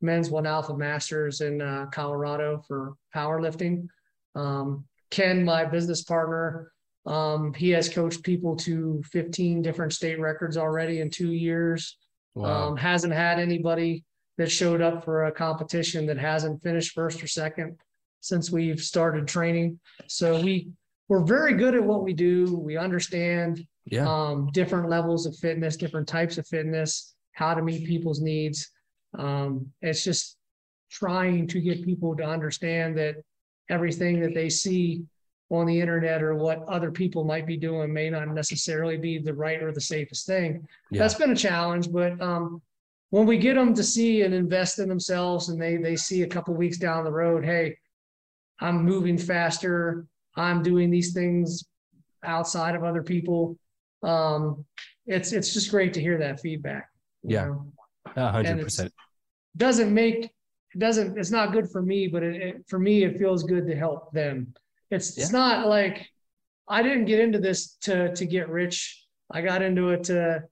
men's 0.00 0.30
one 0.30 0.46
alpha 0.46 0.76
masters 0.76 1.40
in 1.40 1.62
uh, 1.62 1.86
Colorado 1.86 2.62
for 2.68 2.94
powerlifting. 3.14 3.88
Um, 4.34 4.84
Ken, 5.10 5.44
my 5.44 5.64
business 5.64 6.02
partner, 6.02 6.70
um, 7.06 7.54
he 7.54 7.70
has 7.70 7.88
coached 7.88 8.22
people 8.22 8.56
to 8.56 9.02
15 9.10 9.62
different 9.62 9.92
state 9.92 10.20
records 10.20 10.56
already 10.56 11.00
in 11.00 11.08
two 11.08 11.32
years. 11.32 11.96
Wow. 12.34 12.68
Um, 12.68 12.76
hasn't 12.76 13.12
had 13.12 13.38
anybody 13.38 14.04
that 14.36 14.50
showed 14.50 14.82
up 14.82 15.04
for 15.04 15.26
a 15.26 15.32
competition 15.32 16.06
that 16.06 16.18
hasn't 16.18 16.62
finished 16.62 16.92
first 16.92 17.22
or 17.22 17.28
second 17.28 17.78
since 18.20 18.50
we've 18.50 18.80
started 18.80 19.28
training. 19.28 19.78
So 20.08 20.40
we 20.40 20.70
we're 21.08 21.24
very 21.24 21.54
good 21.54 21.74
at 21.74 21.82
what 21.82 22.02
we 22.02 22.12
do. 22.12 22.56
We 22.56 22.76
understand 22.76 23.66
yeah. 23.86 24.08
um, 24.08 24.50
different 24.52 24.88
levels 24.88 25.26
of 25.26 25.36
fitness, 25.36 25.76
different 25.76 26.08
types 26.08 26.38
of 26.38 26.46
fitness, 26.46 27.14
how 27.32 27.54
to 27.54 27.62
meet 27.62 27.86
people's 27.86 28.20
needs. 28.20 28.70
Um, 29.18 29.66
it's 29.82 30.02
just 30.02 30.36
trying 30.90 31.46
to 31.48 31.60
get 31.60 31.84
people 31.84 32.16
to 32.16 32.24
understand 32.24 32.96
that 32.98 33.16
everything 33.68 34.20
that 34.20 34.34
they 34.34 34.48
see 34.48 35.02
on 35.50 35.66
the 35.66 35.80
internet 35.80 36.22
or 36.22 36.34
what 36.34 36.64
other 36.68 36.90
people 36.90 37.24
might 37.24 37.46
be 37.46 37.56
doing 37.56 37.92
may 37.92 38.08
not 38.08 38.28
necessarily 38.28 38.96
be 38.96 39.18
the 39.18 39.34
right 39.34 39.62
or 39.62 39.72
the 39.72 39.80
safest 39.80 40.26
thing. 40.26 40.66
yeah. 40.90 41.00
That's 41.00 41.14
been 41.14 41.30
a 41.30 41.36
challenge, 41.36 41.92
but 41.92 42.20
um, 42.20 42.62
when 43.10 43.26
we 43.26 43.38
get 43.38 43.54
them 43.54 43.74
to 43.74 43.84
see 43.84 44.22
and 44.22 44.34
invest 44.34 44.78
in 44.78 44.88
themselves, 44.88 45.48
and 45.48 45.60
they 45.60 45.76
they 45.76 45.96
see 45.96 46.22
a 46.22 46.26
couple 46.26 46.54
weeks 46.54 46.78
down 46.78 47.04
the 47.04 47.12
road, 47.12 47.44
hey, 47.44 47.76
I'm 48.60 48.84
moving 48.84 49.18
faster. 49.18 50.06
I'm 50.36 50.62
doing 50.62 50.90
these 50.90 51.12
things 51.12 51.64
outside 52.24 52.74
of 52.74 52.84
other 52.84 53.02
people. 53.02 53.56
Um, 54.02 54.64
it's 55.06 55.32
it's 55.32 55.52
just 55.52 55.70
great 55.70 55.94
to 55.94 56.00
hear 56.00 56.18
that 56.18 56.40
feedback. 56.40 56.88
Yeah. 57.22 57.54
hundred 58.16 58.62
percent. 58.62 58.92
doesn't 59.56 59.92
make 59.92 60.30
it 60.74 60.78
doesn't 60.78 61.16
it's 61.16 61.30
not 61.30 61.52
good 61.52 61.70
for 61.70 61.82
me 61.82 62.08
but 62.08 62.22
it, 62.22 62.42
it 62.42 62.64
for 62.68 62.78
me 62.78 63.04
it 63.04 63.18
feels 63.18 63.42
good 63.44 63.66
to 63.66 63.74
help 63.74 64.12
them 64.12 64.52
it's 64.90 65.16
it's 65.16 65.32
not 65.32 65.66
like 65.68 66.06
i 66.68 66.82
didn't 66.82 67.04
get 67.04 67.20
into 67.20 67.38
this 67.38 67.76
to 67.80 68.14
to 68.14 68.26
get 68.26 68.48
rich 68.48 69.04
i 69.30 69.40
got 69.40 69.62
into 69.62 69.90
it 69.90 70.04
to 70.04 70.42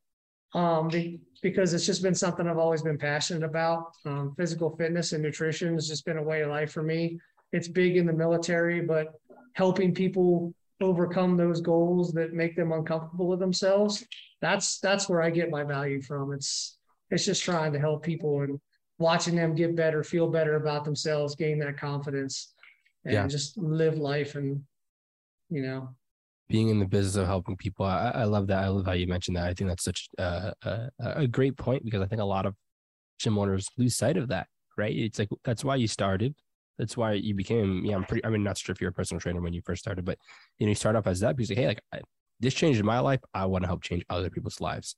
um 0.55 0.89
be, 0.89 1.21
because 1.43 1.75
it's 1.75 1.87
just 1.87 2.03
been 2.03 2.15
something 2.15 2.47
i've 2.49 2.59
always 2.59 2.83
been 2.83 2.99
passionate 2.99 3.45
about 3.45 3.93
um, 4.07 4.33
physical 4.37 4.75
fitness 4.77 5.13
and 5.13 5.23
nutrition 5.23 5.75
has 5.75 5.89
just 5.89 6.05
been 6.05 6.19
a 6.19 6.23
way 6.23 6.43
of 6.43 6.51
life 6.51 6.73
for 6.73 6.83
me 6.83 7.19
it's 7.53 7.69
big 7.69 7.97
in 7.97 8.07
the 8.07 8.13
military 8.13 8.81
but 8.81 9.09
helping 9.55 9.95
people 9.95 10.55
overcome 10.81 11.37
those 11.37 11.61
goals 11.61 12.13
that 12.13 12.33
make 12.33 12.57
them 12.57 12.73
uncomfortable 12.73 13.29
with 13.29 13.39
themselves 13.39 14.05
that's 14.41 14.79
that's 14.81 15.09
where 15.09 15.23
i 15.23 15.31
get 15.31 15.51
my 15.51 15.63
value 15.63 16.03
from 16.03 16.33
it's 16.33 16.79
it's 17.11 17.25
just 17.25 17.45
trying 17.45 17.73
to 17.73 17.79
help 17.79 18.03
people 18.03 18.41
and 18.41 18.59
watching 18.99 19.35
them 19.37 19.55
get 19.55 19.77
better, 19.77 20.03
feel 20.03 20.29
better 20.29 20.57
about 20.57 20.85
themselves, 20.85 21.35
gain 21.35 21.59
that 21.59 21.77
confidence, 21.77 22.55
and 23.05 23.15
Yeah. 23.15 23.27
just 23.27 23.59
live 23.59 23.99
life 23.99 24.35
and 24.35 24.63
you 25.51 25.61
know 25.63 25.91
being 26.49 26.69
in 26.69 26.79
the 26.79 26.87
business 26.87 27.17
of 27.17 27.27
helping 27.27 27.57
people. 27.57 27.85
I, 27.87 28.11
I 28.15 28.25
love 28.25 28.47
that. 28.49 28.63
I 28.63 28.69
love 28.69 28.85
how 28.87 28.93
you 28.93 29.07
mentioned 29.07 29.37
that. 29.37 29.47
I 29.47 29.55
think 29.55 29.69
that's 29.69 29.85
such 29.85 30.09
a, 30.19 30.53
a, 30.63 30.91
a 30.99 31.27
great 31.27 31.57
point 31.57 31.85
because 31.85 32.03
I 32.03 32.07
think 32.07 32.21
a 32.21 32.27
lot 32.27 32.47
of 32.47 32.55
gym 33.19 33.39
owners 33.39 33.69
lose 33.79 33.97
sight 33.97 34.17
of 34.17 34.29
that, 34.29 34.49
right? 34.77 34.95
It's 34.95 35.19
like 35.19 35.29
that's 35.45 35.65
why 35.65 35.77
you 35.77 35.89
started. 35.89 36.35
That's 36.79 36.97
why 36.97 37.13
you 37.13 37.35
became. 37.35 37.85
Yeah, 37.85 37.97
I'm 37.97 38.05
pretty. 38.05 38.25
I 38.25 38.31
mean, 38.31 38.43
not 38.43 38.59
sure 38.59 38.73
if 38.73 38.81
you're 38.81 38.91
a 38.91 38.95
personal 38.95 39.21
trainer 39.21 39.41
when 39.41 39.53
you 39.53 39.63
first 39.65 39.83
started, 39.83 40.05
but 40.05 40.19
you 40.59 40.67
know, 40.67 40.71
you 40.71 40.75
start 40.75 40.97
off 40.97 41.07
as 41.07 41.21
that 41.21 41.37
because 41.37 41.51
like, 41.51 41.59
hey, 41.59 41.69
like 41.69 41.83
I, 41.93 42.01
this 42.41 42.55
changed 42.55 42.83
my 42.83 42.99
life. 42.99 43.21
I 43.35 43.47
want 43.47 43.63
to 43.63 43.69
help 43.69 43.83
change 43.83 44.05
other 44.11 44.31
people's 44.31 44.61
lives. 44.61 44.97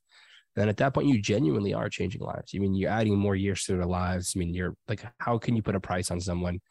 And 0.57 0.69
at 0.69 0.77
that 0.77 0.93
point, 0.93 1.07
you 1.07 1.21
genuinely 1.21 1.73
are 1.73 1.89
changing 1.89 2.21
lives. 2.21 2.53
I 2.55 2.59
mean, 2.59 2.75
you're 2.75 2.89
adding 2.89 3.17
more 3.17 3.35
years 3.35 3.65
to 3.65 3.73
their 3.75 3.85
lives. 3.85 4.33
I 4.35 4.39
mean, 4.39 4.53
you're 4.53 4.75
like, 4.87 5.03
how 5.19 5.37
can 5.37 5.55
you 5.55 5.61
put 5.61 5.75
a 5.75 5.81
price 5.81 6.11
on 6.11 6.21
someone 6.21 6.61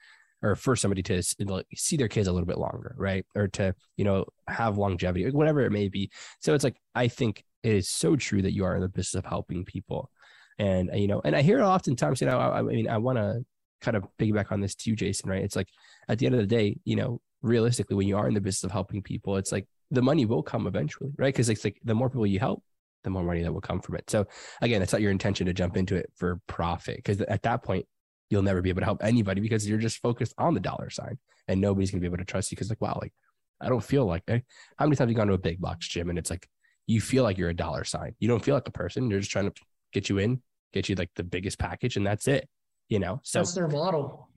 or 0.43 0.57
for 0.57 0.75
somebody 0.75 1.03
to 1.03 1.23
see 1.23 1.97
their 1.97 2.09
kids 2.09 2.29
a 2.29 2.33
little 2.33 2.47
bit 2.47 2.59
longer, 2.59 2.95
right? 2.99 3.27
Or 3.35 3.49
to, 3.49 3.75
you 3.97 4.05
know, 4.05 4.25
have 4.49 4.79
longevity, 4.79 5.31
whatever 5.31 5.61
it 5.61 5.71
may 5.71 5.89
be. 5.89 6.11
So 6.41 6.55
it's 6.55 6.65
like, 6.65 6.77
I 6.95 7.09
think 7.09 7.45
it 7.63 7.73
is 7.73 7.89
so 7.89 8.17
true 8.17 8.43
that 8.43 8.53
you 8.53 8.65
are 8.65 8.75
in 8.75 8.83
the 8.83 8.89
business 8.89 9.15
of 9.15 9.27
helping 9.27 9.65
people. 9.65 10.11
And, 10.59 10.91
you 10.95 11.09
know, 11.09 11.21
and 11.25 11.35
I 11.35 11.43
hear 11.43 11.59
it 11.59 11.65
oftentimes, 11.65 12.21
you 12.21 12.27
know, 12.27 12.39
I, 12.39 12.59
I 12.59 12.63
mean, 12.63 12.89
I 12.89 12.99
want 12.99 13.19
to 13.19 13.45
kind 13.85 13.97
of 13.97 14.05
piggyback 14.19 14.53
on 14.53 14.61
this 14.61 14.75
too, 14.75 14.97
Jason, 14.97 15.31
right? 15.31 15.43
It's 15.43 15.57
like 15.57 15.69
at 16.09 16.19
the 16.19 16.27
end 16.27 16.35
of 16.35 16.41
the 16.41 16.47
day, 16.47 16.79
you 16.85 16.97
know, 16.97 17.21
realistically, 17.43 17.97
when 17.97 18.09
you 18.09 18.17
are 18.17 18.27
in 18.29 18.35
the 18.35 18.41
business 18.41 18.65
of 18.65 18.71
helping 18.71 19.03
people, 19.03 19.37
it's 19.37 19.53
like 19.53 19.67
the 19.91 20.03
money 20.03 20.25
will 20.25 20.43
come 20.43 20.67
eventually, 20.67 21.11
right? 21.19 21.33
Because 21.33 21.49
it's 21.49 21.65
like 21.65 21.79
the 21.85 21.95
more 21.95 22.09
people 22.09 22.27
you 22.27 22.41
help, 22.41 22.63
the 23.05 23.11
more 23.11 23.23
money 23.23 23.43
that 23.43 23.53
will 23.53 23.61
come 23.61 23.81
from 23.81 23.97
it. 23.97 24.09
So 24.09 24.27
again, 24.63 24.83
it's 24.83 24.93
not 24.93 25.03
your 25.03 25.11
intention 25.11 25.47
to 25.47 25.53
jump 25.53 25.77
into 25.77 25.95
it 25.95 26.11
for 26.17 26.41
profit 26.47 26.97
because 26.97 27.21
at 27.21 27.43
that 27.43 27.63
point, 27.63 27.87
you'll 28.31 28.43
never 28.43 28.63
be 28.63 28.71
able 28.71 28.81
to 28.81 28.87
help 28.87 29.05
anybody 29.05 29.41
because 29.41 29.69
you're 29.69 29.79
just 29.79 29.99
focused 29.99 30.35
on 30.39 30.55
the 30.55 30.61
dollar 30.61 30.89
sign 30.89 31.19
and 31.47 31.61
nobody's 31.61 31.91
gonna 31.91 32.01
be 32.01 32.07
able 32.07 32.17
to 32.17 32.25
trust 32.25 32.51
you 32.51 32.57
because 32.57 32.71
like, 32.71 32.81
wow, 32.81 32.99
like 33.01 33.13
I 33.61 33.69
don't 33.69 33.85
feel 33.85 34.07
like 34.07 34.23
eh? 34.29 34.41
how 34.79 34.87
many 34.87 34.97
times 34.97 35.01
have 35.01 35.11
you 35.11 35.15
gone 35.15 35.29
to 35.29 35.35
a 35.35 35.39
big 35.39 35.61
box 35.61 35.87
gym 35.87 36.09
and 36.09 36.19
it's 36.19 36.31
like 36.31 36.49
you 36.87 37.01
feel 37.01 37.23
like 37.23 37.39
you're 37.39 37.51
a 37.51 37.55
dollar 37.55 37.85
sign. 37.85 38.15
You 38.19 38.29
don't 38.29 38.45
feel 38.45 38.55
like 38.55 38.69
a 38.69 38.73
person. 38.73 39.11
You're 39.11 39.21
just 39.21 39.33
trying 39.33 39.51
to 39.51 39.63
get 39.93 40.09
you 40.09 40.19
in, 40.19 40.43
get 40.73 40.89
you 40.89 40.95
like 40.97 41.11
the 41.17 41.25
biggest 41.25 41.59
package, 41.59 41.97
and 41.97 42.07
that's 42.07 42.29
it. 42.29 42.49
You 42.89 42.99
know, 42.99 43.21
so 43.23 43.41
that's 43.41 43.55
their 43.55 43.69
model. 43.69 44.29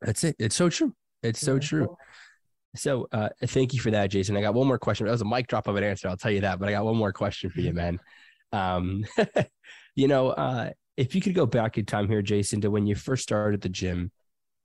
That's 0.00 0.24
it. 0.24 0.36
It's 0.38 0.56
so 0.56 0.68
true. 0.68 0.94
It's 1.22 1.40
so 1.40 1.58
true. 1.58 1.96
So 2.76 3.08
uh, 3.12 3.28
thank 3.46 3.72
you 3.72 3.80
for 3.80 3.90
that, 3.92 4.08
Jason. 4.08 4.36
I 4.36 4.40
got 4.40 4.54
one 4.54 4.66
more 4.66 4.78
question. 4.78 5.06
That 5.06 5.12
was 5.12 5.22
a 5.22 5.26
mic 5.26 5.46
drop 5.46 5.68
of 5.68 5.76
an 5.76 5.84
answer. 5.84 6.08
I'll 6.08 6.16
tell 6.16 6.30
you 6.30 6.42
that, 6.42 6.58
but 6.58 6.68
I 6.68 6.72
got 6.72 6.84
one 6.84 6.96
more 6.96 7.12
question 7.12 7.50
for 7.50 7.60
you, 7.60 7.72
man. 7.74 7.98
Um, 8.52 9.04
you 9.94 10.08
know, 10.08 10.30
uh, 10.30 10.70
if 10.96 11.14
you 11.14 11.20
could 11.20 11.34
go 11.34 11.46
back 11.46 11.78
in 11.78 11.86
time 11.86 12.08
here, 12.08 12.22
Jason, 12.22 12.60
to 12.60 12.70
when 12.70 12.86
you 12.86 12.94
first 12.94 13.22
started 13.22 13.60
the 13.60 13.68
gym, 13.68 14.10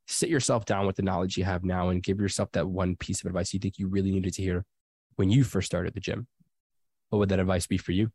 sit 0.07 0.29
yourself 0.29 0.65
down 0.65 0.87
with 0.87 0.95
the 0.95 1.03
knowledge 1.03 1.37
you 1.37 1.43
have 1.43 1.63
now 1.63 1.89
and 1.89 2.01
give 2.01 2.19
yourself 2.19 2.51
that 2.53 2.67
one 2.67 2.95
piece 2.95 3.21
of 3.21 3.27
advice 3.27 3.53
you 3.53 3.59
think 3.59 3.77
you 3.77 3.87
really 3.87 4.11
needed 4.11 4.33
to 4.33 4.41
hear 4.41 4.65
when 5.15 5.29
you 5.29 5.43
first 5.43 5.67
started 5.67 5.93
the 5.93 5.99
gym. 5.99 6.27
What 7.09 7.19
would 7.19 7.29
that 7.29 7.39
advice 7.39 7.67
be 7.67 7.77
for 7.77 7.91
you? 7.91 8.11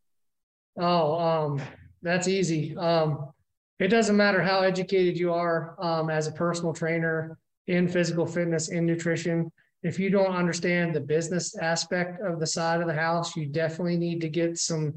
Oh, 0.76 1.18
um, 1.18 1.62
that's 2.02 2.26
easy. 2.26 2.76
Um, 2.76 3.30
it 3.78 3.88
doesn't 3.88 4.16
matter 4.16 4.42
how 4.42 4.60
educated 4.60 5.18
you 5.18 5.32
are 5.32 5.74
um, 5.78 6.10
as 6.10 6.26
a 6.26 6.32
personal 6.32 6.72
trainer 6.72 7.38
in 7.66 7.88
physical 7.88 8.26
fitness, 8.26 8.68
in 8.68 8.86
nutrition 8.86 9.50
if 9.84 9.98
you 9.98 10.08
don't 10.08 10.34
understand 10.34 10.94
the 10.94 11.00
business 11.00 11.56
aspect 11.58 12.20
of 12.22 12.40
the 12.40 12.46
side 12.46 12.80
of 12.80 12.86
the 12.86 12.94
house, 12.94 13.36
you 13.36 13.46
definitely 13.46 13.98
need 13.98 14.20
to 14.22 14.30
get 14.30 14.58
some 14.58 14.94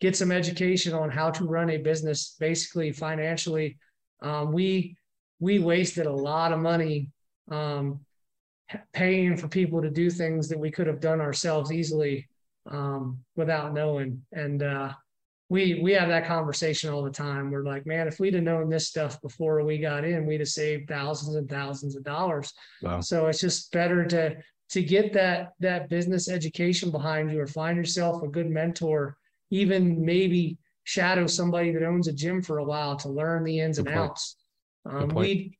get 0.00 0.16
some 0.16 0.32
education 0.32 0.94
on 0.94 1.10
how 1.10 1.30
to 1.30 1.44
run 1.44 1.68
a 1.68 1.76
business, 1.76 2.36
basically 2.40 2.90
financially. 2.90 3.76
Um, 4.22 4.50
we 4.50 4.96
we 5.40 5.58
wasted 5.58 6.06
a 6.06 6.12
lot 6.12 6.52
of 6.52 6.58
money 6.58 7.10
um, 7.50 8.00
paying 8.94 9.36
for 9.36 9.46
people 9.46 9.82
to 9.82 9.90
do 9.90 10.08
things 10.10 10.48
that 10.48 10.58
we 10.58 10.70
could 10.70 10.86
have 10.86 11.00
done 11.00 11.20
ourselves 11.20 11.70
easily 11.70 12.26
um, 12.70 13.18
without 13.36 13.74
knowing. 13.74 14.22
And 14.32 14.62
uh, 14.62 14.92
we 15.50 15.80
we 15.82 15.92
have 15.92 16.08
that 16.08 16.26
conversation 16.26 16.90
all 16.90 17.02
the 17.02 17.10
time. 17.10 17.50
We're 17.50 17.64
like, 17.64 17.84
man, 17.84 18.06
if 18.06 18.20
we'd 18.20 18.34
have 18.34 18.44
known 18.44 18.70
this 18.70 18.86
stuff 18.88 19.20
before 19.20 19.62
we 19.64 19.78
got 19.78 20.04
in, 20.04 20.24
we'd 20.24 20.40
have 20.40 20.48
saved 20.48 20.88
thousands 20.88 21.34
and 21.34 21.50
thousands 21.50 21.96
of 21.96 22.04
dollars. 22.04 22.54
Wow. 22.82 23.00
So 23.00 23.26
it's 23.26 23.40
just 23.40 23.70
better 23.72 24.06
to 24.06 24.36
to 24.70 24.82
get 24.82 25.12
that 25.12 25.52
that 25.58 25.88
business 25.88 26.30
education 26.30 26.92
behind 26.92 27.32
you 27.32 27.40
or 27.40 27.48
find 27.48 27.76
yourself 27.76 28.22
a 28.22 28.28
good 28.28 28.48
mentor, 28.48 29.16
even 29.50 30.02
maybe 30.04 30.56
shadow 30.84 31.26
somebody 31.26 31.72
that 31.72 31.82
owns 31.82 32.06
a 32.06 32.12
gym 32.12 32.42
for 32.42 32.58
a 32.58 32.64
while 32.64 32.96
to 32.96 33.08
learn 33.08 33.42
the 33.42 33.58
ins 33.58 33.78
good 33.78 33.88
and 33.88 33.96
point. 33.96 34.10
outs. 34.10 34.36
Um, 34.88 35.08
we 35.08 35.58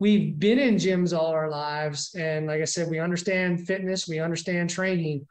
we've 0.00 0.38
been 0.38 0.58
in 0.58 0.76
gyms 0.76 1.16
all 1.16 1.26
our 1.26 1.50
lives, 1.50 2.14
and 2.18 2.46
like 2.46 2.62
I 2.62 2.64
said, 2.64 2.88
we 2.88 3.00
understand 3.00 3.66
fitness, 3.66 4.08
we 4.08 4.18
understand 4.18 4.70
training, 4.70 5.26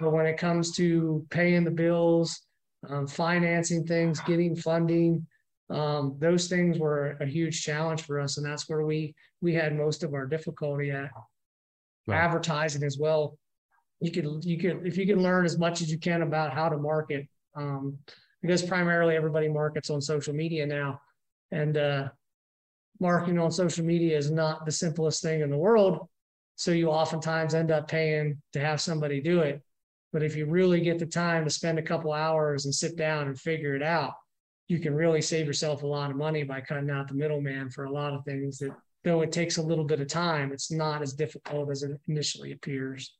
but 0.00 0.12
when 0.12 0.24
it 0.24 0.38
comes 0.38 0.74
to 0.76 1.26
paying 1.28 1.64
the 1.64 1.70
bills 1.70 2.40
um, 2.88 3.06
financing 3.06 3.86
things, 3.86 4.20
getting 4.20 4.56
funding. 4.56 5.26
Um, 5.68 6.16
those 6.18 6.48
things 6.48 6.78
were 6.78 7.16
a 7.20 7.26
huge 7.26 7.62
challenge 7.62 8.02
for 8.02 8.20
us, 8.20 8.36
and 8.36 8.46
that's 8.46 8.68
where 8.68 8.84
we 8.84 9.14
we 9.40 9.54
had 9.54 9.76
most 9.76 10.02
of 10.02 10.14
our 10.14 10.26
difficulty 10.26 10.90
at. 10.90 11.10
Advertising 12.16 12.82
as 12.82 12.98
well. 12.98 13.38
You 14.00 14.10
could 14.10 14.44
you 14.44 14.58
could 14.58 14.86
if 14.86 14.96
you 14.96 15.06
can 15.06 15.22
learn 15.22 15.44
as 15.44 15.58
much 15.58 15.80
as 15.82 15.90
you 15.90 15.98
can 15.98 16.22
about 16.22 16.52
how 16.52 16.68
to 16.68 16.76
market, 16.76 17.28
um, 17.54 17.98
because 18.42 18.62
primarily 18.62 19.14
everybody 19.14 19.48
markets 19.48 19.90
on 19.90 20.00
social 20.00 20.34
media 20.34 20.66
now, 20.66 21.00
and 21.52 21.76
uh, 21.76 22.08
marketing 22.98 23.38
on 23.38 23.52
social 23.52 23.84
media 23.84 24.16
is 24.16 24.30
not 24.30 24.64
the 24.64 24.72
simplest 24.72 25.22
thing 25.22 25.40
in 25.40 25.50
the 25.50 25.56
world. 25.56 26.08
So 26.56 26.72
you 26.72 26.88
oftentimes 26.88 27.54
end 27.54 27.70
up 27.70 27.88
paying 27.88 28.42
to 28.52 28.60
have 28.60 28.80
somebody 28.80 29.20
do 29.20 29.40
it. 29.40 29.62
But 30.12 30.22
if 30.22 30.36
you 30.36 30.46
really 30.46 30.80
get 30.80 30.98
the 30.98 31.06
time 31.06 31.44
to 31.44 31.50
spend 31.50 31.78
a 31.78 31.82
couple 31.82 32.12
hours 32.12 32.64
and 32.64 32.74
sit 32.74 32.96
down 32.96 33.28
and 33.28 33.38
figure 33.38 33.76
it 33.76 33.82
out, 33.82 34.14
you 34.68 34.78
can 34.78 34.94
really 34.94 35.22
save 35.22 35.46
yourself 35.46 35.82
a 35.82 35.86
lot 35.86 36.10
of 36.10 36.16
money 36.16 36.42
by 36.42 36.60
cutting 36.60 36.90
out 36.90 37.08
the 37.08 37.14
middleman 37.14 37.70
for 37.70 37.84
a 37.84 37.92
lot 37.92 38.12
of 38.12 38.24
things 38.24 38.58
that 38.58 38.72
though 39.04 39.20
it 39.22 39.32
takes 39.32 39.56
a 39.56 39.62
little 39.62 39.84
bit 39.84 40.00
of 40.00 40.08
time, 40.08 40.52
it's 40.52 40.70
not 40.70 41.02
as 41.02 41.12
difficult 41.12 41.70
as 41.70 41.82
it 41.82 41.92
initially 42.08 42.52
appears. 42.52 43.14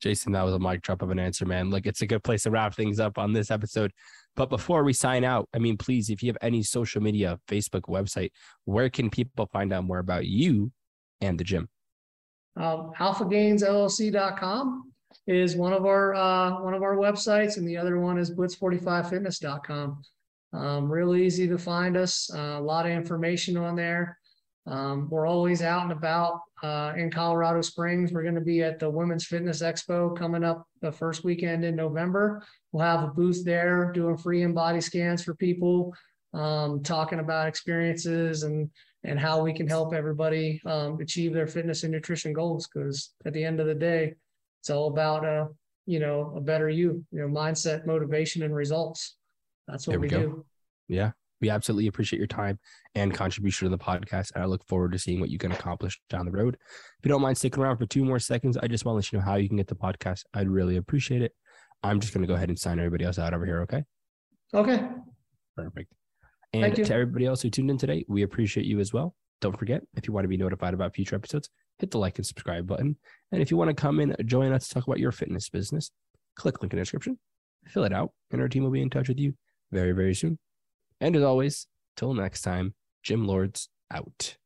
Jason, 0.00 0.32
that 0.32 0.42
was 0.42 0.54
a 0.54 0.58
mic 0.58 0.80
drop 0.80 1.02
of 1.02 1.10
an 1.10 1.18
answer, 1.18 1.44
man. 1.44 1.68
Look, 1.68 1.86
it's 1.86 2.00
a 2.00 2.06
good 2.06 2.24
place 2.24 2.44
to 2.44 2.50
wrap 2.50 2.74
things 2.74 2.98
up 2.98 3.18
on 3.18 3.32
this 3.32 3.50
episode. 3.50 3.92
But 4.34 4.48
before 4.48 4.82
we 4.82 4.94
sign 4.94 5.24
out, 5.24 5.48
I 5.54 5.58
mean, 5.58 5.76
please, 5.76 6.08
if 6.08 6.22
you 6.22 6.28
have 6.30 6.38
any 6.40 6.62
social 6.62 7.02
media, 7.02 7.38
Facebook, 7.46 7.82
website, 7.82 8.30
where 8.64 8.88
can 8.88 9.10
people 9.10 9.46
find 9.52 9.72
out 9.72 9.84
more 9.84 9.98
about 9.98 10.24
you 10.24 10.72
and 11.20 11.38
the 11.38 11.44
gym? 11.44 11.68
Um, 12.56 12.92
AlphaGainsLLC.com 12.98 14.92
is 15.26 15.56
one 15.56 15.72
of 15.72 15.86
our 15.86 16.14
uh, 16.14 16.60
one 16.60 16.74
of 16.74 16.82
our 16.82 16.96
websites, 16.96 17.56
and 17.56 17.66
the 17.66 17.76
other 17.76 17.98
one 18.00 18.18
is 18.18 18.30
Blitz45Fitness.com. 18.30 20.02
Um, 20.52 20.90
real 20.90 21.14
easy 21.14 21.46
to 21.48 21.58
find 21.58 21.96
us. 21.96 22.30
Uh, 22.34 22.56
a 22.58 22.60
lot 22.60 22.86
of 22.86 22.92
information 22.92 23.56
on 23.56 23.76
there. 23.76 24.18
Um, 24.66 25.08
we're 25.10 25.26
always 25.26 25.62
out 25.62 25.84
and 25.84 25.92
about 25.92 26.40
uh, 26.62 26.92
in 26.96 27.10
Colorado 27.10 27.62
Springs. 27.62 28.12
We're 28.12 28.22
going 28.22 28.34
to 28.34 28.40
be 28.40 28.62
at 28.62 28.78
the 28.78 28.90
Women's 28.90 29.26
Fitness 29.26 29.62
Expo 29.62 30.16
coming 30.16 30.44
up 30.44 30.66
the 30.82 30.92
first 30.92 31.24
weekend 31.24 31.64
in 31.64 31.76
November. 31.76 32.42
We'll 32.72 32.84
have 32.84 33.02
a 33.02 33.12
booth 33.12 33.44
there 33.44 33.90
doing 33.92 34.18
free 34.18 34.42
InBody 34.42 34.82
scans 34.82 35.24
for 35.24 35.34
people, 35.34 35.94
um, 36.34 36.82
talking 36.82 37.20
about 37.20 37.48
experiences 37.48 38.42
and 38.42 38.70
and 39.02 39.18
how 39.18 39.42
we 39.42 39.54
can 39.54 39.66
help 39.66 39.94
everybody 39.94 40.60
um, 40.66 41.00
achieve 41.00 41.32
their 41.32 41.46
fitness 41.46 41.84
and 41.84 41.92
nutrition 41.92 42.32
goals. 42.32 42.68
Because 42.68 43.14
at 43.24 43.32
the 43.32 43.42
end 43.42 43.58
of 43.60 43.66
the 43.66 43.74
day, 43.74 44.14
it's 44.60 44.70
all 44.70 44.88
about 44.88 45.24
uh, 45.24 45.46
you 45.86 46.00
know 46.00 46.34
a 46.36 46.40
better 46.40 46.68
you, 46.68 47.04
you 47.10 47.20
know, 47.20 47.28
mindset, 47.28 47.86
motivation, 47.86 48.42
and 48.42 48.54
results. 48.54 49.16
That's 49.66 49.86
what 49.86 49.92
there 49.92 50.00
we, 50.00 50.06
we 50.06 50.10
do. 50.10 50.44
Yeah, 50.88 51.12
we 51.40 51.50
absolutely 51.50 51.86
appreciate 51.86 52.18
your 52.18 52.26
time 52.26 52.58
and 52.94 53.14
contribution 53.14 53.66
to 53.66 53.76
the 53.76 53.82
podcast. 53.82 54.32
And 54.34 54.42
I 54.42 54.46
look 54.46 54.66
forward 54.66 54.92
to 54.92 54.98
seeing 54.98 55.20
what 55.20 55.30
you 55.30 55.38
can 55.38 55.52
accomplish 55.52 56.00
down 56.10 56.26
the 56.26 56.32
road. 56.32 56.54
If 56.54 57.04
you 57.04 57.08
don't 57.08 57.22
mind 57.22 57.38
sticking 57.38 57.62
around 57.62 57.78
for 57.78 57.86
two 57.86 58.04
more 58.04 58.18
seconds, 58.18 58.56
I 58.56 58.66
just 58.66 58.84
want 58.84 58.94
to 58.94 58.96
let 58.96 59.12
you 59.12 59.18
know 59.18 59.24
how 59.24 59.36
you 59.36 59.48
can 59.48 59.56
get 59.56 59.68
the 59.68 59.76
podcast. 59.76 60.24
I'd 60.34 60.48
really 60.48 60.76
appreciate 60.76 61.22
it. 61.22 61.32
I'm 61.82 62.00
just 62.00 62.12
going 62.12 62.22
to 62.22 62.28
go 62.28 62.34
ahead 62.34 62.50
and 62.50 62.58
sign 62.58 62.78
everybody 62.78 63.04
else 63.04 63.18
out 63.18 63.32
over 63.32 63.46
here. 63.46 63.62
Okay. 63.62 63.84
Okay. 64.52 64.86
Perfect. 65.56 65.92
And 66.52 66.74
to 66.74 66.92
everybody 66.92 67.26
else 67.26 67.42
who 67.42 67.50
tuned 67.50 67.70
in 67.70 67.78
today, 67.78 68.04
we 68.08 68.22
appreciate 68.22 68.66
you 68.66 68.80
as 68.80 68.92
well. 68.92 69.14
Don't 69.40 69.56
forget, 69.58 69.82
if 69.96 70.06
you 70.06 70.12
want 70.12 70.24
to 70.24 70.28
be 70.28 70.36
notified 70.36 70.74
about 70.74 70.94
future 70.94 71.16
episodes, 71.16 71.48
hit 71.78 71.90
the 71.90 71.98
like 71.98 72.18
and 72.18 72.26
subscribe 72.26 72.66
button. 72.66 72.96
And 73.32 73.40
if 73.40 73.50
you 73.50 73.56
want 73.56 73.68
to 73.68 73.74
come 73.74 74.00
in, 74.00 74.14
join 74.26 74.52
us 74.52 74.68
to 74.68 74.74
talk 74.74 74.86
about 74.86 74.98
your 74.98 75.12
fitness 75.12 75.48
business, 75.48 75.90
click 76.36 76.60
link 76.60 76.72
in 76.72 76.78
the 76.78 76.82
description, 76.82 77.18
fill 77.66 77.84
it 77.84 77.92
out, 77.92 78.10
and 78.30 78.40
our 78.40 78.48
team 78.48 78.64
will 78.64 78.70
be 78.70 78.82
in 78.82 78.90
touch 78.90 79.08
with 79.08 79.18
you 79.18 79.34
very, 79.70 79.92
very 79.92 80.14
soon. 80.14 80.38
And 81.00 81.16
as 81.16 81.22
always, 81.22 81.66
till 81.96 82.12
next 82.12 82.42
time, 82.42 82.74
Gym 83.02 83.26
Lords 83.26 83.68
out. 83.90 84.36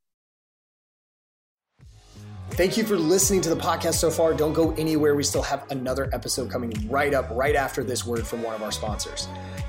Thank 2.51 2.77
you 2.77 2.85
for 2.85 2.97
listening 2.97 3.41
to 3.41 3.49
the 3.49 3.57
podcast 3.57 3.95
so 3.95 4.11
far. 4.11 4.33
Don't 4.35 4.53
go 4.53 4.73
anywhere. 4.73 5.17
We 5.17 5.25
still 5.25 5.43
have 5.43 5.69
another 5.73 6.09
episode 6.13 6.51
coming 6.51 6.73
right 6.89 7.13
up 7.13 7.29
right 7.31 7.57
after 7.57 7.83
this 7.83 8.07
word 8.07 8.27
from 8.27 8.43
one 8.43 8.55
of 8.55 8.63
our 8.63 8.71
sponsors. 8.71 9.27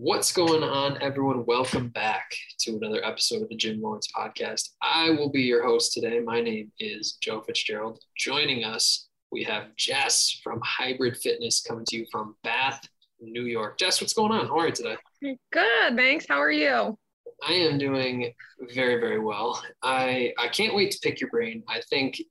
What's 0.00 0.30
going 0.30 0.62
on, 0.62 1.02
everyone? 1.02 1.44
Welcome 1.44 1.88
back 1.88 2.32
to 2.60 2.76
another 2.76 3.04
episode 3.04 3.42
of 3.42 3.48
the 3.48 3.56
Gym 3.56 3.82
Lords 3.82 4.06
podcast. 4.16 4.68
I 4.80 5.10
will 5.10 5.28
be 5.28 5.42
your 5.42 5.66
host 5.66 5.92
today. 5.92 6.20
My 6.20 6.40
name 6.40 6.70
is 6.78 7.18
Joe 7.20 7.40
Fitzgerald. 7.40 7.98
Joining 8.16 8.62
us, 8.62 9.08
we 9.32 9.42
have 9.42 9.74
Jess 9.74 10.38
from 10.44 10.60
Hybrid 10.64 11.16
Fitness 11.16 11.60
coming 11.66 11.84
to 11.88 11.96
you 11.96 12.06
from 12.12 12.36
Bath, 12.44 12.80
New 13.20 13.46
York. 13.46 13.76
Jess, 13.76 14.00
what's 14.00 14.12
going 14.12 14.30
on? 14.30 14.46
How 14.46 14.60
are 14.60 14.66
you 14.68 14.72
today? 14.72 14.96
Good, 15.20 15.96
thanks. 15.96 16.26
How 16.28 16.40
are 16.40 16.52
you? 16.52 16.96
I 17.44 17.54
am 17.54 17.76
doing 17.76 18.32
very, 18.72 19.00
very 19.00 19.18
well. 19.18 19.60
I 19.82 20.32
I 20.38 20.46
can't 20.46 20.76
wait 20.76 20.92
to 20.92 21.00
pick 21.02 21.20
your 21.20 21.30
brain. 21.30 21.64
I 21.68 21.80
think 21.90 22.22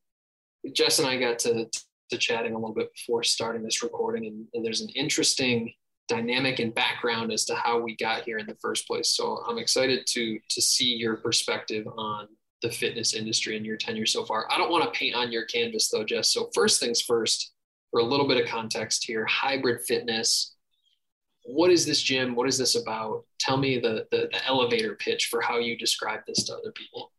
Jess 0.72 1.00
and 1.00 1.08
I 1.10 1.18
got 1.18 1.38
to 1.40 1.66
to 2.12 2.18
chatting 2.18 2.54
a 2.54 2.58
little 2.58 2.74
bit 2.74 2.94
before 2.94 3.24
starting 3.24 3.62
this 3.62 3.84
recording, 3.84 4.26
and, 4.26 4.48
and 4.54 4.66
there's 4.66 4.80
an 4.80 4.90
interesting 4.96 5.74
dynamic 6.08 6.60
and 6.60 6.74
background 6.74 7.32
as 7.32 7.46
to 7.46 7.56
how 7.56 7.80
we 7.80 7.96
got 7.96 8.24
here 8.24 8.38
in 8.38 8.48
the 8.48 8.58
first 8.62 8.88
place. 8.88 9.10
So 9.10 9.44
I'm 9.48 9.58
excited 9.58 10.06
to 10.08 10.40
to 10.50 10.62
see 10.62 10.96
your 10.96 11.18
perspective 11.18 11.88
on 11.98 12.28
the 12.62 12.72
fitness 12.72 13.14
industry 13.14 13.56
and 13.56 13.66
your 13.66 13.78
tenure 13.78 14.06
so 14.06 14.26
far. 14.26 14.48
I 14.52 14.58
don't 14.58 14.72
want 14.72 14.84
to 14.84 14.98
paint 14.98 15.16
on 15.16 15.32
your 15.32 15.46
canvas 15.46 15.90
though, 15.90 16.04
Jess. 16.04 16.32
So 16.32 16.50
first 16.54 16.80
things 16.80 17.02
first, 17.02 17.54
for 17.92 18.00
a 18.00 18.04
little 18.04 18.28
bit 18.28 18.42
of 18.42 18.50
context 18.50 19.06
here, 19.06 19.26
hybrid 19.26 19.82
fitness. 19.86 20.56
What 21.44 21.72
is 21.72 21.86
this 21.86 22.02
gym? 22.02 22.36
What 22.36 22.48
is 22.48 22.58
this 22.58 22.76
about? 22.76 23.24
Tell 23.40 23.58
me 23.58 23.80
the, 23.80 24.06
the, 24.12 24.30
the 24.32 24.46
elevator 24.46 24.96
pitch 24.96 25.28
for 25.28 25.40
how 25.40 25.60
you 25.60 25.78
describe 25.78 26.22
this 26.28 26.44
to 26.46 26.56
other 26.56 26.72
people. 26.72 27.12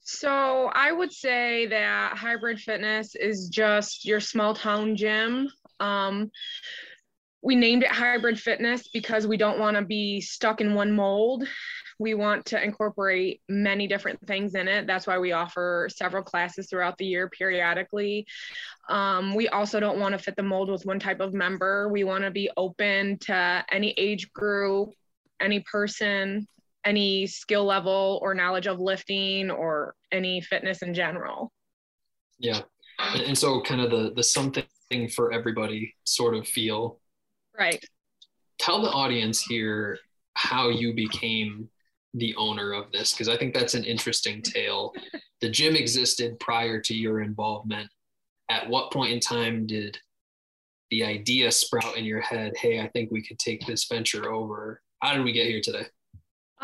So 0.00 0.70
I 0.74 0.92
would 0.92 1.12
say 1.12 1.66
that 1.66 2.18
hybrid 2.18 2.60
fitness 2.60 3.14
is 3.14 3.48
just 3.48 4.04
your 4.04 4.20
small 4.20 4.54
town 4.54 4.96
gym. 4.96 5.48
Um, 5.80 6.30
we 7.44 7.54
named 7.54 7.82
it 7.82 7.90
hybrid 7.90 8.40
fitness 8.40 8.88
because 8.88 9.26
we 9.26 9.36
don't 9.36 9.58
want 9.58 9.76
to 9.76 9.84
be 9.84 10.20
stuck 10.20 10.60
in 10.60 10.74
one 10.74 10.90
mold. 10.90 11.46
We 11.98 12.14
want 12.14 12.46
to 12.46 12.62
incorporate 12.62 13.42
many 13.48 13.86
different 13.86 14.18
things 14.26 14.54
in 14.54 14.66
it. 14.66 14.86
That's 14.86 15.06
why 15.06 15.18
we 15.18 15.32
offer 15.32 15.88
several 15.94 16.24
classes 16.24 16.68
throughout 16.68 16.98
the 16.98 17.04
year 17.04 17.28
periodically. 17.28 18.26
Um, 18.88 19.34
we 19.34 19.48
also 19.48 19.78
don't 19.78 20.00
want 20.00 20.12
to 20.12 20.18
fit 20.18 20.34
the 20.36 20.42
mold 20.42 20.70
with 20.70 20.86
one 20.86 20.98
type 20.98 21.20
of 21.20 21.34
member. 21.34 21.88
We 21.88 22.02
want 22.02 22.24
to 22.24 22.30
be 22.30 22.50
open 22.56 23.18
to 23.20 23.64
any 23.70 23.92
age 23.96 24.32
group 24.32 24.90
any 25.40 25.60
person 25.60 26.46
any 26.84 27.26
skill 27.26 27.64
level 27.64 28.18
or 28.22 28.34
knowledge 28.34 28.66
of 28.66 28.78
lifting 28.78 29.50
or 29.50 29.94
any 30.12 30.42
fitness 30.42 30.82
in 30.82 30.92
general. 30.92 31.50
Yeah. 32.38 32.60
And 32.98 33.36
so 33.36 33.62
kind 33.62 33.80
of 33.80 33.90
the 33.90 34.12
the 34.14 34.22
something 34.22 34.64
for 35.14 35.32
everybody 35.32 35.94
sort 36.04 36.34
of 36.34 36.46
feel 36.46 37.00
Right. 37.58 37.84
Tell 38.58 38.82
the 38.82 38.90
audience 38.90 39.42
here 39.42 39.98
how 40.34 40.68
you 40.68 40.94
became 40.94 41.68
the 42.14 42.34
owner 42.36 42.72
of 42.72 42.90
this 42.92 43.12
because 43.12 43.28
I 43.28 43.36
think 43.36 43.54
that's 43.54 43.74
an 43.74 43.84
interesting 43.84 44.42
tale. 44.42 44.92
the 45.40 45.50
gym 45.50 45.76
existed 45.76 46.38
prior 46.40 46.80
to 46.80 46.94
your 46.94 47.22
involvement. 47.22 47.88
At 48.50 48.68
what 48.68 48.92
point 48.92 49.12
in 49.12 49.20
time 49.20 49.66
did 49.66 49.98
the 50.90 51.04
idea 51.04 51.50
sprout 51.50 51.96
in 51.96 52.04
your 52.04 52.20
head? 52.20 52.52
Hey, 52.56 52.80
I 52.80 52.88
think 52.88 53.10
we 53.10 53.26
could 53.26 53.38
take 53.38 53.66
this 53.66 53.86
venture 53.86 54.32
over. 54.32 54.80
How 55.00 55.14
did 55.14 55.24
we 55.24 55.32
get 55.32 55.46
here 55.46 55.60
today? 55.62 55.86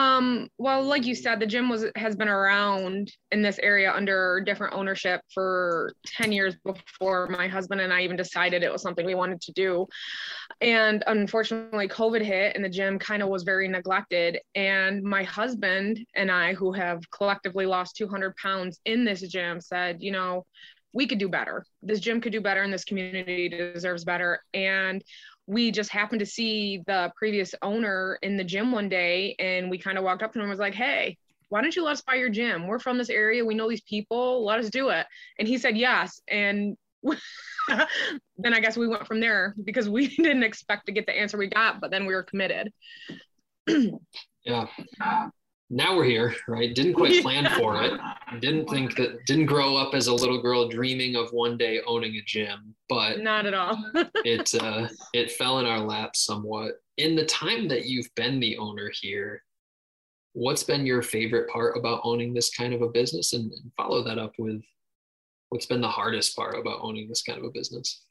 Um, 0.01 0.49
well, 0.57 0.83
like 0.83 1.05
you 1.05 1.15
said, 1.15 1.41
the 1.41 1.47
gym 1.47 1.69
was 1.69 1.85
has 1.95 2.17
been 2.17 2.27
around 2.27 3.13
in 3.33 3.43
this 3.43 3.59
area 3.59 3.93
under 3.93 4.41
different 4.47 4.73
ownership 4.73 5.21
for 5.35 5.93
10 6.07 6.33
years 6.33 6.57
before 6.65 7.27
my 7.27 7.49
husband 7.49 7.83
and 7.83 7.93
I 7.93 8.01
even 8.01 8.17
decided 8.17 8.63
it 8.63 8.73
was 8.73 8.81
something 8.81 9.05
we 9.05 9.15
wanted 9.15 9.43
to 9.43 9.53
do. 9.53 9.87
And 10.63 11.05
unfortunately, 11.07 11.87
COVID 11.87 12.23
hit 12.23 12.57
and 12.57 12.65
the 12.65 12.71
gym 12.71 12.99
kind 12.99 13.23
of 13.23 13.29
was 13.29 13.43
very 13.43 13.69
neglected. 13.69 14.39
And 14.55 15.03
my 15.03 15.23
husband 15.23 15.99
and 16.17 16.31
I, 16.31 16.55
who 16.55 16.73
have 16.73 17.03
collectively 17.11 17.67
lost 17.67 17.97
200 17.97 18.35
pounds 18.37 18.81
in 18.87 19.05
this 19.05 19.21
gym, 19.21 19.61
said, 19.61 19.99
you 20.01 20.13
know, 20.13 20.47
we 20.95 21.07
could 21.07 21.19
do 21.19 21.29
better. 21.29 21.67
This 21.83 22.01
gym 22.01 22.23
could 22.23 22.33
do 22.33 22.41
better 22.41 22.63
and 22.63 22.73
this 22.73 22.85
community 22.85 23.51
deserves 23.51 24.05
better. 24.05 24.43
And 24.55 25.05
we 25.51 25.73
just 25.73 25.91
happened 25.91 26.21
to 26.21 26.27
see 26.27 26.81
the 26.87 27.13
previous 27.17 27.57
owner 27.61 28.21
in 28.23 28.37
the 28.37 28.45
gym 28.45 28.71
one 28.71 28.89
day 28.89 29.35
and 29.41 29.69
we 29.69 29.77
kind 29.77 29.99
of 29.99 30.05
walked 30.05 30.23
up 30.23 30.33
to 30.33 30.39
him 30.39 30.43
and 30.45 30.51
was 30.51 30.61
like, 30.61 30.75
Hey, 30.75 31.17
why 31.49 31.61
don't 31.61 31.75
you 31.75 31.83
let 31.83 31.95
us 31.95 32.03
buy 32.03 32.15
your 32.15 32.29
gym? 32.29 32.69
We're 32.69 32.79
from 32.79 32.99
this 32.99 33.11
area. 33.11 33.45
We 33.45 33.57
know 33.57 33.69
these 33.69 33.81
people. 33.81 34.45
Let 34.45 34.61
us 34.61 34.71
do 34.71 34.91
it. 34.91 35.07
And 35.41 35.49
he 35.49 35.59
said 35.59 35.77
yes. 35.77 36.21
And 36.29 36.77
then 37.03 38.55
I 38.55 38.61
guess 38.61 38.77
we 38.77 38.87
went 38.87 39.09
from 39.09 39.19
there 39.19 39.57
because 39.65 39.89
we 39.89 40.07
didn't 40.17 40.45
expect 40.45 40.87
to 40.87 40.93
get 40.93 41.07
the 41.07 41.19
answer 41.19 41.37
we 41.37 41.49
got, 41.49 41.81
but 41.81 41.91
then 41.91 42.07
we 42.07 42.15
were 42.15 42.23
committed. 42.23 42.73
yeah 44.45 44.67
now 45.71 45.97
we're 45.97 46.05
here, 46.05 46.35
right? 46.49 46.75
Didn't 46.75 46.95
quite 46.95 47.23
plan 47.23 47.49
for 47.57 47.81
it. 47.83 47.93
Didn't 48.41 48.69
think 48.69 48.97
that, 48.97 49.25
didn't 49.25 49.47
grow 49.47 49.77
up 49.77 49.95
as 49.95 50.09
a 50.09 50.15
little 50.15 50.43
girl 50.43 50.69
dreaming 50.69 51.15
of 51.15 51.33
one 51.33 51.57
day 51.57 51.81
owning 51.87 52.17
a 52.17 52.23
gym, 52.23 52.75
but 52.89 53.21
not 53.21 53.47
at 53.47 53.55
all. 53.55 53.79
it, 54.25 54.53
uh, 54.61 54.89
it 55.15 55.31
fell 55.31 55.61
in 55.61 55.67
our 55.67 55.79
lap 55.79 56.17
somewhat. 56.17 56.73
In 56.97 57.15
the 57.15 57.25
time 57.27 57.69
that 57.69 57.87
you've 57.87 58.13
been 58.17 58.41
the 58.41 58.59
owner 58.59 58.91
here, 59.01 59.45
what's 60.33 60.65
been 60.65 60.85
your 60.85 61.03
favorite 61.03 61.49
part 61.49 61.79
about 61.79 62.01
owning 62.03 62.35
this 62.35 62.51
kind 62.51 62.75
of 62.75 62.83
a 62.83 62.89
business? 62.89 63.33
And, 63.33 63.53
and 63.53 63.71
follow 63.77 64.03
that 64.03 64.19
up 64.19 64.33
with 64.39 64.63
what's 65.51 65.67
been 65.67 65.81
the 65.81 65.89
hardest 65.89 66.35
part 66.37 66.59
about 66.59 66.81
owning 66.83 67.09
this 67.09 67.23
kind 67.23 67.39
of 67.39 67.45
a 67.45 67.51
business? 67.51 68.03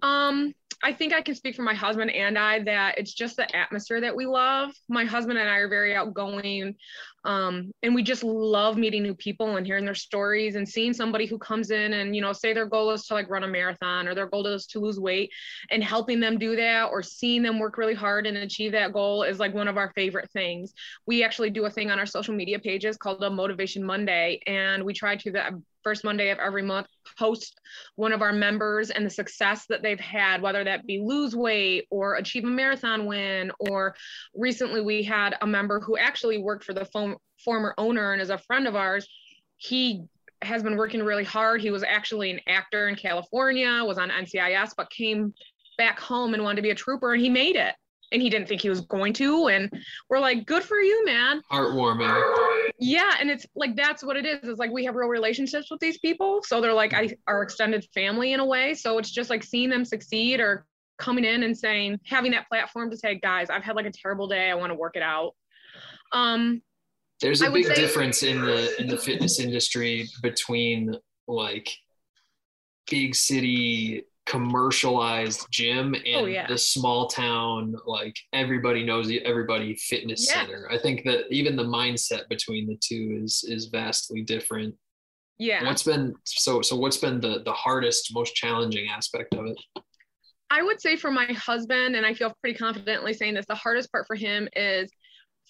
Um, 0.00 0.54
I 0.84 0.92
think 0.92 1.14
I 1.14 1.22
can 1.22 1.34
speak 1.34 1.56
for 1.56 1.62
my 1.62 1.72
husband 1.72 2.10
and 2.10 2.36
I 2.38 2.62
that 2.64 2.98
it's 2.98 3.14
just 3.14 3.36
the 3.36 3.56
atmosphere 3.56 4.02
that 4.02 4.14
we 4.14 4.26
love. 4.26 4.70
My 4.86 5.06
husband 5.06 5.38
and 5.38 5.48
I 5.48 5.56
are 5.56 5.68
very 5.68 5.94
outgoing. 5.94 6.76
Um, 7.24 7.72
and 7.82 7.94
we 7.94 8.02
just 8.02 8.22
love 8.22 8.76
meeting 8.76 9.02
new 9.02 9.14
people 9.14 9.56
and 9.56 9.64
hearing 9.66 9.86
their 9.86 9.94
stories 9.94 10.56
and 10.56 10.68
seeing 10.68 10.92
somebody 10.92 11.24
who 11.24 11.38
comes 11.38 11.70
in 11.70 11.94
and, 11.94 12.14
you 12.14 12.20
know, 12.20 12.34
say 12.34 12.52
their 12.52 12.66
goal 12.66 12.90
is 12.90 13.06
to 13.06 13.14
like 13.14 13.30
run 13.30 13.44
a 13.44 13.48
marathon 13.48 14.06
or 14.06 14.14
their 14.14 14.26
goal 14.26 14.46
is 14.46 14.66
to 14.66 14.78
lose 14.78 15.00
weight 15.00 15.30
and 15.70 15.82
helping 15.82 16.20
them 16.20 16.36
do 16.36 16.54
that 16.54 16.90
or 16.90 17.02
seeing 17.02 17.42
them 17.42 17.58
work 17.58 17.78
really 17.78 17.94
hard 17.94 18.26
and 18.26 18.36
achieve 18.36 18.72
that 18.72 18.92
goal 18.92 19.22
is 19.22 19.38
like 19.38 19.54
one 19.54 19.68
of 19.68 19.78
our 19.78 19.90
favorite 19.94 20.30
things. 20.32 20.74
We 21.06 21.24
actually 21.24 21.48
do 21.48 21.64
a 21.64 21.70
thing 21.70 21.90
on 21.90 21.98
our 21.98 22.04
social 22.04 22.34
media 22.34 22.58
pages 22.58 22.98
called 22.98 23.24
a 23.24 23.30
Motivation 23.30 23.82
Monday. 23.82 24.38
And 24.46 24.84
we 24.84 24.92
try 24.92 25.16
to 25.16 25.32
the 25.32 25.62
first 25.84 26.02
Monday 26.02 26.30
of 26.30 26.38
every 26.38 26.62
month 26.62 26.88
post 27.18 27.60
one 27.94 28.12
of 28.12 28.22
our 28.22 28.32
members 28.32 28.90
and 28.90 29.06
the 29.06 29.10
success 29.10 29.66
that 29.68 29.82
they've 29.82 30.00
had, 30.00 30.42
whether 30.42 30.64
that 30.64 30.86
be 30.86 30.98
lose 30.98 31.36
weight 31.36 31.86
or 31.90 32.16
achieve 32.16 32.44
a 32.44 32.48
marathon 32.48 33.06
win. 33.06 33.52
Or 33.60 33.94
recently 34.34 34.80
we 34.80 35.02
had 35.02 35.36
a 35.42 35.46
member 35.46 35.78
who 35.80 35.96
actually 35.96 36.38
worked 36.38 36.64
for 36.64 36.74
the 36.74 36.86
phone 36.86 37.16
former 37.44 37.74
owner 37.78 38.12
and 38.12 38.22
is 38.22 38.30
a 38.30 38.38
friend 38.38 38.66
of 38.66 38.74
ours, 38.74 39.06
he 39.56 40.02
has 40.42 40.62
been 40.62 40.76
working 40.76 41.02
really 41.02 41.24
hard. 41.24 41.60
He 41.60 41.70
was 41.70 41.82
actually 41.82 42.30
an 42.30 42.40
actor 42.48 42.88
in 42.88 42.96
California, 42.96 43.82
was 43.84 43.98
on 43.98 44.10
NCIS, 44.10 44.72
but 44.76 44.90
came 44.90 45.32
back 45.78 45.98
home 45.98 46.34
and 46.34 46.42
wanted 46.42 46.56
to 46.56 46.62
be 46.62 46.70
a 46.70 46.74
trooper 46.74 47.12
and 47.12 47.22
he 47.22 47.28
made 47.28 47.56
it. 47.56 47.74
And 48.12 48.22
he 48.22 48.30
didn't 48.30 48.48
think 48.48 48.60
he 48.60 48.68
was 48.68 48.82
going 48.82 49.12
to. 49.14 49.48
And 49.48 49.70
we're 50.08 50.20
like, 50.20 50.46
good 50.46 50.62
for 50.62 50.76
you, 50.76 51.04
man. 51.04 51.42
Heartwarming. 51.50 52.63
Yeah. 52.86 53.12
And 53.18 53.30
it's 53.30 53.46
like, 53.54 53.76
that's 53.76 54.04
what 54.04 54.16
it 54.16 54.26
is. 54.26 54.40
It's 54.42 54.58
like 54.58 54.70
we 54.70 54.84
have 54.84 54.94
real 54.94 55.08
relationships 55.08 55.70
with 55.70 55.80
these 55.80 55.98
people. 55.98 56.42
So 56.42 56.60
they're 56.60 56.74
like 56.74 56.92
I, 56.92 57.16
our 57.26 57.42
extended 57.42 57.86
family 57.94 58.34
in 58.34 58.40
a 58.40 58.44
way. 58.44 58.74
So 58.74 58.98
it's 58.98 59.10
just 59.10 59.30
like 59.30 59.42
seeing 59.42 59.70
them 59.70 59.86
succeed 59.86 60.38
or 60.38 60.66
coming 60.98 61.24
in 61.24 61.44
and 61.44 61.56
saying, 61.56 61.98
having 62.04 62.32
that 62.32 62.46
platform 62.48 62.90
to 62.90 62.96
say, 62.96 63.14
guys, 63.18 63.48
I've 63.48 63.62
had 63.62 63.74
like 63.74 63.86
a 63.86 63.90
terrible 63.90 64.28
day. 64.28 64.50
I 64.50 64.54
want 64.54 64.70
to 64.70 64.74
work 64.74 64.96
it 64.96 65.02
out. 65.02 65.32
Um, 66.12 66.60
There's 67.22 67.40
a 67.40 67.46
I 67.46 67.50
big 67.52 67.66
say- 67.66 67.74
difference 67.74 68.22
in 68.22 68.42
the 68.42 68.80
in 68.80 68.86
the 68.86 68.98
fitness 68.98 69.40
industry 69.40 70.06
between 70.22 70.94
like 71.26 71.70
big 72.90 73.14
city 73.14 74.04
commercialized 74.26 75.46
gym 75.50 75.94
and 75.94 76.16
Oh, 76.16 76.24
yeah. 76.24 76.46
the 76.46 76.56
small 76.58 77.08
town 77.08 77.74
like 77.86 78.16
everybody 78.32 78.84
knows 78.84 79.10
everybody 79.24 79.74
fitness 79.76 80.26
Yeah. 80.28 80.46
center. 80.46 80.68
I 80.70 80.78
think 80.78 81.04
that 81.04 81.26
even 81.30 81.56
the 81.56 81.64
mindset 81.64 82.28
between 82.28 82.66
the 82.66 82.76
two 82.76 83.20
is 83.22 83.44
is 83.48 83.66
vastly 83.66 84.22
different. 84.22 84.74
yeah. 85.38 85.64
What's 85.64 85.82
been 85.82 86.14
so 86.24 86.62
so 86.62 86.76
what's 86.76 86.96
been 86.98 87.20
the 87.20 87.42
the 87.44 87.52
hardest 87.52 88.14
most 88.14 88.34
challenging 88.34 88.88
aspect 88.88 89.34
of 89.34 89.46
it? 89.46 89.56
I 90.50 90.62
would 90.62 90.80
say 90.80 90.94
for 90.96 91.10
my 91.10 91.26
husband, 91.26 91.96
and 91.96 92.06
I 92.06 92.14
feel 92.14 92.32
pretty 92.40 92.56
confidently 92.56 93.12
saying 93.12 93.34
this, 93.34 93.46
the 93.46 93.54
hardest 93.56 93.90
part 93.90 94.06
for 94.06 94.14
him 94.14 94.48
is 94.54 94.88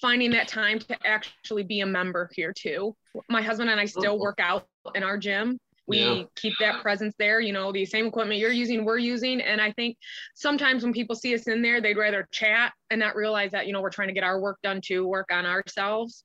finding 0.00 0.30
that 0.30 0.48
time 0.48 0.78
to 0.78 0.96
actually 1.06 1.62
be 1.62 1.80
a 1.80 1.86
member 1.86 2.30
here 2.34 2.52
too. 2.56 2.96
My 3.28 3.42
husband 3.42 3.68
and 3.70 3.78
I 3.78 3.84
still 3.84 4.14
oh. 4.14 4.18
work 4.18 4.38
out 4.40 4.66
in 4.94 5.02
our 5.02 5.18
gym. 5.18 5.58
We 5.86 5.98
Yeah. 5.98 6.24
keep 6.36 6.54
that 6.60 6.80
presence 6.82 7.14
there, 7.18 7.40
you 7.40 7.52
know, 7.52 7.72
the 7.72 7.84
same 7.84 8.06
equipment 8.06 8.40
you're 8.40 8.50
using, 8.52 8.84
we're 8.84 8.98
using. 8.98 9.40
And 9.40 9.60
I 9.60 9.72
think 9.72 9.96
sometimes 10.34 10.82
when 10.82 10.92
people 10.92 11.14
see 11.14 11.34
us 11.34 11.46
in 11.46 11.62
there, 11.62 11.80
they'd 11.80 11.96
rather 11.98 12.26
chat 12.32 12.72
and 12.90 13.00
not 13.00 13.16
realize 13.16 13.50
that, 13.52 13.66
you 13.66 13.72
know, 13.72 13.82
we're 13.82 13.90
trying 13.90 14.08
to 14.08 14.14
get 14.14 14.24
our 14.24 14.40
work 14.40 14.58
done 14.62 14.80
too, 14.82 15.06
work 15.06 15.28
on 15.30 15.46
ourselves. 15.46 16.24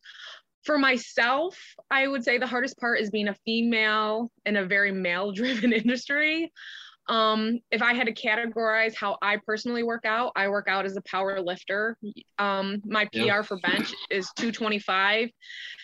For 0.64 0.78
myself, 0.78 1.58
I 1.90 2.08
would 2.08 2.24
say 2.24 2.38
the 2.38 2.48
hardest 2.48 2.78
part 2.80 3.00
is 3.00 3.10
being 3.10 3.30
a 3.30 3.36
female 3.46 4.32
in 4.46 4.58
a 4.58 4.66
very 4.66 4.92
male 4.92 5.32
driven 5.32 5.74
industry. 5.84 6.52
Um, 7.08 7.60
if 7.72 7.82
I 7.82 7.94
had 7.96 8.06
to 8.06 8.14
categorize 8.14 8.94
how 8.96 9.18
I 9.22 9.38
personally 9.46 9.82
work 9.84 10.06
out, 10.06 10.32
I 10.36 10.48
work 10.48 10.68
out 10.68 10.86
as 10.86 10.96
a 10.96 11.02
power 11.02 11.42
lifter. 11.42 11.98
Um, 12.38 12.82
my 12.86 13.06
PR 13.06 13.18
Yeah. 13.18 13.42
for 13.42 13.58
bench 13.58 13.96
is 14.12 14.30
225. 14.36 15.30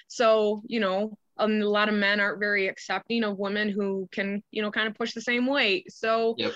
So, 0.08 0.62
you 0.68 0.80
know, 0.80 1.18
um, 1.38 1.62
a 1.62 1.66
lot 1.66 1.90
of 1.90 1.96
men 1.96 2.20
aren't 2.20 2.40
very 2.40 2.68
accepting 2.68 3.24
of 3.24 3.38
women 3.38 3.70
who 3.70 4.08
can, 4.12 4.42
you 4.52 4.62
know, 4.62 4.72
kind 4.72 4.88
of 4.88 4.96
push 4.96 5.14
the 5.14 5.22
same 5.22 5.46
weight. 5.46 5.92
So 5.92 6.36
Yep. 6.38 6.54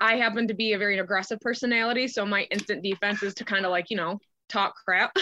I 0.00 0.16
happen 0.16 0.48
to 0.48 0.54
be 0.54 0.72
a 0.72 0.78
very 0.78 0.98
aggressive 0.98 1.38
personality. 1.40 2.08
So 2.08 2.24
my 2.26 2.42
instant 2.50 2.82
defense 2.82 3.22
is 3.22 3.34
to 3.34 3.44
kind 3.44 3.64
of 3.64 3.70
like, 3.70 3.86
you 3.90 3.96
know, 3.96 4.18
talk 4.48 4.74
crap. 4.84 5.14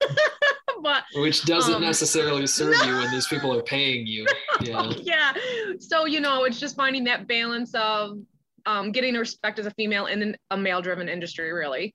but 0.82 1.04
Which 1.14 1.44
doesn't 1.44 1.74
Um, 1.74 1.82
necessarily 1.82 2.46
serve 2.46 2.74
you 2.86 2.92
when 2.94 3.10
these 3.12 3.26
people 3.26 3.54
are 3.56 3.62
paying 3.62 4.06
you. 4.06 4.26
Yeah. 4.60 4.90
yeah. 5.02 5.32
So, 5.78 6.06
you 6.06 6.20
know, 6.20 6.44
it's 6.44 6.60
just 6.60 6.76
finding 6.76 7.04
that 7.04 7.26
balance 7.28 7.74
of 7.74 8.18
um, 8.66 8.92
getting 8.92 9.14
respect 9.14 9.58
as 9.58 9.66
a 9.66 9.70
female 9.72 10.06
in 10.06 10.36
a 10.50 10.56
male 10.56 10.82
driven 10.82 11.08
industry, 11.08 11.52
really. 11.52 11.94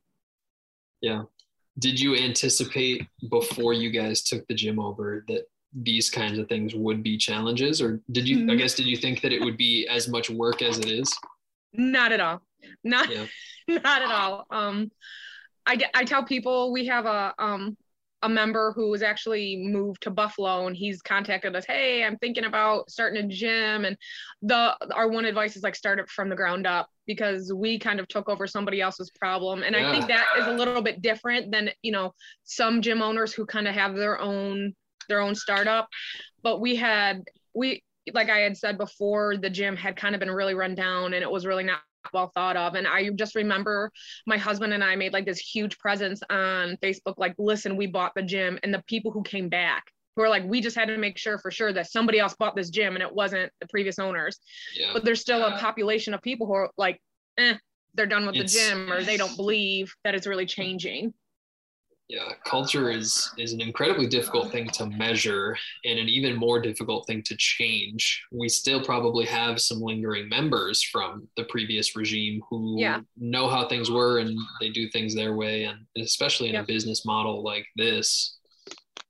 Yeah. 1.02 1.24
Did 1.78 2.00
you 2.00 2.16
anticipate 2.16 3.06
before 3.30 3.74
you 3.74 3.90
guys 3.90 4.24
took 4.24 4.48
the 4.48 4.54
gym 4.56 4.80
over 4.80 5.26
that 5.28 5.46
these 5.84 6.10
kinds 6.10 6.40
of 6.40 6.48
things 6.48 6.74
would 6.74 7.04
be 7.04 7.18
challenges 7.18 7.82
or 7.82 8.00
did 8.12 8.28
you 8.28 8.38
I 8.50 8.56
Mhm. 8.56 8.58
guess 8.60 8.76
did 8.76 8.86
you 8.86 8.96
think 8.98 9.22
that 9.22 9.34
it 9.34 9.42
would 9.42 9.58
be 9.58 9.88
as 9.88 10.08
much 10.08 10.30
work 10.30 10.62
as 10.62 10.80
it 10.80 10.90
is? 10.90 11.14
Not 11.74 12.12
at 12.12 12.22
all. 12.22 12.42
Not, 12.84 13.10
Yeah. 13.10 13.26
not 13.68 14.02
at 14.02 14.12
all. 14.12 14.46
Um, 14.50 14.90
I, 15.66 15.80
I 15.94 16.06
tell 16.06 16.24
people 16.24 16.72
we 16.72 16.86
have 16.88 17.06
a, 17.06 17.34
um, 17.40 17.76
a 18.22 18.30
member 18.30 18.72
who 18.74 18.90
was 18.90 19.04
actually 19.04 19.58
moved 19.58 20.04
to 20.04 20.10
Buffalo 20.12 20.66
and 20.68 20.76
he's 20.76 21.02
contacted 21.02 21.56
us. 21.56 21.66
Hey, 21.66 22.04
I'm 22.04 22.18
thinking 22.18 22.46
about 22.46 22.90
starting 22.90 23.24
a 23.24 23.28
gym. 23.28 23.86
And 23.86 23.98
the, 24.42 24.76
our 24.94 25.10
one 25.10 25.26
advice 25.26 25.56
is 25.58 25.64
like 25.64 25.76
start 25.76 26.00
it 26.00 26.10
from 26.10 26.30
the 26.30 26.36
ground 26.36 26.66
up 26.66 26.90
because 27.06 27.52
we 27.54 27.78
kind 27.78 28.00
of 28.00 28.08
took 28.08 28.30
over 28.30 28.48
somebody 28.48 28.82
else's 28.82 29.12
problem. 29.12 29.62
And 29.64 29.76
I 29.76 29.92
think 29.92 30.08
that 30.08 30.26
is 30.40 30.48
a 30.48 30.52
little 30.52 30.82
bit 30.82 31.02
different 31.02 31.52
than, 31.52 31.70
you 31.84 31.92
know, 31.92 32.14
some 32.46 32.82
gym 32.82 33.02
owners 33.02 33.34
who 33.34 33.46
kind 33.46 33.68
of 33.68 33.76
have 33.76 33.96
their 33.96 34.20
own, 34.20 34.74
their 35.08 35.22
own 35.22 35.36
startup. 35.36 35.88
But 36.44 36.62
we 36.62 36.76
had, 36.76 37.24
we, 37.54 37.84
like 38.14 38.30
I 38.30 38.40
had 38.40 38.58
said 38.58 38.78
before, 38.78 39.38
the 39.38 39.50
gym 39.50 39.76
had 39.76 39.96
kind 39.96 40.14
of 40.16 40.20
been 40.20 40.32
really 40.32 40.54
run 40.54 40.76
down 40.76 41.14
and 41.14 41.24
it 41.24 41.32
was 41.32 41.46
really 41.46 41.64
not 41.64 41.80
well 42.14 42.32
thought 42.36 42.56
of. 42.56 42.76
And 42.76 42.88
I 42.88 43.10
just 43.16 43.34
remember 43.36 43.92
my 44.28 44.38
husband 44.38 44.74
and 44.74 44.84
I 44.84 44.96
made 44.96 45.12
like 45.14 45.26
this 45.26 45.40
huge 45.40 45.78
presence 45.80 46.22
on 46.30 46.78
Facebook, 46.84 47.16
like, 47.18 47.34
listen, 47.40 47.76
we 47.78 47.88
bought 47.88 48.14
the 48.16 48.22
gym. 48.22 48.60
And 48.62 48.74
the 48.74 48.84
people 48.88 49.12
who 49.12 49.24
came 49.24 49.50
back 49.50 49.86
who 50.16 50.22
are 50.22 50.30
like, 50.30 50.44
we 50.46 50.62
just 50.62 50.76
had 50.78 50.88
to 50.88 50.98
make 50.98 51.18
sure 51.18 51.38
for 51.40 51.52
sure 51.52 51.74
that 51.74 51.90
somebody 51.92 52.20
else 52.20 52.36
bought 52.36 52.56
this 52.56 52.70
gym 52.70 52.94
and 52.94 53.02
it 53.04 53.14
wasn't 53.14 53.52
the 53.60 53.68
previous 53.68 54.00
owners. 54.00 54.40
Yeah. 54.76 54.92
But 54.94 55.04
there's 55.04 55.20
still 55.20 55.44
a 55.44 55.58
population 55.58 56.14
of 56.14 56.22
people 56.22 56.48
who 56.48 56.54
are 56.54 56.70
like, 56.78 57.02
eh, 57.38 57.56
they're 57.96 58.06
done 58.06 58.26
with 58.26 58.36
It's- 58.36 58.54
the 58.54 58.60
gym 58.60 58.92
or 58.92 59.02
they 59.04 59.18
don't 59.18 59.36
believe 59.38 59.94
that 60.04 60.14
it's 60.16 60.28
really 60.28 60.46
changing. 60.46 61.14
Yeah, 62.08 62.34
culture 62.46 62.92
is 62.92 63.32
is 63.40 63.52
an 63.54 63.62
incredibly 63.62 64.06
difficult 64.06 64.52
thing 64.52 64.68
to 64.74 64.86
measure 64.86 65.58
and 65.86 65.98
an 65.98 66.08
even 66.08 66.36
more 66.36 66.62
difficult 66.62 67.08
thing 67.08 67.24
to 67.24 67.36
change. 67.38 68.24
We 68.32 68.48
still 68.48 68.84
probably 68.84 69.26
have 69.26 69.60
some 69.60 69.80
lingering 69.82 70.30
members 70.30 70.84
from 70.84 71.28
the 71.36 71.46
previous 71.46 71.96
regime 71.96 72.42
who 72.48 72.80
Yeah. 72.80 73.02
know 73.18 73.48
how 73.50 73.68
things 73.68 73.90
were 73.90 74.20
and 74.20 74.38
they 74.60 74.70
do 74.70 74.88
things 74.90 75.16
their 75.16 75.36
way 75.36 75.64
and 75.64 75.80
especially 75.98 76.50
in 76.50 76.54
Yeah. 76.54 76.62
a 76.62 76.66
business 76.66 77.06
model 77.06 77.42
like 77.44 77.66
this, 77.76 78.38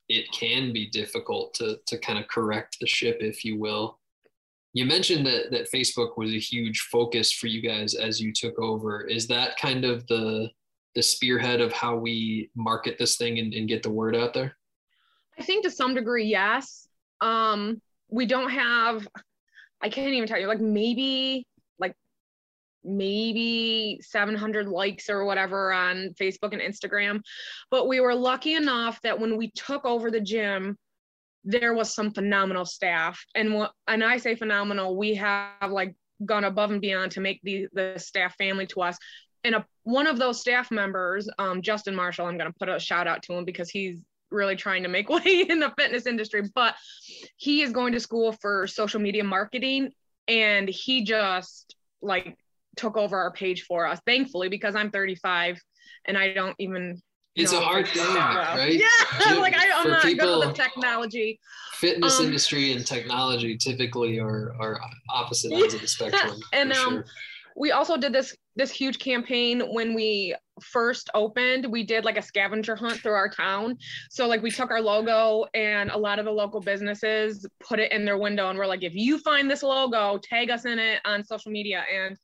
it 0.08 0.32
can 0.32 0.72
be 0.72 0.89
difficult 0.89 1.54
to 1.56 1.78
to 1.88 1.98
kind 1.98 2.18
of 2.18 2.30
correct 2.30 2.78
the 2.80 2.88
ship 2.88 3.18
if 3.20 3.43
you 3.43 3.60
will. 3.60 4.00
You 4.72 4.86
mentioned 4.86 5.26
that 5.26 5.52
that 5.52 5.70
Facebook 5.70 6.18
was 6.18 6.32
a 6.32 6.39
huge 6.39 6.80
focus 6.91 7.30
for 7.34 7.48
you 7.48 7.60
guys 7.62 7.93
as 7.93 8.22
you 8.22 8.32
took 8.32 8.58
over. 8.58 9.06
Is 9.06 9.28
that 9.28 9.58
kind 9.58 9.84
of 9.84 10.08
the 10.08 10.50
the 10.96 11.04
spearhead 11.04 11.62
of 11.62 11.72
how 11.74 11.96
we 11.96 12.50
market 12.56 12.98
this 12.98 13.18
thing 13.18 13.38
and, 13.39 13.54
and 13.54 13.68
get 13.68 13.84
the 13.84 13.89
word 13.89 14.16
out 14.16 14.34
there? 14.34 14.56
I 15.38 15.43
think 15.43 15.66
to 15.66 15.72
some 15.72 15.93
degree, 15.93 16.26
yes. 16.26 16.88
Um, 17.22 17.82
we 18.10 18.26
don't 18.26 18.50
have, 18.50 19.08
I 19.82 19.89
can't 19.89 20.14
even 20.14 20.28
tell 20.28 20.39
you, 20.39 20.48
like 20.48 20.62
maybe, 20.62 21.46
like 21.78 21.96
maybe 22.84 24.00
700 24.02 24.68
likes 24.68 25.10
or 25.10 25.26
whatever 25.26 25.74
on 25.74 26.16
Facebook 26.20 26.54
and 26.54 26.62
Instagram. 26.62 27.22
But 27.70 27.88
we 27.88 28.00
were 28.00 28.16
lucky 28.16 28.54
enough 28.54 29.02
that 29.02 29.20
when 29.20 29.38
we 29.38 29.52
took 29.52 29.86
over 29.86 30.10
the 30.10 30.22
gym, 30.22 30.78
there 31.43 31.74
was 31.74 31.93
some 31.93 32.12
phenomenal 32.12 32.66
staff. 32.66 33.24
And 33.36 33.54
what, 33.54 33.74
and 33.88 34.04
I 34.04 34.18
say 34.18 34.36
phenomenal, 34.36 34.96
we 34.96 35.16
have 35.16 35.70
like 35.70 35.96
gone 36.24 36.46
above 36.46 36.72
and 36.72 36.82
beyond 36.82 37.12
to 37.12 37.22
make 37.22 37.41
the, 37.43 37.68
the 37.74 37.96
staff 37.98 38.36
family 38.38 38.66
to 38.68 38.82
us. 38.82 38.98
And 39.43 39.56
a, 39.56 39.66
one 39.86 40.07
of 40.07 40.17
those 40.17 40.41
staff 40.41 40.71
members, 40.71 41.29
um, 41.38 41.61
Justin 41.61 41.95
Marshall, 41.95 42.25
I'm 42.25 42.38
going 42.38 42.51
to 42.51 42.57
put 42.59 42.69
a 42.69 42.79
shout 42.79 43.07
out 43.07 43.21
to 43.23 43.33
him 43.33 43.45
because 43.45 43.69
he's 43.69 44.01
really 44.31 44.55
trying 44.55 44.81
to 44.83 44.89
make 44.89 45.09
way 45.17 45.45
in 45.47 45.59
the 45.59 45.71
fitness 45.77 46.05
industry, 46.07 46.41
but 46.53 46.75
he 47.38 47.61
is 47.61 47.71
going 47.71 47.93
to 47.93 47.99
school 47.99 48.33
for 48.41 48.65
social 48.67 48.99
media 48.99 49.23
marketing 49.23 49.91
and 50.27 50.67
he 50.67 51.03
just 51.03 51.75
like 52.01 52.36
took 52.75 52.97
over 52.97 53.15
our 53.17 53.31
page 53.31 53.63
for 53.63 53.86
us, 53.86 53.99
thankfully, 54.07 54.49
because 54.49 54.75
I'm 54.75 54.89
35 54.89 55.61
and 56.05 56.17
I 56.17 56.33
don't 56.33 56.55
even. 56.59 56.99
It's 57.36 57.51
a 57.51 57.59
hard 57.59 57.86
like 57.86 57.93
thing, 57.93 58.13
that 58.13 58.33
well. 58.33 58.57
right? 58.57 58.73
Yeah, 58.73 58.88
To- 59.36 59.39
like 59.39 59.53
I, 59.55 59.65
I'm 59.75 59.83
for 59.83 59.89
not 59.89 60.01
good 60.03 60.11
people- 60.17 60.39
with 60.39 60.47
the 60.49 60.63
technology. 60.63 61.39
Fitness 61.73 62.19
Um, 62.19 62.25
industry 62.27 62.71
and 62.71 62.88
technology 62.88 63.55
typically 63.57 64.19
are, 64.19 64.55
are 64.59 64.79
opposite 65.09 65.51
ends 65.53 65.73
of 65.75 65.81
the 65.81 65.88
spectrum. 65.88 66.39
And, 66.53 66.71
um, 66.73 66.93
sure. 66.93 67.05
we 67.55 67.71
also 67.71 67.97
did 67.97 68.13
this 68.13 68.36
this 68.56 68.72
huge 68.72 68.99
campaign 68.99 69.62
when 69.74 69.93
we 69.93 70.36
first 70.62 71.10
opened 71.14 71.66
we 71.70 71.84
did 71.84 72.06
like 72.06 72.18
a 72.18 72.22
scavenger 72.22 72.76
hunt 72.76 72.99
through 72.99 73.14
our 73.14 73.30
town. 73.30 73.78
So 74.10 74.28
like 74.28 74.41
we 74.41 74.51
took 74.51 74.72
our 74.72 74.82
logo 74.82 75.45
and 75.53 75.91
a 75.91 75.97
lot 75.97 76.20
of 76.20 76.26
the 76.26 76.32
local 76.32 76.62
businesses 76.62 77.45
put 77.62 77.80
it 77.80 77.91
in 77.91 78.06
their 78.06 78.18
window 78.18 78.49
and 78.49 78.58
we're 78.58 78.68
like 78.68 78.84
if 78.84 78.95
you 78.95 79.18
find 79.20 79.49
this 79.51 79.64
logo 79.64 80.18
tag 80.24 80.49
us 80.49 80.66
in 80.66 80.80
it 80.80 81.01
on 81.06 81.24
social 81.24 81.51
media 81.51 81.84
and 81.93 82.18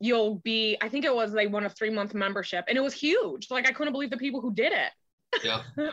you'll 0.00 0.36
be 0.36 0.76
i 0.80 0.88
think 0.88 1.04
it 1.04 1.14
was 1.14 1.32
like 1.32 1.52
one 1.52 1.64
of 1.64 1.76
three 1.76 1.90
month 1.90 2.14
membership. 2.14 2.64
And 2.68 2.76
it 2.76 2.82
was 2.82 2.94
huge. 2.94 3.50
Like 3.50 3.68
i 3.68 3.72
couldn't 3.72 3.92
believe 3.92 4.10
the 4.10 4.16
people 4.16 4.40
who 4.40 4.52
did 4.52 4.72
it. 4.72 5.44
Yeah. 5.44 5.62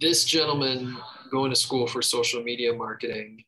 this 0.00 0.24
gentleman 0.24 0.96
going 1.30 1.50
to 1.50 1.56
school 1.56 1.86
for 1.86 2.02
social 2.02 2.42
media 2.42 2.72
marketing, 2.72 3.44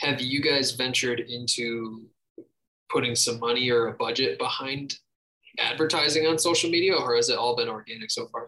have 0.00 0.20
you 0.20 0.42
guys 0.42 0.72
ventured 0.72 1.20
into 1.20 2.06
putting 2.90 3.14
some 3.14 3.38
money 3.40 3.70
or 3.70 3.88
a 3.88 3.92
budget 3.94 4.38
behind 4.38 4.94
advertising 5.58 6.26
on 6.26 6.38
social 6.38 6.70
media 6.70 6.94
or 6.94 7.16
has 7.16 7.28
it 7.28 7.38
all 7.38 7.56
been 7.56 7.68
organic 7.68 8.10
so 8.10 8.26
far? 8.28 8.46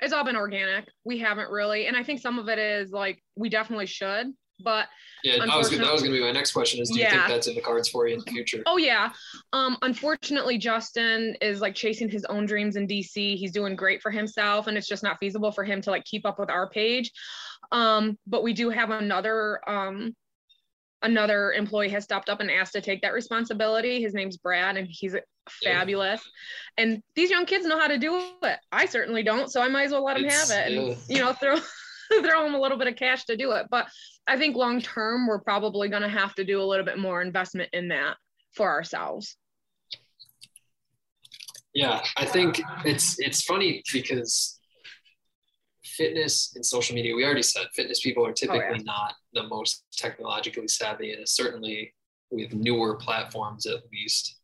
it's 0.00 0.12
all 0.12 0.24
been 0.24 0.36
organic 0.36 0.86
we 1.04 1.18
haven't 1.18 1.50
really 1.50 1.86
and 1.86 1.96
i 1.96 2.02
think 2.02 2.20
some 2.20 2.38
of 2.38 2.48
it 2.48 2.58
is 2.58 2.90
like 2.90 3.22
we 3.34 3.48
definitely 3.48 3.86
should 3.86 4.26
but 4.60 4.88
Yeah, 5.22 5.34
I 5.42 5.56
was 5.56 5.70
that 5.70 5.92
was 5.92 6.02
going 6.02 6.12
to 6.12 6.18
be 6.18 6.24
my 6.24 6.32
next 6.32 6.52
question 6.52 6.80
is 6.80 6.90
do 6.90 6.98
you 6.98 7.08
think 7.08 7.26
that's 7.28 7.46
in 7.46 7.54
the 7.54 7.60
cards 7.60 7.88
for 7.88 8.06
you 8.06 8.14
in 8.14 8.20
the 8.24 8.30
future? 8.30 8.62
Oh 8.66 8.78
yeah. 8.78 9.10
Um 9.52 9.76
unfortunately 9.82 10.58
Justin 10.58 11.36
is 11.40 11.60
like 11.60 11.74
chasing 11.74 12.08
his 12.08 12.24
own 12.26 12.46
dreams 12.46 12.76
in 12.76 12.86
DC. 12.86 13.36
He's 13.36 13.52
doing 13.52 13.76
great 13.76 14.00
for 14.00 14.10
himself 14.10 14.66
and 14.66 14.78
it's 14.78 14.88
just 14.88 15.02
not 15.02 15.18
feasible 15.18 15.52
for 15.52 15.64
him 15.64 15.80
to 15.82 15.90
like 15.90 16.04
keep 16.04 16.24
up 16.24 16.38
with 16.38 16.50
our 16.50 16.70
page. 16.70 17.12
Um 17.72 18.18
but 18.26 18.42
we 18.42 18.52
do 18.52 18.70
have 18.70 18.90
another 18.90 19.60
um 19.68 20.14
another 21.06 21.52
employee 21.52 21.88
has 21.88 22.04
stepped 22.04 22.28
up 22.28 22.40
and 22.40 22.50
asked 22.50 22.72
to 22.72 22.80
take 22.80 23.00
that 23.02 23.14
responsibility. 23.14 24.02
His 24.02 24.12
name's 24.12 24.36
Brad 24.36 24.76
and 24.76 24.88
he's 24.90 25.14
fabulous. 25.62 26.20
And 26.76 27.00
these 27.14 27.30
young 27.30 27.46
kids 27.46 27.64
know 27.64 27.78
how 27.78 27.86
to 27.86 27.96
do 27.96 28.20
it. 28.42 28.58
I 28.72 28.86
certainly 28.86 29.22
don't, 29.22 29.50
so 29.50 29.62
I 29.62 29.68
might 29.68 29.84
as 29.84 29.92
well 29.92 30.04
let 30.04 30.16
them 30.16 30.26
It's- 30.26 30.50
have 30.50 30.58
it. 30.58 30.76
And, 30.76 30.88
yeah. 30.88 30.94
you 31.08 31.18
know, 31.18 31.32
throw 31.32 31.56
throw 32.22 32.44
them 32.44 32.54
a 32.54 32.60
little 32.60 32.76
bit 32.76 32.88
of 32.88 32.96
cash 32.96 33.24
to 33.26 33.36
do 33.36 33.52
it. 33.52 33.66
But 33.70 33.86
I 34.26 34.36
think 34.36 34.56
long 34.56 34.80
term, 34.80 35.26
we're 35.26 35.40
probably 35.40 35.88
going 35.88 36.02
to 36.02 36.08
have 36.08 36.34
to 36.34 36.44
do 36.44 36.60
a 36.60 36.64
little 36.64 36.84
bit 36.84 36.98
more 36.98 37.22
investment 37.22 37.70
in 37.72 37.88
that 37.88 38.16
for 38.52 38.68
ourselves. 38.68 39.36
Yeah, 41.72 42.02
I 42.16 42.24
think 42.24 42.60
it's 42.84 43.16
it's 43.18 43.42
funny 43.42 43.82
because 43.92 44.58
fitness 45.84 46.52
and 46.54 46.64
social 46.64 46.94
media, 46.94 47.14
we 47.14 47.24
already 47.24 47.42
said 47.42 47.66
fitness 47.74 48.00
people 48.00 48.26
are 48.26 48.30
oh, 48.30 48.34
typically 48.34 48.82
not 48.84 49.14
the 49.36 49.44
most 49.44 49.84
technologically 49.96 50.66
savvy, 50.68 51.12
and 51.12 51.28
certainly 51.28 51.94
with 52.30 52.52
newer 52.54 52.96
platforms 52.96 53.66
at 53.66 53.82
least. 53.92 54.36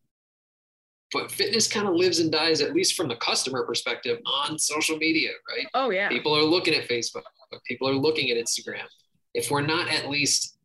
But 1.12 1.30
fitness 1.30 1.66
kind 1.68 1.86
of 1.86 1.94
lives 1.94 2.20
and 2.20 2.32
dies, 2.32 2.60
at 2.62 2.72
least 2.72 2.94
from 2.94 3.08
the 3.08 3.16
customer 3.16 3.66
perspective, 3.66 4.18
on 4.24 4.58
social 4.58 4.96
media, 4.96 5.30
right? 5.50 5.66
Oh 5.74 5.90
yeah. 5.90 6.08
People 6.08 6.34
are 6.34 6.42
looking 6.44 6.74
at 6.74 6.88
Facebook, 6.88 7.22
people 7.66 7.88
are 7.88 7.94
looking 7.94 8.30
at 8.30 8.36
Instagram. 8.38 8.86
If 9.34 9.50
we're 9.50 9.60
not 9.66 9.88
at 9.88 10.08
least 10.08 10.56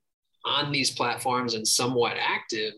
on 0.46 0.72
these 0.72 0.92
platforms 0.92 1.54
and 1.54 1.68
somewhat 1.68 2.16
active, 2.20 2.74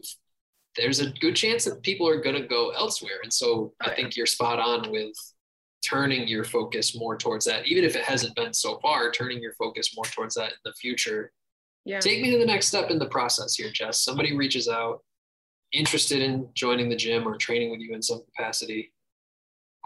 there's 0.77 0.99
a 0.99 1.11
good 1.19 1.35
chance 1.35 1.65
that 1.65 1.83
people 1.83 2.07
are 2.07 2.21
going 2.21 2.41
to 2.41 2.47
go 2.47 2.69
elsewhere. 2.71 3.19
And 3.23 3.31
so 3.33 3.47
oh, 3.47 3.73
I 3.81 3.87
Oh, 3.87 3.89
yeah. 3.91 3.95
think 3.95 4.15
you're 4.15 4.25
spot 4.25 4.59
on 4.59 4.91
with 4.91 5.13
turning 5.83 6.27
your 6.27 6.43
focus 6.43 6.95
more 6.97 7.17
towards 7.17 7.45
that, 7.45 7.65
even 7.67 7.83
if 7.83 7.95
it 7.95 8.03
hasn't 8.03 8.35
been 8.35 8.53
so 8.53 8.79
far, 8.81 9.11
turning 9.11 9.41
your 9.41 9.53
focus 9.53 9.95
more 9.95 10.05
towards 10.05 10.35
that 10.35 10.51
in 10.51 10.57
the 10.65 10.73
future. 10.73 11.31
Yeah. 11.85 11.99
Take 11.99 12.21
me 12.21 12.31
to 12.31 12.37
the 12.37 12.45
next 12.45 12.67
step 12.67 12.91
in 12.91 12.99
the 12.99 13.07
process 13.07 13.55
here, 13.55 13.71
Jess. 13.71 13.99
Somebody 14.01 14.35
reaches 14.35 14.67
out, 14.67 15.01
interested 15.71 16.21
in 16.21 16.49
joining 16.53 16.89
the 16.89 16.95
gym 16.95 17.27
or 17.27 17.37
training 17.37 17.71
with 17.71 17.79
you 17.79 17.93
in 17.93 18.01
some 18.01 18.21
capacity. 18.25 18.91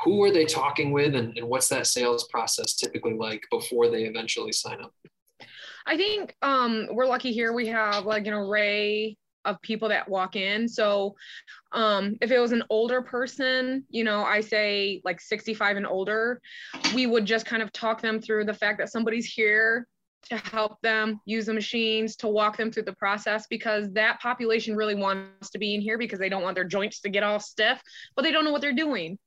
Who 0.03 0.23
are 0.23 0.31
they 0.31 0.45
talking 0.45 0.91
with, 0.91 1.15
and, 1.15 1.37
and 1.37 1.47
what's 1.47 1.69
that 1.69 1.87
sales 1.87 2.27
process 2.29 2.75
typically 2.75 3.13
like 3.13 3.43
before 3.51 3.89
they 3.89 4.03
eventually 4.03 4.51
sign 4.51 4.81
up? 4.81 4.93
I 5.85 5.97
think 5.97 6.35
um, 6.41 6.87
we're 6.91 7.05
lucky 7.05 7.31
here. 7.31 7.53
We 7.53 7.67
have 7.67 8.05
like 8.05 8.25
an 8.27 8.33
array 8.33 9.17
of 9.45 9.61
people 9.61 9.89
that 9.89 10.07
walk 10.07 10.35
in. 10.35 10.67
So 10.67 11.15
um, 11.73 12.15
if 12.21 12.31
it 12.31 12.39
was 12.39 12.53
an 12.53 12.63
older 12.69 13.01
person, 13.01 13.85
you 13.89 14.03
know, 14.03 14.23
I 14.23 14.41
say 14.41 15.01
like 15.03 15.19
65 15.19 15.77
and 15.77 15.87
older, 15.87 16.41
we 16.95 17.07
would 17.07 17.25
just 17.25 17.45
kind 17.45 17.61
of 17.61 17.71
talk 17.73 18.01
them 18.01 18.21
through 18.21 18.45
the 18.45 18.53
fact 18.53 18.79
that 18.79 18.91
somebody's 18.91 19.25
here 19.25 19.87
to 20.29 20.37
help 20.37 20.81
them 20.81 21.19
use 21.25 21.45
the 21.45 21.53
machines, 21.53 22.15
to 22.17 22.27
walk 22.27 22.57
them 22.57 22.71
through 22.71 22.83
the 22.83 22.95
process, 22.95 23.45
because 23.49 23.91
that 23.93 24.19
population 24.21 24.75
really 24.75 24.95
wants 24.95 25.49
to 25.51 25.59
be 25.59 25.75
in 25.75 25.81
here 25.81 25.97
because 25.97 26.19
they 26.19 26.29
don't 26.29 26.43
want 26.43 26.55
their 26.55 26.63
joints 26.63 27.01
to 27.01 27.09
get 27.09 27.23
all 27.23 27.39
stiff, 27.39 27.81
but 28.15 28.23
they 28.23 28.31
don't 28.31 28.45
know 28.45 28.51
what 28.51 28.61
they're 28.61 28.73
doing. 28.73 29.17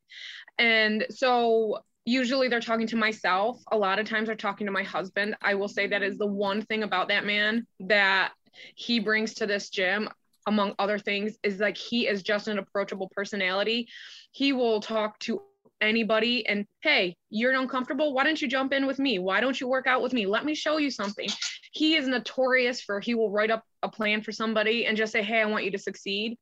And 0.58 1.06
so 1.10 1.80
usually 2.04 2.48
they're 2.48 2.60
talking 2.60 2.86
to 2.86 2.96
myself. 2.96 3.60
A 3.72 3.76
lot 3.76 3.98
of 3.98 4.08
times 4.08 4.26
they're 4.26 4.36
talking 4.36 4.66
to 4.66 4.72
my 4.72 4.84
husband. 4.84 5.36
I 5.42 5.54
will 5.54 5.68
say 5.68 5.86
that 5.88 6.02
is 6.02 6.18
the 6.18 6.26
one 6.26 6.62
thing 6.62 6.82
about 6.82 7.08
that 7.08 7.26
man 7.26 7.66
that 7.80 8.32
he 8.74 9.00
brings 9.00 9.34
to 9.34 9.46
this 9.46 9.68
gym 9.68 10.08
among 10.46 10.74
other 10.78 10.98
things 10.98 11.36
is 11.42 11.58
like 11.58 11.76
he 11.76 12.06
is 12.06 12.22
just 12.22 12.48
an 12.48 12.58
approachable 12.58 13.10
personality. 13.14 13.88
He 14.30 14.52
will 14.52 14.80
talk 14.80 15.18
to 15.20 15.42
anybody 15.80 16.46
and 16.46 16.66
hey, 16.82 17.16
you're 17.30 17.52
uncomfortable. 17.52 18.14
Why 18.14 18.24
don't 18.24 18.40
you 18.40 18.48
jump 18.48 18.72
in 18.72 18.86
with 18.86 18.98
me? 18.98 19.18
Why 19.18 19.40
don't 19.40 19.60
you 19.60 19.68
work 19.68 19.86
out 19.86 20.02
with 20.02 20.12
me? 20.12 20.26
Let 20.26 20.44
me 20.44 20.54
show 20.54 20.78
you 20.78 20.90
something. 20.90 21.28
He 21.72 21.96
is 21.96 22.08
notorious 22.08 22.80
for 22.80 23.00
he 23.00 23.14
will 23.14 23.30
write 23.30 23.50
up 23.50 23.64
a 23.82 23.88
plan 23.88 24.22
for 24.22 24.32
somebody 24.32 24.86
and 24.86 24.96
just 24.96 25.12
say, 25.12 25.22
"Hey, 25.22 25.40
I 25.40 25.46
want 25.46 25.64
you 25.64 25.70
to 25.72 25.78
succeed." 25.78 26.38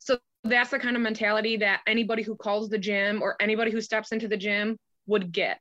So 0.00 0.18
that's 0.44 0.70
the 0.70 0.78
kind 0.78 0.96
of 0.96 1.02
mentality 1.02 1.56
that 1.58 1.80
anybody 1.86 2.22
who 2.22 2.36
calls 2.36 2.68
the 2.68 2.78
gym 2.78 3.22
or 3.22 3.36
anybody 3.40 3.70
who 3.70 3.80
steps 3.80 4.12
into 4.12 4.28
the 4.28 4.36
gym 4.36 4.78
would 5.06 5.32
get. 5.32 5.60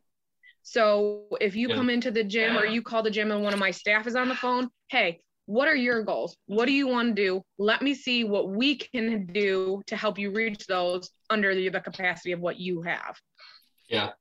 So 0.64 1.28
if 1.42 1.56
you 1.56 1.70
Yeah. 1.70 1.76
come 1.76 1.90
into 1.90 2.12
the 2.12 2.24
gym 2.24 2.58
or 2.58 2.66
you 2.66 2.82
call 2.82 3.04
the 3.04 3.12
gym 3.12 3.32
and 3.32 3.44
one 3.44 3.54
of 3.54 3.60
my 3.60 3.72
staff 3.72 4.08
is 4.08 4.16
on 4.16 4.30
the 4.30 4.36
phone, 4.36 4.70
hey, 4.90 5.22
what 5.46 5.68
are 5.68 5.76
your 5.76 6.04
goals? 6.04 6.38
What 6.48 6.66
do 6.66 6.72
you 6.72 6.88
want 6.88 7.16
to 7.16 7.22
do? 7.22 7.42
Let 7.58 7.82
me 7.82 7.94
see 7.94 8.24
what 8.24 8.50
we 8.50 8.76
can 8.76 9.26
do 9.28 9.82
to 9.88 9.96
help 9.96 10.18
you 10.18 10.32
reach 10.32 10.66
those 10.68 11.12
under 11.30 11.54
the, 11.54 11.70
the 11.70 11.82
capacity 11.82 12.32
of 12.32 12.40
what 12.40 12.60
you 12.60 12.82
have. 12.84 13.18
Yeah. 13.90 14.12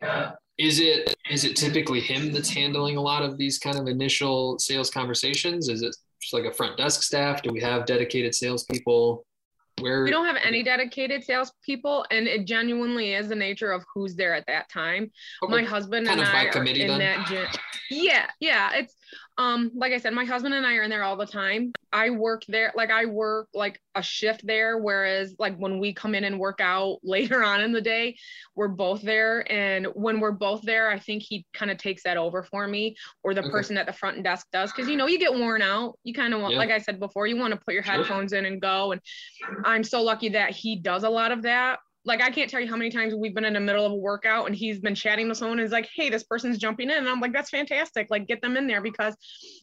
Uh, 0.00 0.32
is 0.58 0.78
it 0.78 1.14
is 1.30 1.44
it 1.44 1.56
typically 1.56 2.00
him 2.00 2.32
that's 2.32 2.50
handling 2.50 2.96
a 2.96 3.00
lot 3.00 3.22
of 3.22 3.36
these 3.38 3.58
kind 3.58 3.78
of 3.78 3.86
initial 3.86 4.58
sales 4.58 4.90
conversations? 4.90 5.68
Is 5.68 5.82
it 5.82 5.94
just 6.20 6.34
like 6.34 6.44
a 6.44 6.52
front 6.52 6.76
desk 6.76 7.02
staff? 7.02 7.42
Do 7.42 7.50
we 7.50 7.60
have 7.60 7.86
dedicated 7.86 8.34
salespeople? 8.34 9.24
Where 9.80 10.04
We 10.04 10.10
don't 10.10 10.26
have 10.26 10.36
any 10.44 10.62
dedicated 10.62 11.24
salespeople, 11.24 12.04
and 12.10 12.26
it 12.26 12.46
genuinely 12.46 13.14
is 13.14 13.28
the 13.28 13.34
nature 13.34 13.72
of 13.72 13.82
who's 13.94 14.14
there 14.14 14.34
at 14.34 14.46
that 14.46 14.68
time. 14.68 15.10
Okay. 15.42 15.50
my 15.50 15.62
husband 15.62 16.06
Kind 16.06 16.20
and 16.20 16.28
I 16.28 16.44
are 16.46 16.64
in 16.64 16.88
then? 16.88 16.98
that 16.98 17.26
gym. 17.26 17.46
Yeah, 17.90 18.26
yeah. 18.40 18.70
It's 18.74 18.94
um 19.40 19.70
like 19.74 19.92
I 19.92 19.98
said, 19.98 20.12
my 20.12 20.26
husband 20.26 20.54
and 20.54 20.66
I 20.66 20.74
are 20.76 20.82
in 20.82 20.90
there 20.90 21.02
all 21.02 21.16
the 21.16 21.26
time. 21.26 21.72
I 21.92 22.10
work 22.10 22.42
there, 22.46 22.72
like 22.76 22.90
I 22.90 23.06
work 23.06 23.48
like 23.54 23.80
a 23.94 24.02
shift 24.02 24.46
there, 24.46 24.76
whereas 24.78 25.34
like 25.38 25.56
when 25.56 25.78
we 25.80 25.94
come 25.94 26.14
in 26.14 26.24
and 26.24 26.38
work 26.38 26.60
out 26.60 26.98
later 27.02 27.42
on 27.42 27.62
in 27.62 27.72
the 27.72 27.80
day, 27.80 28.16
we're 28.54 28.68
both 28.68 29.00
there. 29.00 29.50
And 29.50 29.86
when 29.94 30.20
we're 30.20 30.30
both 30.32 30.60
there, 30.62 30.90
I 30.90 30.98
think 30.98 31.22
he 31.22 31.46
kind 31.54 31.70
of 31.70 31.78
takes 31.78 32.02
that 32.02 32.18
over 32.18 32.42
for 32.42 32.68
me, 32.68 32.96
or 33.24 33.32
the 33.32 33.40
Okay. 33.40 33.50
person 33.50 33.78
at 33.78 33.86
the 33.86 33.92
front 33.94 34.22
desk 34.22 34.46
does, 34.52 34.70
because 34.72 34.88
you 34.88 34.96
know 34.96 35.06
you 35.06 35.18
get 35.18 35.32
worn 35.34 35.62
out. 35.62 35.98
You 36.04 36.12
kind 36.12 36.34
of 36.34 36.42
want, 36.42 36.52
Yeah. 36.52 36.58
like 36.58 36.70
I 36.70 36.78
said 36.78 37.00
before, 37.00 37.26
you 37.26 37.36
want 37.38 37.54
to 37.54 37.60
put 37.64 37.72
your 37.72 37.82
Sure. 37.82 37.94
headphones 37.94 38.34
in 38.34 38.44
and 38.44 38.60
go. 38.60 38.92
And 38.92 39.00
I'm 39.64 39.84
so 39.84 40.02
lucky 40.02 40.28
that 40.30 40.50
he 40.50 40.76
does 40.76 41.02
a 41.04 41.10
lot 41.10 41.32
of 41.32 41.42
that. 41.42 41.78
Like 42.04 42.22
I 42.22 42.30
can't 42.30 42.48
tell 42.50 42.60
you 42.60 42.68
how 42.68 42.76
many 42.76 42.90
times 42.90 43.14
we've 43.14 43.34
been 43.34 43.44
in 43.44 43.52
the 43.52 43.60
middle 43.60 43.84
of 43.84 43.92
a 43.92 43.96
workout 43.96 44.46
and 44.46 44.54
he's 44.56 44.80
been 44.80 44.94
chatting 44.94 45.28
with 45.28 45.36
someone 45.36 45.58
and 45.58 45.66
is 45.66 45.72
like, 45.72 45.88
hey, 45.94 46.08
this 46.08 46.22
person's 46.22 46.56
jumping 46.56 46.88
in. 46.88 46.96
And 46.96 47.08
I'm 47.08 47.20
like, 47.20 47.32
that's 47.32 47.50
fantastic. 47.50 48.06
Like 48.10 48.26
get 48.26 48.40
them 48.40 48.56
in 48.56 48.66
there 48.66 48.80
because 48.80 49.14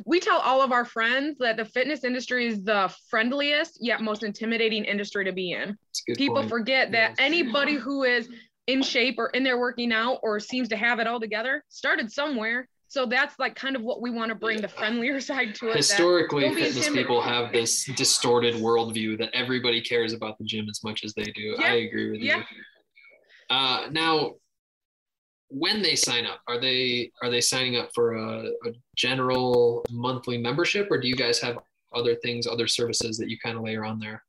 we 0.05 0.19
tell 0.19 0.37
all 0.39 0.61
of 0.61 0.71
our 0.71 0.85
friends 0.85 1.37
that 1.39 1.57
the 1.57 1.65
fitness 1.65 2.03
industry 2.03 2.45
is 2.45 2.63
the 2.63 2.93
friendliest 3.09 3.79
yet 3.81 4.01
most 4.01 4.21
intimidating 4.23 4.85
industry 4.85 5.25
to 5.25 5.31
be 5.33 5.51
in. 5.51 5.75
It's 5.89 6.01
a 6.07 6.11
good 6.11 6.17
People 6.17 6.35
point. 6.37 6.49
forget 6.49 6.91
that 6.91 7.11
Yes. 7.11 7.15
anybody 7.19 7.73
who 7.73 8.03
is 8.03 8.29
in 8.67 8.83
shape 8.83 9.15
or 9.17 9.29
in 9.29 9.43
there 9.43 9.57
working 9.57 9.91
out 9.91 10.19
or 10.21 10.39
seems 10.39 10.69
to 10.69 10.77
have 10.77 10.99
it 10.99 11.07
all 11.07 11.19
together 11.19 11.63
started 11.69 12.11
somewhere. 12.11 12.67
So 12.89 13.05
that's 13.05 13.37
like 13.37 13.55
kind 13.55 13.75
of 13.75 13.81
what 13.81 14.01
we 14.01 14.09
want 14.11 14.29
to 14.29 14.35
bring 14.35 14.61
the 14.61 14.67
friendlier 14.67 15.19
side 15.31 15.55
to 15.55 15.69
it. 15.69 15.75
Historically, 15.75 16.53
fitness 16.53 16.89
people 16.89 17.21
have 17.21 17.51
this 17.51 17.85
distorted 17.95 18.55
worldview 18.55 19.17
that 19.19 19.29
everybody 19.33 19.81
cares 19.81 20.13
about 20.13 20.37
the 20.37 20.45
gym 20.45 20.67
as 20.69 20.83
much 20.83 21.03
as 21.03 21.13
they 21.13 21.25
do. 21.25 21.55
Yeah. 21.59 21.67
I 21.67 21.73
agree 21.75 22.11
with 22.11 22.21
Yeah. 22.21 22.37
you. 22.37 22.43
Uh, 23.49 23.87
now, 23.91 24.35
when 25.49 25.81
they 25.81 25.95
sign 25.95 26.25
up, 26.25 26.41
are 26.47 26.59
they 26.59 27.11
are 27.21 27.29
they 27.29 27.39
signing 27.41 27.77
up 27.77 27.89
for 27.95 28.15
a, 28.15 28.47
a 28.47 28.71
general 28.95 29.85
monthly 29.89 30.37
membership, 30.37 30.87
or 30.91 30.99
do 30.99 31.07
you 31.07 31.15
guys 31.15 31.39
have 31.39 31.57
other 31.93 32.15
things, 32.15 32.47
other 32.47 32.67
services 32.67 33.17
that 33.17 33.29
you 33.29 33.37
kind 33.43 33.57
of 33.57 33.63
layer 33.63 33.85
on 33.85 33.99
there? 33.99 34.23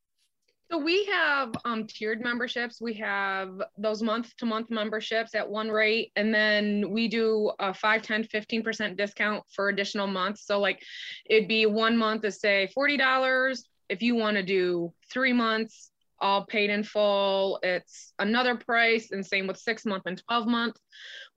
So 0.71 0.77
we 0.77 1.07
have 1.07 1.55
um, 1.64 1.87
tiered 1.87 2.21
memberships. 2.21 2.79
We 2.79 2.93
have 2.95 3.62
those 3.79 4.03
month 4.03 4.37
to 4.37 4.47
month 4.47 4.71
memberships 4.71 5.35
at 5.35 5.49
one 5.49 5.71
rate. 5.71 6.12
And 6.14 6.35
then 6.35 6.91
we 6.91 7.09
do 7.09 7.53
a 7.59 7.73
5, 7.73 8.03
10, 8.03 8.25
15% 8.25 8.97
discount 8.97 9.45
for 9.51 9.71
additional 9.71 10.07
months. 10.07 10.45
So 10.45 10.61
like 10.61 10.83
it'd 11.25 11.49
be 11.49 11.64
one 11.64 11.97
month 11.97 12.25
is 12.27 12.39
say 12.39 12.71
$40. 12.77 13.62
If 13.89 14.03
you 14.03 14.14
want 14.14 14.37
to 14.37 14.43
do 14.43 14.93
three 15.11 15.33
months, 15.33 15.91
all 16.21 16.45
paid 16.45 16.69
in 16.69 16.83
full, 16.83 17.61
it's 17.62 18.12
another 18.19 18.55
price. 18.55 19.11
And 19.11 19.25
same 19.25 19.47
with 19.47 19.57
six 19.57 19.87
month 19.87 20.03
and 20.05 20.23
12 20.29 20.47
month. 20.47 20.77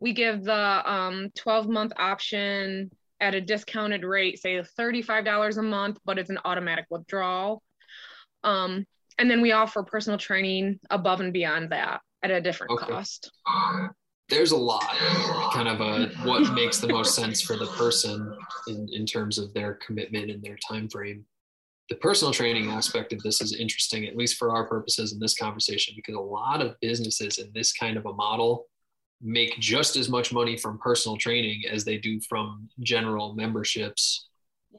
We 0.01 0.11
give 0.11 0.43
the 0.43 0.91
um, 0.91 1.29
12 1.38 1.69
month 1.69 1.93
option 1.95 2.91
at 3.21 3.36
a 3.36 3.39
discounted 3.39 4.03
rate, 4.03 4.41
say 4.41 4.61
$35 4.77 5.57
a 5.57 5.61
month, 5.61 5.99
but 6.03 6.19
it's 6.19 6.32
an 6.32 6.39
automatic 6.43 6.86
withdrawal. 6.89 7.63
Um, 8.43 8.86
and 9.18 9.30
then 9.30 9.41
we 9.41 9.51
offer 9.51 9.84
personal 9.84 10.18
training 10.18 10.80
above 10.89 11.22
and 11.22 11.34
beyond 11.34 11.72
that 11.72 12.01
at 12.24 12.32
a 12.32 12.41
different 12.41 12.72
Okay. 12.74 12.86
cost. 12.91 13.32
There's 14.30 14.51
a 14.51 14.57
lot, 14.57 14.95
kind 15.53 15.68
of 15.68 15.82
a 15.82 16.07
what 16.24 16.53
makes 16.53 16.80
the 16.80 16.88
most 16.88 17.16
sense 17.16 17.41
for 17.41 17.57
the 17.57 17.68
person 17.68 18.34
in, 18.68 18.88
in 18.93 19.05
terms 19.05 19.38
of 19.38 19.53
their 19.53 19.74
commitment 19.86 20.32
and 20.32 20.41
their 20.41 20.57
time 20.66 20.88
frame. 20.88 21.26
The 21.89 21.97
personal 21.97 22.34
training 22.34 22.70
aspect 22.70 23.12
of 23.12 23.22
this 23.24 23.41
is 23.41 23.53
interesting, 23.53 24.05
at 24.05 24.16
least 24.16 24.38
for 24.38 24.55
our 24.55 24.66
purposes 24.66 25.12
in 25.12 25.20
this 25.20 25.36
conversation, 25.38 25.93
because 25.97 26.16
a 26.16 26.20
lot 26.20 26.62
of 26.62 26.80
businesses 26.80 27.39
in 27.39 27.51
this 27.53 27.74
kind 27.74 27.97
of 27.97 28.05
a 28.05 28.14
model 28.14 28.68
make 29.22 29.59
just 29.59 29.97
as 29.97 30.07
much 30.07 30.32
money 30.32 30.55
from 30.55 30.80
personal 30.80 31.18
training 31.18 31.64
as 31.70 31.84
they 31.84 31.97
do 31.97 32.20
from 32.30 32.70
general 32.80 33.36
memberships. 33.36 34.30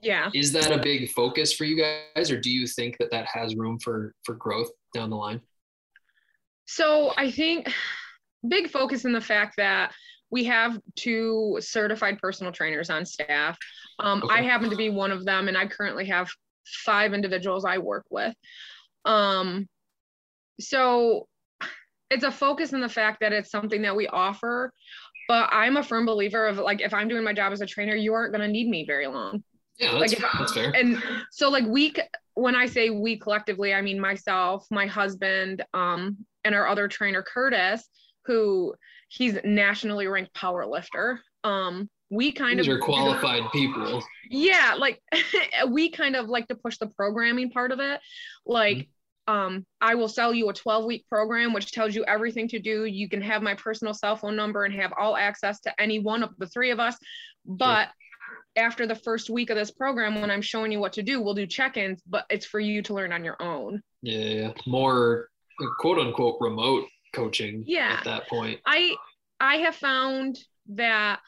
Yeah. 0.01 0.30
Is 0.34 0.53
that 0.53 0.70
a 0.70 0.78
big 0.78 1.11
focus 1.11 1.53
for 1.53 1.64
you 1.64 1.76
guys, 1.76 2.30
or 2.30 2.40
do 2.40 2.51
you 2.51 2.66
think 2.66 2.99
that 2.99 3.11
that 3.11 3.26
has 3.26 3.55
room 3.55 3.78
for 3.78 4.14
for 4.24 4.34
growth 4.34 4.70
down 4.95 5.11
the 5.11 5.16
line? 5.16 5.40
So 6.66 7.12
I 7.16 7.30
think 7.30 7.72
big 8.49 8.70
focus 8.70 9.05
in 9.05 9.12
the 9.12 9.20
fact 9.20 9.55
that 9.59 9.93
we 10.30 10.45
have 10.45 10.78
two 10.97 11.59
certified 11.61 12.18
personal 12.18 12.53
trainers 12.53 12.88
on 12.88 13.05
staff. 13.05 13.59
Um, 13.99 14.22
I 14.30 14.43
happen 14.43 14.70
to 14.70 14.76
be 14.76 14.88
one 14.88 15.12
of 15.12 15.24
them, 15.26 15.49
and 15.49 15.59
I 15.59 15.66
currently 15.66 16.07
have 16.07 16.30
five 16.84 17.12
individuals 17.12 17.64
I 17.64 17.78
work 17.78 18.07
with. 18.11 18.34
Um, 19.05 19.68
so 20.59 21.26
it's 22.11 22.24
a 22.24 22.30
focus 22.30 22.72
in 22.72 22.80
the 22.80 22.88
fact 22.88 23.20
that 23.20 23.32
it's 23.32 23.51
something 23.51 23.82
that 23.82 23.97
we 23.97 24.07
offer 24.07 24.72
but 25.28 25.49
i'm 25.51 25.76
a 25.76 25.82
firm 25.82 26.05
believer 26.05 26.47
of 26.47 26.59
like 26.59 26.80
if 26.80 26.93
i'm 26.93 27.09
doing 27.09 27.24
my 27.24 27.32
job 27.32 27.53
as 27.53 27.61
a 27.61 27.66
trainer 27.66 27.95
you 27.95 28.12
aren't 28.12 28.32
going 28.32 28.47
to 28.47 28.53
need 28.53 28.68
me 28.68 28.84
very 28.84 29.07
long 29.07 29.43
Yeah, 29.78 29.98
that's, 29.98 30.12
Like, 30.20 30.32
that's 30.38 30.52
fair. 30.54 30.70
and 30.74 31.02
so 31.30 31.48
like 31.48 31.64
we 31.66 31.94
when 32.34 32.54
i 32.54 32.66
say 32.66 32.90
we 32.90 33.18
collectively 33.18 33.72
i 33.74 33.80
mean 33.82 33.98
myself 33.98 34.66
my 34.70 34.86
husband 34.86 35.64
um 35.74 36.18
and 36.44 36.54
our 36.54 36.66
other 36.68 36.88
trainer 36.88 37.22
curtis 37.22 37.88
who 38.26 38.74
he's 39.08 39.36
nationally 39.44 40.06
ranked 40.06 40.32
power 40.34 40.64
lifter. 40.66 41.20
Um 41.44 41.88
we 42.10 42.30
kind 42.32 42.58
These 42.58 42.68
of 42.68 42.74
are 42.76 42.78
qualified 42.80 43.42
people. 43.52 44.02
yeah 44.30 44.74
like 44.78 45.00
we 45.68 45.90
kind 45.90 46.14
of 46.16 46.28
like 46.28 46.46
to 46.48 46.54
push 46.54 46.78
the 46.78 46.86
programming 46.88 47.50
part 47.50 47.72
of 47.72 47.80
it. 47.80 48.00
Like 48.46 48.88
um 49.28 49.64
i 49.80 49.94
will 49.94 50.08
sell 50.08 50.32
you 50.34 50.48
a 50.48 50.52
12 50.52 50.84
week 50.84 51.06
program 51.08 51.52
which 51.52 51.72
tells 51.72 51.94
you 51.94 52.04
everything 52.04 52.48
to 52.48 52.58
do. 52.58 52.84
You 52.84 53.08
can 53.08 53.22
have 53.22 53.42
my 53.42 53.54
personal 53.54 53.94
cell 53.94 54.16
phone 54.16 54.36
number 54.36 54.64
and 54.64 54.74
have 54.74 54.92
all 54.98 55.16
access 55.16 55.60
to 55.60 55.80
any 55.80 55.98
one 55.98 56.22
of 56.22 56.30
the 56.38 56.46
three 56.46 56.70
of 56.70 56.78
us. 56.80 56.96
But 57.44 57.88
after 58.57 58.86
the 58.86 58.94
first 58.94 59.30
week 59.30 59.50
of 59.50 59.57
this 59.57 59.70
program 59.70 60.20
when 60.20 60.30
i'm 60.30 60.42
showing 60.42 60.70
you 60.72 60.80
what 60.80 60.92
to 60.92 61.03
do 61.03 61.20
we'll 61.20 61.34
do 61.34 61.46
check-ins 61.46 62.03
but 62.07 62.24
it's 62.30 62.46
for 62.46 62.61
you 62.61 62.82
to 62.82 62.94
learn 62.94 63.12
on 63.12 63.24
your 63.24 63.40
own 63.40 63.82
Yeah, 64.03 64.53
more 64.66 65.28
quote 65.80 65.98
unquote 65.98 66.36
remote 66.40 66.86
coaching. 67.12 67.64
Yeah. 67.66 67.96
At 67.98 68.05
that 68.05 68.28
point. 68.28 68.61
I 68.66 68.94
I 69.40 69.57
have 69.57 69.76
found 69.76 70.38
that 70.70 71.20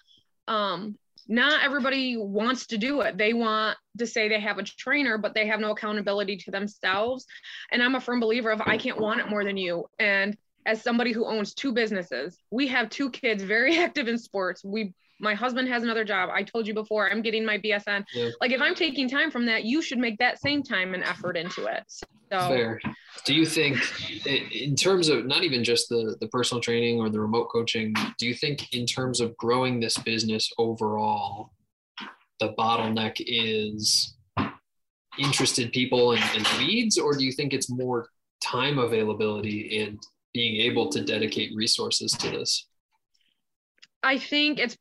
um 0.48 0.96
not 1.26 1.64
everybody 1.64 2.16
wants 2.18 2.66
to 2.66 2.78
do 2.78 3.00
it. 3.00 3.16
They 3.16 3.32
want 3.32 3.78
to 3.98 4.06
say 4.06 4.28
they 4.28 4.40
have 4.40 4.58
a 4.58 4.62
trainer, 4.62 5.16
but 5.16 5.34
they 5.34 5.46
have 5.46 5.58
no 5.58 5.70
accountability 5.70 6.36
to 6.38 6.50
themselves. 6.50 7.24
And 7.72 7.82
I'm 7.82 7.94
a 7.94 8.00
firm 8.00 8.20
believer 8.20 8.50
of 8.50 8.60
I 8.60 8.76
can't 8.76 9.00
want 9.00 9.20
it 9.20 9.28
more 9.28 9.42
than 9.42 9.56
you. 9.56 9.86
And 9.98 10.36
as 10.66 10.82
somebody 10.82 11.12
who 11.12 11.26
owns 11.26 11.54
two 11.54 11.72
businesses, 11.72 12.38
we 12.50 12.68
have 12.68 12.90
two 12.90 13.10
kids 13.10 13.42
very 13.42 13.78
active 13.78 14.08
in 14.08 14.18
sports. 14.18 14.62
We 14.64 14.92
my 15.20 15.34
husband 15.34 15.68
has 15.68 15.82
another 15.82 16.04
job. 16.04 16.30
I 16.32 16.42
told 16.42 16.66
you 16.66 16.74
before, 16.74 17.10
I'm 17.10 17.22
getting 17.22 17.44
my 17.44 17.58
BSN. 17.58 18.04
Yeah. 18.12 18.30
Like 18.40 18.50
if 18.50 18.60
I'm 18.60 18.74
taking 18.74 19.08
time 19.08 19.30
from 19.30 19.46
that, 19.46 19.64
you 19.64 19.80
should 19.80 19.98
make 19.98 20.18
that 20.18 20.40
same 20.40 20.62
time 20.62 20.94
and 20.94 21.04
effort 21.04 21.36
into 21.36 21.66
it. 21.66 21.84
So 21.88 22.08
Fair. 22.30 22.80
Do 23.24 23.34
you 23.34 23.46
think, 23.46 23.78
in 24.26 24.74
terms 24.74 25.08
of 25.08 25.26
not 25.26 25.44
even 25.44 25.62
just 25.62 25.88
the 25.88 26.16
the 26.20 26.28
personal 26.28 26.60
training 26.60 27.00
or 27.00 27.08
the 27.10 27.20
remote 27.20 27.46
coaching, 27.46 27.94
do 28.18 28.26
you 28.26 28.34
think 28.34 28.72
in 28.74 28.86
terms 28.86 29.20
of 29.20 29.36
growing 29.36 29.78
this 29.78 29.96
business 29.98 30.50
overall, 30.58 31.52
the 32.40 32.52
bottleneck 32.58 33.16
is 33.18 34.16
interested 35.18 35.72
people 35.72 36.12
and, 36.12 36.24
and 36.34 36.58
leads, 36.58 36.98
or 36.98 37.14
do 37.14 37.24
you 37.24 37.32
think 37.32 37.52
it's 37.52 37.70
more 37.70 38.08
time 38.42 38.78
availability 38.78 39.80
and 39.80 40.02
being 40.32 40.60
able 40.60 40.88
to 40.90 41.04
dedicate 41.04 41.54
resources 41.54 42.12
to 42.12 42.30
this? 42.30 42.66
I 44.04 44.18
think 44.18 44.58
it's 44.58 44.76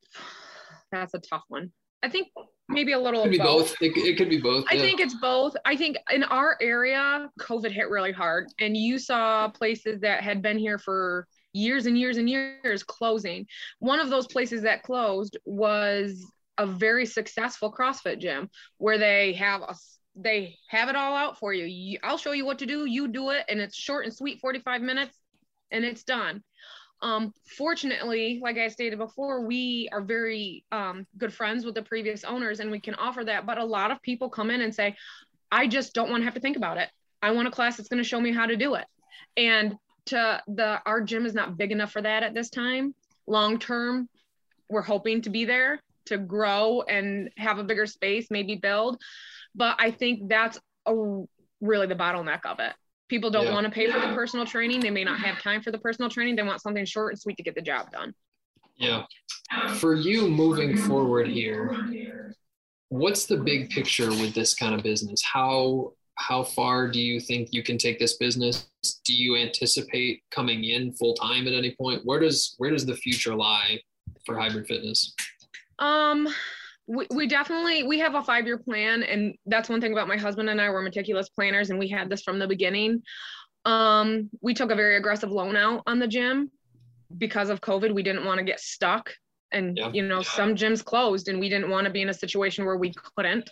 that's 0.91 1.13
a 1.13 1.19
tough 1.19 1.43
one. 1.47 1.71
I 2.03 2.09
think 2.09 2.27
maybe 2.69 2.91
a 2.91 2.99
little 2.99 3.21
It 3.21 3.23
Could 3.23 3.31
be 3.31 3.37
both. 3.37 3.69
both. 3.69 3.81
It, 3.81 3.97
it 3.97 4.17
could 4.17 4.29
be 4.29 4.39
both. 4.39 4.65
I 4.69 4.75
yeah. 4.75 4.81
think 4.81 4.99
it's 4.99 5.15
both. 5.15 5.55
I 5.65 5.75
think 5.75 5.97
in 6.11 6.23
our 6.23 6.57
area, 6.61 7.29
COVID 7.39 7.71
hit 7.71 7.89
really 7.89 8.11
hard, 8.11 8.47
and 8.59 8.75
you 8.75 8.99
saw 8.99 9.47
places 9.49 10.01
that 10.01 10.21
had 10.21 10.41
been 10.41 10.57
here 10.57 10.77
for 10.77 11.27
years 11.53 11.85
and 11.85 11.97
years 11.97 12.17
and 12.17 12.29
years 12.29 12.83
closing. 12.83 13.47
One 13.79 13.99
of 13.99 14.09
those 14.09 14.27
places 14.27 14.63
that 14.63 14.83
closed 14.83 15.37
was 15.45 16.25
a 16.57 16.65
very 16.67 17.05
successful 17.05 17.71
CrossFit 17.71 18.19
gym 18.19 18.49
where 18.77 18.97
they 18.97 19.33
have 19.33 19.61
a 19.61 19.75
they 20.15 20.57
have 20.69 20.89
it 20.89 20.95
all 20.95 21.15
out 21.15 21.39
for 21.39 21.53
you. 21.53 21.65
you. 21.65 21.97
I'll 22.03 22.19
show 22.19 22.33
you 22.33 22.45
what 22.45 22.59
to 22.59 22.67
do. 22.67 22.85
You 22.85 23.07
do 23.07 23.31
it, 23.31 23.45
and 23.49 23.59
it's 23.59 23.75
short 23.75 24.05
and 24.05 24.13
sweet, 24.13 24.39
45 24.41 24.81
minutes, 24.81 25.17
and 25.71 25.83
it's 25.83 26.03
done. 26.03 26.43
Um, 27.03 27.33
fortunately, 27.45 28.39
like 28.41 28.57
I 28.57 28.69
stated 28.69 28.97
before, 28.97 29.45
we 29.45 29.89
are 29.91 30.01
very 30.01 30.63
um, 30.71 31.05
good 31.17 31.33
friends 31.33 31.65
with 31.65 31.75
the 31.75 31.81
previous 31.81 32.23
owners 32.23 32.61
and 32.61 32.71
we 32.71 32.79
can 32.79 32.95
offer 32.95 33.25
that. 33.25 33.45
But 33.45 33.57
a 33.57 33.65
lot 33.65 33.91
of 33.91 34.01
people 34.01 34.29
come 34.29 34.49
in 34.49 34.61
and 34.61 34.73
say, 34.73 34.95
I 35.51 35.67
just 35.67 35.93
don't 35.93 36.09
want 36.09 36.21
to 36.21 36.25
have 36.25 36.33
to 36.33 36.39
think 36.39 36.55
about 36.55 36.77
it. 36.77 36.89
I 37.21 37.31
want 37.31 37.49
a 37.49 37.51
class 37.51 37.75
that's 37.75 37.89
going 37.89 38.01
to 38.01 38.07
show 38.07 38.21
me 38.21 38.31
how 38.31 38.45
to 38.45 38.55
do 38.55 38.75
it. 38.75 38.85
And 39.35 39.75
to 40.05 40.41
the 40.47 40.81
our 40.85 41.01
gym 41.01 41.25
is 41.25 41.33
not 41.33 41.57
big 41.57 41.71
enough 41.71 41.91
for 41.91 42.01
that 42.01 42.23
at 42.23 42.33
this 42.33 42.49
time. 42.49 42.95
Long 43.27 43.59
term, 43.59 44.09
we're 44.69 44.81
hoping 44.81 45.21
to 45.23 45.29
be 45.29 45.45
there 45.45 45.81
to 46.05 46.17
grow 46.17 46.81
and 46.81 47.29
have 47.37 47.59
a 47.59 47.63
bigger 47.63 47.85
space, 47.85 48.27
maybe 48.31 48.55
build. 48.55 49.01
But 49.55 49.75
I 49.79 49.91
think 49.91 50.29
that's 50.29 50.59
a, 50.85 50.93
really 51.61 51.87
the 51.87 51.95
bottleneck 51.95 52.45
of 52.45 52.59
it. 52.59 52.73
People 53.13 53.29
don't 53.29 53.45
Yeah. 53.45 53.53
want 53.53 53.65
to 53.65 53.71
pay 53.71 53.91
for 53.91 53.99
the 53.99 54.07
personal 54.15 54.43
training. 54.43 54.79
They 54.79 54.89
may 54.89 55.03
not 55.03 55.19
have 55.19 55.39
time 55.39 55.61
for 55.61 55.69
the 55.69 55.77
personal 55.77 56.09
training. 56.09 56.35
They 56.35 56.41
want 56.41 56.61
something 56.63 56.83
short 56.83 57.13
and 57.13 57.21
sweet 57.21 57.37
to 57.37 57.43
get 57.43 57.53
the 57.53 57.61
job 57.61 57.91
done. 57.91 58.15
Yeah. 58.75 59.05
For 59.75 59.93
you 59.93 60.27
moving 60.27 60.75
forward 60.75 61.27
here, 61.27 62.33
what's 62.89 63.27
the 63.27 63.37
big 63.37 63.69
picture 63.69 64.09
with 64.09 64.33
this 64.33 64.55
kind 64.55 64.73
of 64.73 64.81
business? 64.81 65.21
How 65.21 65.93
how 66.15 66.41
far 66.43 66.87
do 66.87 66.99
you 66.99 67.19
think 67.19 67.49
you 67.51 67.61
can 67.61 67.77
take 67.77 67.99
this 67.99 68.17
business? 68.17 68.71
Do 69.05 69.13
you 69.13 69.35
anticipate 69.35 70.23
coming 70.31 70.63
in 70.63 70.93
full 70.93 71.13
time 71.13 71.45
at 71.45 71.53
any 71.53 71.75
point? 71.75 72.03
Where 72.05 72.19
does 72.19 72.55
where 72.57 72.71
does 72.71 72.83
the 72.83 72.95
future 72.95 73.35
lie 73.35 73.79
for 74.25 74.39
hybrid 74.39 74.65
fitness? 74.65 75.13
Um, 75.77 76.27
we, 76.87 77.07
we 77.11 77.27
definitely 77.27 77.83
we 77.83 77.99
have 77.99 78.15
a 78.15 78.23
five 78.23 78.45
year 78.45 78.57
plan, 78.57 79.03
and 79.03 79.35
that's 79.45 79.69
one 79.69 79.81
thing 79.81 79.93
about 79.93 80.07
my 80.07 80.17
husband 80.17 80.49
and 80.49 80.59
I. 80.59 80.69
We're 80.69 80.81
meticulous 80.81 81.29
planners, 81.29 81.69
and 81.69 81.79
we 81.79 81.87
had 81.87 82.09
this 82.09 82.23
from 82.23 82.39
the 82.39 82.47
beginning. 82.47 83.01
Um, 83.65 84.29
we 84.41 84.53
took 84.53 84.71
a 84.71 84.75
very 84.75 84.97
aggressive 84.97 85.31
loan 85.31 85.55
out 85.55 85.83
on 85.87 85.99
the 85.99 86.07
gym 86.07 86.51
because 87.17 87.49
of 87.49 87.61
COVID. 87.61 87.93
We 87.93 88.03
didn't 88.03 88.25
want 88.25 88.39
to 88.39 88.43
get 88.43 88.59
stuck, 88.59 89.13
and 89.51 89.77
Yeah. 89.77 89.91
you 89.93 90.05
know 90.05 90.21
some 90.21 90.55
gyms 90.55 90.83
closed, 90.83 91.29
and 91.29 91.39
we 91.39 91.49
didn't 91.49 91.69
want 91.69 91.85
to 91.85 91.91
be 91.91 92.01
in 92.01 92.09
a 92.09 92.13
situation 92.13 92.65
where 92.65 92.77
we 92.77 92.93
couldn't 93.15 93.49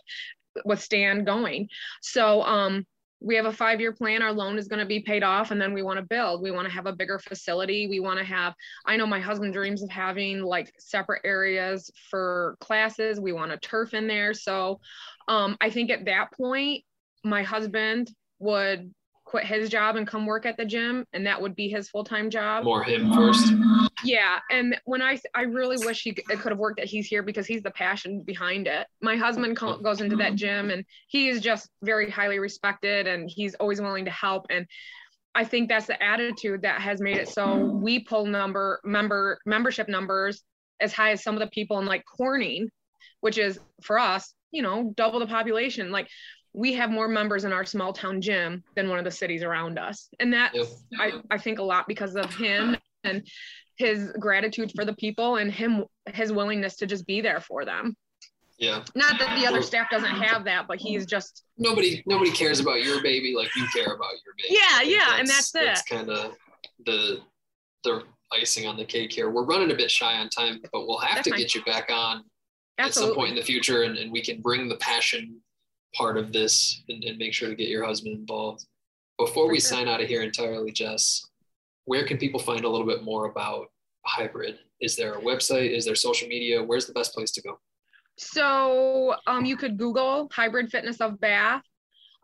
withstand 0.66 1.26
going. 1.26 1.70
So 2.02 2.42
um, 2.44 2.86
we 3.22 3.36
have 3.36 3.46
a 3.46 3.54
five 3.54 3.80
year 3.80 3.94
plan. 3.94 4.22
Our 4.22 4.34
loan 4.34 4.58
is 4.58 4.68
going 4.68 4.80
to 4.80 4.86
be 4.86 5.00
paid 5.00 5.24
off, 5.24 5.52
and 5.52 5.62
then 5.62 5.74
we 5.74 5.84
want 5.84 5.98
to 5.98 6.06
build. 6.06 6.42
We 6.42 6.52
want 6.52 6.68
to 6.68 6.74
have 6.74 6.88
a 6.88 6.94
bigger 6.94 7.20
facility. 7.20 7.88
We 7.88 8.00
want 8.00 8.20
to 8.20 8.26
have 8.26 8.56
I 8.86 8.98
know 8.98 9.06
my 9.06 9.20
husband 9.20 9.54
dreams 9.54 9.84
of 9.84 9.90
having 9.90 10.42
like 10.42 10.74
separate 10.80 11.22
areas 11.24 11.92
for 12.10 12.58
classes. 12.60 13.20
We 13.20 13.32
want 13.32 13.52
a 13.52 13.58
turf 13.58 13.94
in 13.94 14.08
there. 14.08 14.34
So 14.34 14.82
um, 15.28 15.56
I 15.62 15.70
think 15.70 15.92
at 15.92 16.06
that 16.06 16.32
point, 16.34 16.84
my 17.24 17.44
husband 17.44 18.12
would 18.40 18.92
quit 19.32 19.46
his 19.46 19.70
job 19.70 19.96
and 19.96 20.06
come 20.06 20.26
work 20.26 20.46
at 20.46 20.58
the 20.58 20.66
gym, 20.66 21.06
and 21.14 21.26
that 21.26 21.42
would 21.42 21.56
be 21.56 21.70
his 21.70 21.90
full 21.90 22.04
time 22.04 22.30
job. 22.30 22.66
More 22.66 22.84
him 22.84 23.14
first. 23.14 23.54
Yeah, 24.04 24.40
and 24.52 24.76
when 24.84 25.02
I 25.02 25.18
I 25.34 25.44
really 25.44 25.78
wish 25.86 26.02
he 26.04 26.12
could 26.12 26.52
have 26.52 26.58
worked 26.58 26.80
that 26.80 26.88
he's 26.88 27.08
here 27.08 27.24
because 27.24 27.48
he's 27.48 27.64
the 27.64 27.72
passion 27.72 28.24
behind 28.24 28.68
it. 28.68 28.88
My 29.02 29.16
husband 29.16 29.56
goes 29.56 30.02
into 30.02 30.18
that 30.18 30.36
gym 30.36 30.70
and 30.70 30.84
he 31.08 31.30
is 31.30 31.40
just 31.40 31.70
very 31.82 32.10
highly 32.10 32.40
respected 32.40 33.08
and 33.08 33.30
he's 33.34 33.56
always 33.56 33.80
willing 33.80 34.06
to 34.06 34.12
help 34.12 34.48
and 34.50 34.66
I 35.34 35.46
think 35.46 35.70
that's 35.70 35.88
the 35.88 36.02
attitude 36.04 36.64
that 36.64 36.82
has 36.82 37.00
made 37.00 37.16
it 37.16 37.30
so 37.30 37.56
we 37.58 38.00
pull 38.00 38.26
number 38.26 38.82
member 38.84 39.40
membership 39.46 39.88
numbers 39.88 40.44
as 40.82 40.92
high 40.92 41.12
as 41.12 41.24
some 41.24 41.36
of 41.36 41.40
the 41.40 41.48
people 41.48 41.80
in 41.80 41.86
like 41.86 42.04
Corning, 42.06 42.70
which 43.22 43.38
is 43.38 43.60
for 43.82 43.98
us, 43.98 44.34
you 44.52 44.62
know, 44.62 44.92
double 44.98 45.20
the 45.20 45.28
population. 45.28 45.92
Like 45.92 46.10
we 46.54 46.74
have 46.74 46.89
more 46.89 47.08
members 47.08 47.45
in 47.45 47.54
our 47.54 47.64
small 47.66 47.93
town 47.93 48.22
gym 48.22 48.64
than 48.76 48.89
one 48.89 48.99
of 48.99 49.06
the 49.06 49.12
cities 49.12 49.41
around 49.43 49.80
us. 49.80 50.10
And 50.20 50.34
that 50.34 50.54
Yep. 50.54 50.68
I, 50.99 51.12
I 51.30 51.38
think 51.38 51.60
a 51.60 51.64
lot 51.64 51.88
because 51.88 52.16
of 52.16 52.34
him 52.36 52.76
and 53.04 53.26
his 53.78 54.12
gratitude 54.20 54.72
for 54.76 54.86
the 54.86 54.93
people 54.95 55.38
and 55.38 55.52
him 55.52 55.86
his 56.14 56.32
willingness 56.32 56.76
to 56.78 56.86
just 56.86 57.08
be 57.08 57.22
there 57.22 57.39
for 57.39 57.64
them. 57.66 57.95
Yeah. 58.58 58.84
Not 58.93 59.18
that 59.18 59.39
the 59.39 59.47
other 59.47 59.62
staff 59.64 59.89
doesn't 59.89 60.10
have 60.12 60.43
that, 60.45 60.68
but 60.68 60.80
he's 60.80 61.06
just 61.06 61.43
Nobody 61.58 62.04
nobody 62.06 62.32
cares 62.32 62.60
about 62.60 62.84
your 62.84 63.02
baby 63.02 63.34
like 63.36 63.49
you 63.56 63.66
care 63.74 63.93
about 63.93 64.12
your 64.24 64.36
baby. 64.38 64.60
Yeah, 64.60 64.82
yeah, 64.82 65.18
and 65.20 65.28
that's 65.28 65.56
it. 65.56 65.66
That's 65.66 65.82
kind 65.84 66.10
of 66.10 66.34
the 66.86 67.20
the 67.84 68.04
icing 68.34 68.68
on 68.68 68.78
the 68.78 68.86
cake 68.86 69.12
here. 69.14 69.30
We're 69.32 69.45
running 69.45 69.72
a 69.72 69.76
bit 69.76 69.89
shy 69.89 70.16
on 70.18 70.30
time, 70.30 70.62
but 70.72 70.86
we'll 70.86 70.99
have 70.99 71.16
That's 71.16 71.26
to 71.26 71.32
fine. 71.32 71.39
get 71.39 71.56
you 71.56 71.64
back 71.64 71.89
on 71.91 72.24
at 72.78 72.93
some 72.93 73.14
point 73.16 73.32
in 73.32 73.36
the 73.36 73.41
future 73.41 73.84
and, 73.84 73.97
and 73.97 74.12
we 74.12 74.22
can 74.22 74.41
bring 74.41 74.68
the 74.70 74.78
passion 74.78 75.39
part 75.94 76.18
of 76.18 76.32
this 76.32 76.84
and, 76.89 77.04
and 77.04 77.18
make 77.18 77.34
sure 77.34 77.50
to 77.50 77.56
get 77.56 77.70
your 77.70 77.86
husband 77.86 78.18
involved. 78.18 78.66
Before 79.18 79.50
we 79.50 79.60
sign 79.60 79.88
out 79.88 80.02
of 80.02 80.08
here 80.08 80.24
entirely, 80.24 80.72
Jess, 80.72 81.24
where 81.86 82.06
can 82.06 82.18
people 82.18 82.39
find 82.39 82.64
a 82.64 82.70
little 82.70 82.88
bit 82.88 83.04
more 83.04 83.26
about 83.26 83.68
hybrid? 84.06 84.60
Is 84.80 84.96
there 84.96 85.14
a 85.14 85.22
website? 85.22 85.76
Is 85.76 85.86
there 85.86 85.96
social 85.96 86.28
media? 86.28 86.64
Where's 86.64 86.86
the 86.88 86.94
best 86.94 87.14
place 87.14 87.32
to 87.32 87.42
go? 87.42 87.60
So 88.18 89.16
um, 89.28 89.46
you 89.46 89.56
could 89.58 89.78
Google 89.78 90.30
hybrid 90.32 90.70
fitness 90.70 91.02
of 91.02 91.20
Bath, 91.20 91.64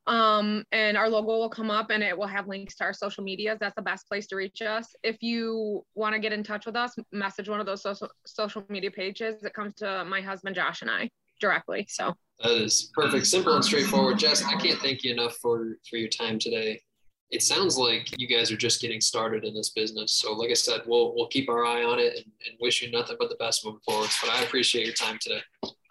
um, 0.05 0.63
and 0.71 0.95
our 0.95 1.09
logo 1.09 1.37
will 1.37 1.49
come 1.49 1.69
up, 1.69 1.89
and 1.89 2.01
it 2.01 2.17
will 2.17 2.27
have 2.27 2.47
links 2.47 2.75
to 2.75 2.85
our 2.85 2.93
social 2.93 3.23
medias. 3.23 3.57
That's 3.59 3.75
the 3.75 3.81
best 3.81 4.07
place 4.07 4.27
to 4.27 4.35
reach 4.35 4.61
us. 4.61 4.95
If 5.03 5.17
you 5.21 5.85
want 5.95 6.13
to 6.13 6.19
get 6.19 6.33
in 6.33 6.43
touch 6.43 6.65
with 6.65 6.75
us, 6.75 6.95
message 7.11 7.49
one 7.49 7.59
of 7.59 7.65
those 7.65 7.81
social 7.81 8.09
social 8.25 8.63
media 8.69 8.91
pages. 8.91 9.43
It 9.43 9.53
comes 9.53 9.75
to 9.75 10.05
my 10.05 10.21
husband 10.21 10.55
Josh 10.55 10.81
and 10.81 10.91
I 10.91 11.09
directly. 11.39 11.85
So 11.89 12.15
That 12.43 12.51
is 12.61 12.91
perfect, 12.93 13.27
simple 13.27 13.55
and 13.55 13.63
straightforward. 13.65 14.19
Jess, 14.19 14.43
I 14.43 14.55
can't 14.55 14.79
thank 14.79 15.03
you 15.03 15.11
enough 15.13 15.35
for 15.37 15.77
for 15.89 15.97
your 15.97 16.09
time 16.09 16.37
today. 16.39 16.81
it 17.29 17.41
sounds 17.41 17.77
like 17.77 18.07
you 18.17 18.27
guys 18.27 18.51
are 18.51 18.57
just 18.57 18.79
getting 18.81 19.01
started 19.01 19.43
in 19.43 19.53
this 19.53 19.69
business. 19.71 20.13
So, 20.13 20.31
like 20.33 20.49
I 20.49 20.53
said, 20.53 20.81
we'll 20.85 21.13
we'll 21.15 21.27
keep 21.27 21.49
our 21.49 21.65
eye 21.65 21.83
on 21.83 21.99
it 21.99 22.13
and, 22.15 22.25
and 22.47 22.57
wish 22.61 22.81
you 22.81 22.89
nothing 22.91 23.17
but 23.19 23.29
the 23.29 23.35
best 23.35 23.65
moving 23.65 23.81
forward. 23.81 24.09
But 24.21 24.29
I 24.31 24.43
appreciate 24.43 24.85
your 24.85 24.95
time 24.95 25.17
today. 25.21 25.41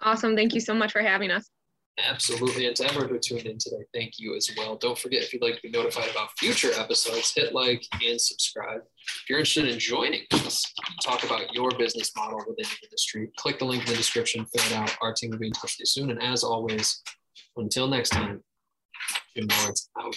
Awesome. 0.00 0.34
Thank 0.36 0.54
you 0.54 0.60
so 0.60 0.74
much 0.74 0.92
for 0.92 1.02
having 1.02 1.30
us. 1.30 1.48
Absolutely. 1.98 2.66
And 2.66 2.76
to 2.76 2.84
everyone 2.84 3.08
who 3.08 3.18
tuned 3.18 3.46
in 3.46 3.56
today, 3.58 3.82
thank 3.94 4.18
you 4.18 4.36
as 4.36 4.50
well. 4.56 4.76
Don't 4.76 4.98
forget, 4.98 5.22
if 5.22 5.32
you'd 5.32 5.42
like 5.42 5.56
to 5.56 5.62
be 5.62 5.70
notified 5.70 6.10
about 6.10 6.28
future 6.38 6.70
episodes, 6.76 7.32
hit 7.34 7.54
like 7.54 7.82
and 8.06 8.20
subscribe. 8.20 8.82
If 9.06 9.30
you're 9.30 9.38
interested 9.38 9.68
in 9.68 9.78
joining 9.78 10.22
us, 10.32 10.64
talk 11.02 11.24
about 11.24 11.54
your 11.54 11.70
business 11.70 12.14
model 12.14 12.38
within 12.40 12.66
the 12.66 12.86
industry, 12.86 13.30
click 13.38 13.58
the 13.58 13.64
link 13.64 13.84
in 13.84 13.90
the 13.90 13.96
description, 13.96 14.44
fill 14.44 14.66
it 14.66 14.76
out. 14.76 14.94
Our 15.00 15.14
team 15.14 15.30
will 15.30 15.38
be 15.38 15.46
in 15.46 15.52
touch 15.54 15.76
with 15.78 15.80
you 15.80 15.86
soon. 15.86 16.10
And 16.10 16.22
as 16.22 16.44
always, 16.44 17.02
until 17.56 17.88
next 17.88 18.10
time, 18.10 18.42
Gym 19.34 19.48
Lords 19.62 19.88
out. 19.98 20.16